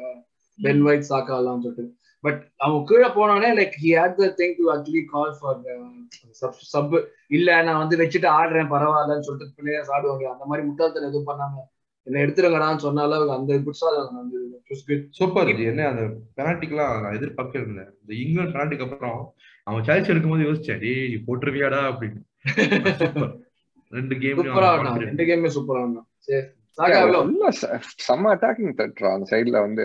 [0.58, 1.84] பென் ஒயிட் சாக்கா எல்லாம் சொல்லிட்டு.
[2.24, 5.58] பட் அவன் கீழே போனோடனே like he had the thing to actually call for
[6.72, 6.94] sub
[7.30, 10.26] இல்ல நான் வந்து வச்சுட்டு ஆடுறேன் பரவாயில்லன்னு சொல்லிட்டு பிளேயர்ஸ் ஆடுவாங்க.
[10.34, 11.64] அந்த மாதிரி முட்டாள்தனம் எதுவும் பண்ணாம
[12.06, 14.38] என்ன எடுத்துருங்கடான்னு சொன்னாலும் அந்த குட்ஸால் வந்து
[15.18, 16.02] சூப்பர் என்ன அந்த
[16.38, 19.20] பெனால்டிக்கெல்லாம் நான் எதிர்பார்க்க இருந்தேன் இந்த இங்கிலாந்து பெனால்டிக்கு அப்புறம்
[19.66, 22.20] அவன் சாய்ஸ் எடுக்கும்போது யோசிச்சேன் டேய் நீ போட்டுருவியாடா அப்படின்னு.
[23.92, 24.40] ரெண்டு கேம்
[25.04, 25.82] ரெண்டு கேமே சூப்பரா
[28.06, 29.84] செம்ம அட்டாக்கிங் தட்டுறா அந்த சைடுல வந்து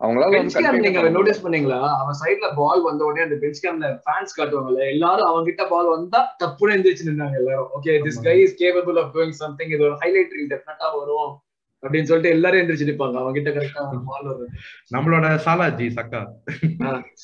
[0.00, 0.40] அவங்களால
[0.76, 1.78] நீங்க நோட்டீஸ் பண்ணீங்களா?
[2.00, 6.20] அவன் சைடுல பால் வந்த உடனே அந்த பெஞ்ச் கேம்ல ஃபேன்ஸ் காட்டுவாங்கல்ல எல்லாரும் அவங்க கிட்ட பால் வந்தா
[6.42, 7.68] தப்புன்னு எந்திரிச்சு நின்னாங்க எல்லாரும்.
[7.76, 11.32] Okay this guy is capable of doing something இது ஒரு ஹைலைட் ரீல் டெஃபினட்டா வரும்.
[11.82, 13.16] அப்படின்னு சொல்லிட்டு எல்லாரும் எந்திரிச்சு நிப்பாங்க.
[13.20, 14.54] அவங்க கிட்ட கரெக்டா பால் வரும்
[14.94, 16.20] நம்மளோட சாலாஜி சக்கா.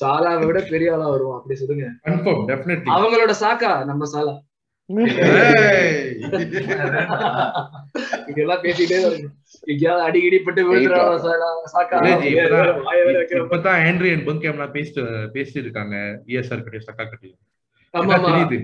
[0.01, 1.87] சாலாவை விட பெரிய ஆளா வருவோம் அப்படி சொல்லுங்க.
[2.09, 4.35] கன்ஃபார்ம் டெஃபினெட்லி அவங்களோட சாக்கா நம்ம சாலா.
[8.31, 9.35] இதெல்லாம் பேசிட்டே இருக்கும்.
[9.73, 11.49] எங்கேயாவது அடிக்கடி பட்டு விழுந்துறாங்க சாலா.
[11.75, 12.01] சாக்கா
[13.43, 15.03] இப்பதான் ஆண்ட்ரி அண்ட் பங்கேம்லாம் பேசிட்டு
[15.37, 15.97] பேசிட்டு இருக்காங்க
[16.33, 17.27] இஎஸ்ஆர் கிட்ட சக்கா கிட்ட
[18.29, 18.59] தெரியுது?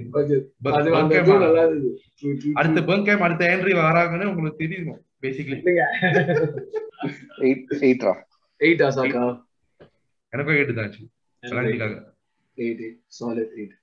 [2.60, 5.00] அடுத்த பங்கேம் அடுத்த ஆண்ட்ரி வராங்கன்னு உங்களுக்கு தெரியும்?
[5.22, 5.58] பேசிக்கலி
[7.82, 8.14] எயிட்ரா
[8.60, 9.22] எயிட்டா சாக்கா
[10.32, 10.90] எனக்கும் எயிட் தான்
[11.42, 11.94] பெனால்டிக்காக
[12.58, 13.76] எயிட் எயிட் சாலிட் எயிட்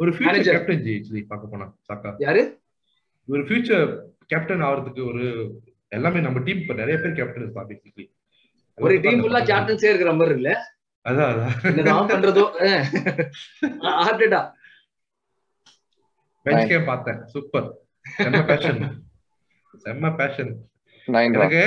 [0.00, 2.10] ஒரு ஃபியூச்சர் கேப்டன் ஜி ஆக்சுவலி பார்க்க போனா சாக்கா.
[2.20, 2.40] யாரு?
[3.28, 3.84] ஒரு ஃபியூச்சர்
[4.30, 5.24] கேப்டன் ஆகிறதுக்கு ஒரு
[5.92, 8.06] எல்லாமே நம்ம டீம் இப்ப நிறைய பேர் கேப்டன் தான் பேசிக்கலி
[8.78, 10.50] ஒரு டீம் ஃபுல்லா கேப்டன்ஸே இருக்கிற மாதிரி இல்ல?
[11.04, 11.54] அதான் அதான்.
[11.70, 12.44] என்னதான் பண்றதோ?
[14.00, 14.40] ஆர்டடா
[16.46, 17.20] பெஞ்ச் கேம் பார்த்தேன்.
[17.32, 17.68] சூப்பர்
[18.18, 18.80] செம்ம பேஷன்
[19.84, 20.52] செம்ம பேஷன்
[21.08, 21.62] நைன் எனக்கு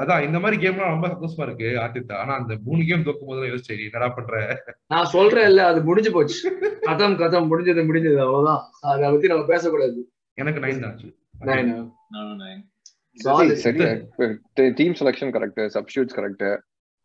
[0.00, 3.82] அதான் இந்த மாதிரி கேம்லாம் ரொம்ப சந்தோஷமா இருக்கு ஆர்டித்தா ஆனா அந்த மூணு கேம் தோக்கும் போது யோசிச்சேன்
[3.84, 4.38] என்னடா பண்ற?
[4.86, 6.38] நான் சொல்றேன் இல்ல அது முடிஞ்சு போச்சு.
[6.88, 8.62] கதம் கதம் முடிஞ்சது முடிஞ்சது அவ்வளவுதான்.
[8.92, 10.00] அதை பத்தி நம்ம பேசக்கூடாது.
[10.38, 10.96] எனக்கு நைன் தான்
[11.50, 11.70] nine
[14.78, 16.48] team selection correct substitutes correct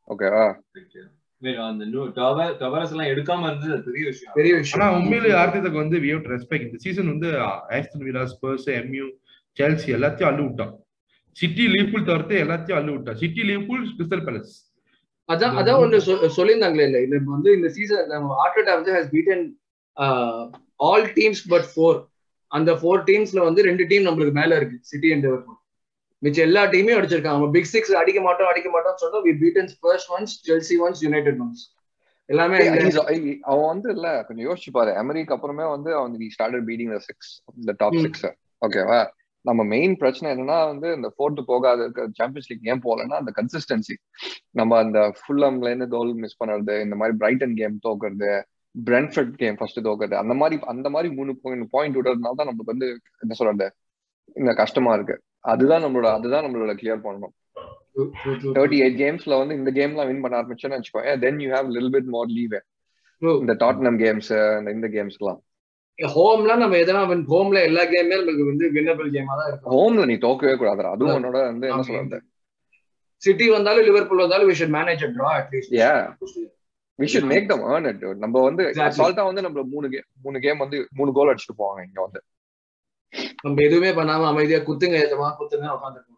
[0.07, 0.47] ஓகேவா
[1.70, 1.86] அந்த
[2.61, 4.34] டவரஸ் எல்லாம் எடுக்காம இருந்தது பெரிய விஷயம்.
[4.34, 4.78] பெரிய விஷயம்.
[4.78, 7.30] ஆனா உண்மையிலேயே ஆர்டிதாக்கு வந்து வி ஹவ் ரெஸ்பெக்ட் இந்த சீசன் வந்து
[7.78, 9.05] ஆஸ்டன் ஸ்பர்ஸ் எம்யூ
[9.60, 10.74] செல்சி எல்லாத்தையும் அள்ளு விட்டான்.
[11.38, 13.20] சிட்டி லீவ்பூல் தவிர்த்து எல்லாத்தையும் அள்ளு விட்டான்.
[13.24, 14.53] சிட்டி லீவ்பூல் கிறிஸ்டல் பேலஸ்
[15.30, 15.99] அதான் அதான் ஒண்ணு
[16.38, 16.97] சொல்லியிருந்தாங்களே இல்ல.
[17.06, 19.45] இது வந்து இந்த சீசன் நம்ம ஆர்டேட்டா வந்து has beaten
[20.88, 21.99] all teams but four
[22.51, 24.78] அந்த ஃபோர் டீம்ஸ்ல வந்து ரெண்டு டீம் நம்மளுக்கு மேல இருக்கு.
[24.91, 25.60] சிட்டி அண்ட் லிவர்பூல்
[26.22, 27.47] மிச்சம் எல்லா டீமையும் அடிச்சிருக்காங்க.
[27.56, 31.64] பிக் சிக்ஸ் அடிக்க மாட்டோம் அடிக்க மாட்டோம் சொன்னா we beaten Spurs once Chelsea once United once
[32.30, 32.60] எல்லாமே
[33.51, 34.91] அவன் வந்து இல்ல கொஞ்சம் யோசிச்சு பாரு.
[35.01, 38.26] அமெரிக்கா அப்புறமே வந்து அவன் ஸ்டார்டட் பீடிங் த சிக்ஸ் இந்த டாப் சிக்ஸ்
[38.66, 38.99] ஓகேவா
[39.46, 43.96] நம்ம மெயின் பிரச்சனை என்னன்னா வந்து இந்த ஃபோர்த்து போகாத இருக்க சாம்பியன்ஸ் லீக் ஏன் போகலன்னா அந்த கன்சிஸ்டன்சி
[44.52, 48.32] நம்ம அந்த ஃபுல்லம்ல இருந்து கோல் மிஸ் பண்ணுறது இந்த மாதிரி பிரைட்டன் கேம் தோக்குறது
[48.76, 51.34] பிரென்ஃபர்ட் கேம் ஃபர்ஸ்ட் தோக்குறது அந்த மாதிரி அந்த மாதிரி மூணு
[51.74, 52.89] பாயிண்ட் விடுறதுனால தான் நம்மளுக்கு வந்து
[53.22, 53.68] என்ன சொல்றது
[54.36, 55.16] இந்த கஷ்டமா இருக்கு.
[55.46, 57.34] அதுதான் நம்மளோட அதுதான் நம்மளோட கிளியர் பண்ணணும்
[58.56, 62.10] தேர்ட்டி எயிட் கேம்ஸ்ல வந்து இந்த கேம்லாம் வின் பண்ண ஆரம்பிச்சோன்னு வச்சுக்கோங்க then you have lil bit
[62.10, 62.56] more leave
[63.41, 64.32] இந்த டாட்னம் கேம்ஸ்
[64.74, 65.39] இந்த கேம்ஸ்லாம்
[66.00, 69.74] ஹோம்ல நம்ம எதனா ஹோம்ல எல்லா கேமே நமக்கு வந்து வின்னபிள் கேமா தான் இருக்கும்.
[69.74, 72.18] ஹோம்ல நீ தோக்கவே கூடாது அதுவும் உன்னோட வந்து என்ன சொல்றது?
[73.22, 75.91] சிட்டி வந்தாலும் லிவர்பூல் வந்தாலும் we should manage a draw at least yeah
[77.00, 80.60] we should make them earn it நம்ம வந்து அசால்ட்டா வந்து நம்ம மூணு கேம் மூணு கேம்
[80.60, 82.22] வந்து மூணு கோல் அடிச்சுட்டு போவாங்க இங்க வந்து.
[83.43, 86.12] நம்ம எதுவுமே பண்ணாம அமைதியா குத்துங்க எதமா குத்துங்க உட்காந்துருக்கோம்.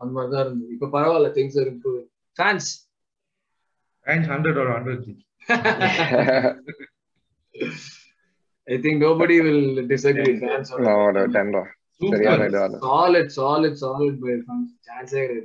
[0.00, 0.72] அந்த மாதிரி தான் இருந்தது.
[0.76, 1.98] இப்ப பரவாயில்ல things are improve
[2.36, 2.68] fans
[4.06, 4.94] fans 100 or 100
[8.66, 10.34] I think nobody will disagree.
[10.40, 11.48] Fans no, no, ten
[12.00, 14.68] சரியான இது solid, solid, solid by fans.
[14.88, 15.42] Chance கிடையாது.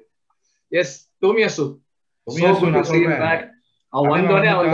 [0.72, 0.90] Yes,
[1.24, 1.66] Tomiyasu.
[2.28, 3.44] Tomiyasu நான் சொல்றேன்.
[3.94, 4.72] அவன் வந்தோடனே அவன்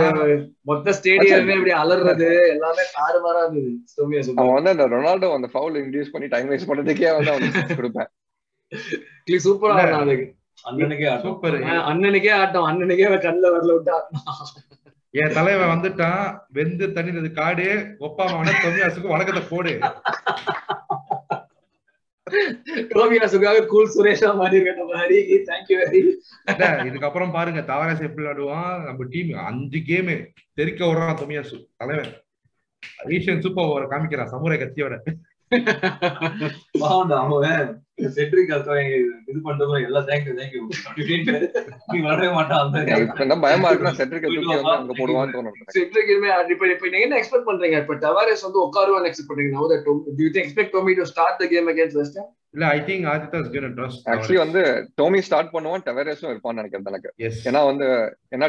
[0.70, 6.14] மொத்த ஸ்டேடியமே இப்படி அலறது எல்லாமே தாறுமாறா இருந்தது டோமியாசு அவன் வந்து அந்த ரொனால்டோ அந்த ஃபவுல் இன்டியூஸ்
[6.14, 8.10] பண்ணி டைம் வேஸ்ட் பண்ணதுக்கே வந்து அவனுக்கு கொடுப்பேன்.
[9.46, 10.26] சூப்பரா அதுக்கு
[10.66, 11.58] அண்ணனுக்கே சூப்பர்
[11.92, 12.68] அண்ணனுக்கே ஆட்டம்.
[12.72, 13.94] அண்ணனுக்கே கண்ணுல வரல விட்டு.
[15.22, 16.22] என் தலைவன் வந்துட்டான்
[16.58, 17.66] வெந்து தண்ணினது காடு
[18.06, 19.74] ஒப்பாம தொமியாசுக்கு வணக்கத்தை போடு.
[22.94, 25.18] டோமியாசுக்காக கூல் சுரேஷா மாதிரி கேட்ட மாதிரி.
[25.50, 26.02] தேங்க்யூ வெரி
[26.90, 30.16] இதுக்கப்புறம் பாருங்க தவராஸ் எப்படி விளையாடுவான் நம்ம டீம் அஞ்சு கேமு
[30.54, 32.12] தெரிக்க விடுறான் தொமியாசு தலைவன்.
[33.18, 34.98] ஏஷியன் சூப்பர் ஓவர் காமிக்கிறான் சமுரை கத்தியோட.
[37.98, 38.52] செட்ரிக்
[39.28, 40.62] இது பண்றப்போ எல்லாம் தேங்க்யூ தேங்க்யூ
[41.92, 42.72] நீ வரவே மாட்டான்
[43.42, 46.12] பயமா இருக்குன்னா செட்ரிக் தூக்கி வந்து அங்க போடுவான்னு தோணும் செட்ரிக்
[46.50, 47.78] இப்ப இப்ப நீங்க என்ன எக்ஸ்பெக்ட் பண்றீங்க?
[47.78, 49.54] இப்ப டவாரஸ் வந்து உட்காருவான்னு எக்ஸ்பெக்ட் பண்றீங்க?
[49.60, 52.20] No that do you think expect Tomi to start the game against West
[52.54, 54.62] இல்ல I think Arteta is gonna trust actually வந்து
[55.00, 57.10] டோமி ஸ்டார்ட் பண்ணுவான் டெவரேஸும் இருப்பான்னு நினைக்கிறேன் எனக்கு
[57.50, 57.88] ஏன்னா வந்து
[58.36, 58.48] ஏன்னா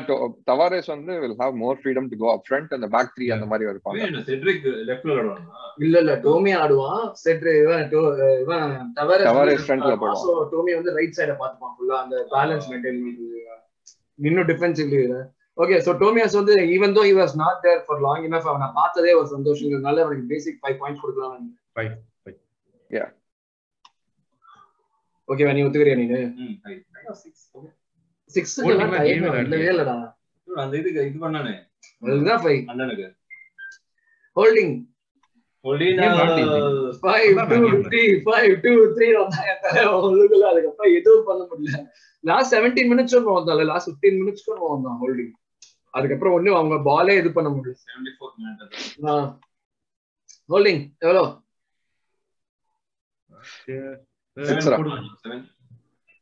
[0.50, 3.70] தவாரேஸ் வந்து will have more freedom to go up front அந்த பேக் த்ரீ அந்த மாதிரி
[3.70, 4.10] இருப்பாங்க.
[4.28, 5.46] செட்ரிக் லெஃப்ட்ல விளையாடுவானா?
[5.78, 7.86] இல்ல இல்ல டோமி ஆடுவான் செட்ரு இவன்
[8.42, 10.22] இவன் Tavares தவறு front ல போடுவான்.
[10.24, 13.00] ஸோ டோமி வந்து ரைட் சைட பாத்துப்பான் ஃபுல்லா அந்த பேலன்ஸ் மெயின்டைன்
[14.18, 15.02] இன்னும் டிஃபென்சிவ்லி
[15.58, 19.12] ஓகே ஸோ டோமியாஸ் வந்து even though he was not there for long enough அவனை பார்த்ததே
[19.18, 21.92] ஒரு சந்தோஷங்கிறதுனால அவனுக்கு பேசிக் ஃபைவ் பாயிண்ட்ஸ் கொடுக்கலாம் Five,
[22.24, 22.38] five.
[25.28, 26.82] ஓகேவா நீ ஒத்துக்கிறியா நீ ம் right.
[27.22, 27.34] Six.
[28.34, 28.54] சிக்ஸ்.
[28.64, 29.94] இல்லவே இல்லடா
[30.48, 31.54] அந்த இதுக்கு இது பண்ணானே.
[32.02, 33.06] அதுதான் ஃபைவ் அண்ணனுக்கு.
[34.36, 34.74] ஹோல்டிங்
[35.98, 36.18] நான்
[40.50, 41.78] அதுக்கப்புறம் எதுவும் பண்ண முடியல.
[42.24, 45.32] லாஸ்ட் செவன்டீன் மினிட்ஸ் ஒன்று வந்தால லாஸ்ட் ஃபிஃப்டீன் மினிட்ஸ்க்கு ஒன்று வந்தான் ஹோல்டிங்
[45.94, 47.76] அதுக்கப்புறம் ஒன்றும் அவங்க பாலே இது பண்ண முடியல.
[47.86, 49.32] செவன்டி ஃபோர்த் மினிட்
[50.48, 51.24] ஹோல்டிங் எவ்வளோ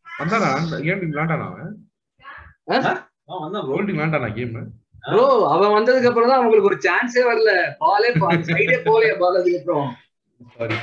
[0.06, 0.48] வந்தானா?
[0.80, 1.72] கேம் விளாண்டானா அவன்?
[3.90, 4.54] விளாண்டானா கேம்
[5.06, 7.52] ப்ரோ அவன் வந்ததுக்கு அப்புறம் தான் அவங்களுக்கு ஒரு சான்ஸே வரல.
[7.80, 8.08] பாலே
[8.48, 9.88] சைடே போலையே பால் அதுக்கப்புறம்
[10.50, 10.76] சாரி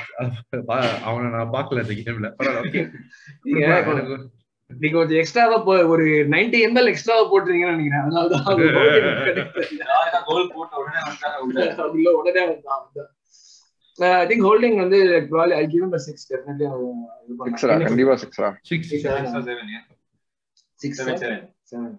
[1.05, 2.27] அவனை நான் பார்க்கல இந்த கேம்ல
[2.61, 2.82] ஓகே
[3.45, 3.69] நீங்க
[4.71, 8.05] நீங்க கொஞ்சம் எக்ஸ்ட்ராவா போ ஒரு 90 எம்எல் எக்ஸ்ட்ராவா போட்டுறீங்கன்னு நினைக்கிறேன்.
[10.27, 10.99] கோல் போட்ட உடனே
[12.45, 13.09] வந்தான்
[14.02, 14.97] ஐ திங்க் ஹோல்டிங் வந்து
[15.32, 16.68] probably I give him 6 definitely
[17.50, 19.82] சிக்ஸ்ரா கண்டிப்பா சிக்ஸ்ரா six Six or seven, yeah.
[20.80, 21.18] 6 Seven,
[21.64, 21.89] seven.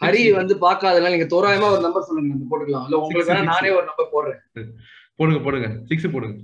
[0.00, 2.86] ஹரி வந்து பார்க்காதனால நீங்க தோராயமா ஒரு நம்பர் சொல்லுங்க நம்ம போட்டுக்கலாம்.
[2.86, 4.40] இல்ல உங்களுக்கு வேணா நானே ஒரு நம்பர் போடுறேன்.
[5.18, 5.68] போடுங்க போடுங்க.
[5.90, 6.34] சிக்ஸ் போடுங்க.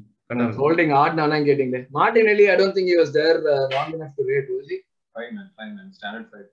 [0.60, 1.80] ஹோல்டிங் ஆட்னானா கேட்டீங்களே.
[1.98, 3.38] Martinelli I don't think he was there
[3.74, 4.70] long enough to rate was
[5.34, 6.46] man, five man, standard five.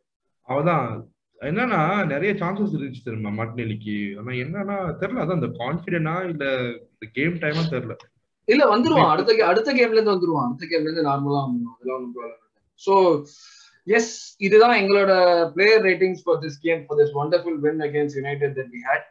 [0.47, 0.87] அவதான்.
[1.41, 6.45] என்னன்னா நிறைய சான்சஸ் இருந்துச்சு தெரியுமா மாட்டினேலிக்கு ஆனா என்னன்னா தெரியல அதான் இந்த கான்பிடென்டா இல்ல
[6.93, 7.95] இந்த கேம் டைமா தெரியல.
[8.47, 9.11] இல்ல வந்துருவான்.
[9.13, 10.47] அடுத்த அடுத்த கேம்ல இருந்து வந்துருவான்.
[10.47, 11.75] அடுத்த கேம்ல இருந்து நார்மலா வந்துருவான்.
[11.77, 12.35] அதெல்லாம் ஒன்றும்
[12.81, 12.93] சோ
[13.87, 14.13] எஸ்
[14.45, 15.11] இதுதான் எங்களோட
[15.55, 19.05] player ratings for this game for this wonderful win against United that we had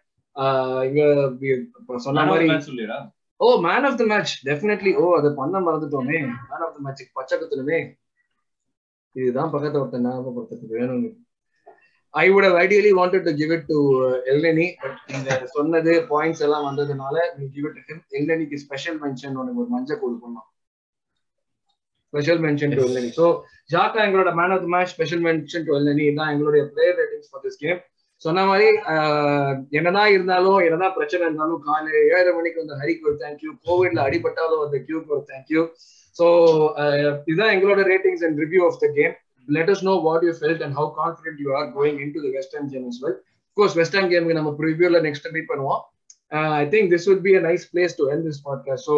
[0.89, 1.03] இங்க
[2.07, 2.99] சொன்ன Man of the மாதிரி.
[3.41, 6.19] ஓ man of the match definitely oh அதை பண்ண மறந்துட்டோமே.
[6.51, 7.79] மேன் ஆஃப் த மேட்ச் பச்சை குத்துணுமே
[9.17, 11.07] இதுதான் பக்கத்துல ஒருத்தன் ஞாபகப்படுத்துறதுக்கு வேணும்
[12.17, 13.79] I would have ideally wanted to give it to
[14.33, 19.63] Elneny but நீங்க சொன்னது பாயிண்ட்ஸ் எல்லாம் வந்ததுனால நீ கிவ் இட் ஹிம் எல்னனிக்கு ஸ்பெஷல் மென்ஷன் உனக்கு
[19.63, 20.47] ஒரு மஞ்சள் கோல் பண்ணோம்
[22.13, 22.83] special mention to.
[22.89, 23.25] Elneny so
[23.71, 27.45] Xhaka எங்களோட man of the match special mention to Elneny தான் எங்களுடைய player ratings for
[27.45, 27.81] this game
[28.23, 28.69] சொன்ன மாதிரி
[29.73, 34.79] என்னதான் இருந்தாலும் என்னதான் பிரச்சனை இருந்தாலும் காலை ஏழரை மணிக்கு வந்த ஹரிக்கு ஒரு தேங்க்யூ கோவிட்ல அடிபட்டாலும் வந்த
[34.87, 35.63] கியூக்கு ஒரு தேங்க்யூ
[36.17, 36.27] ஸோ
[37.27, 39.15] இதுதான் எங்களோட ratings and review of the game
[39.48, 42.54] let us know what you felt and how confident you are going into the West
[42.56, 43.14] Ham game as well.
[43.14, 45.82] Of course, West Ham game நம்ம ப்ரிவியூல next meet பண்ணுவோம்
[46.62, 48.84] I think this would be a nice place to end this podcast.
[48.90, 48.96] So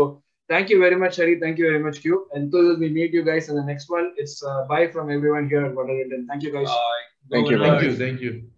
[0.50, 1.36] thank you very much, Hari.
[1.44, 2.28] Thank you very much, Q.
[2.39, 5.64] Until we meet you guys in the next one, it's uh, bye from everyone here
[5.66, 6.26] at Wonderland.
[6.32, 6.72] Thank you guys.
[6.80, 7.04] Bye.
[7.36, 8.02] Thank you, Go thank you Wolves.
[8.04, 8.57] Thank you Oh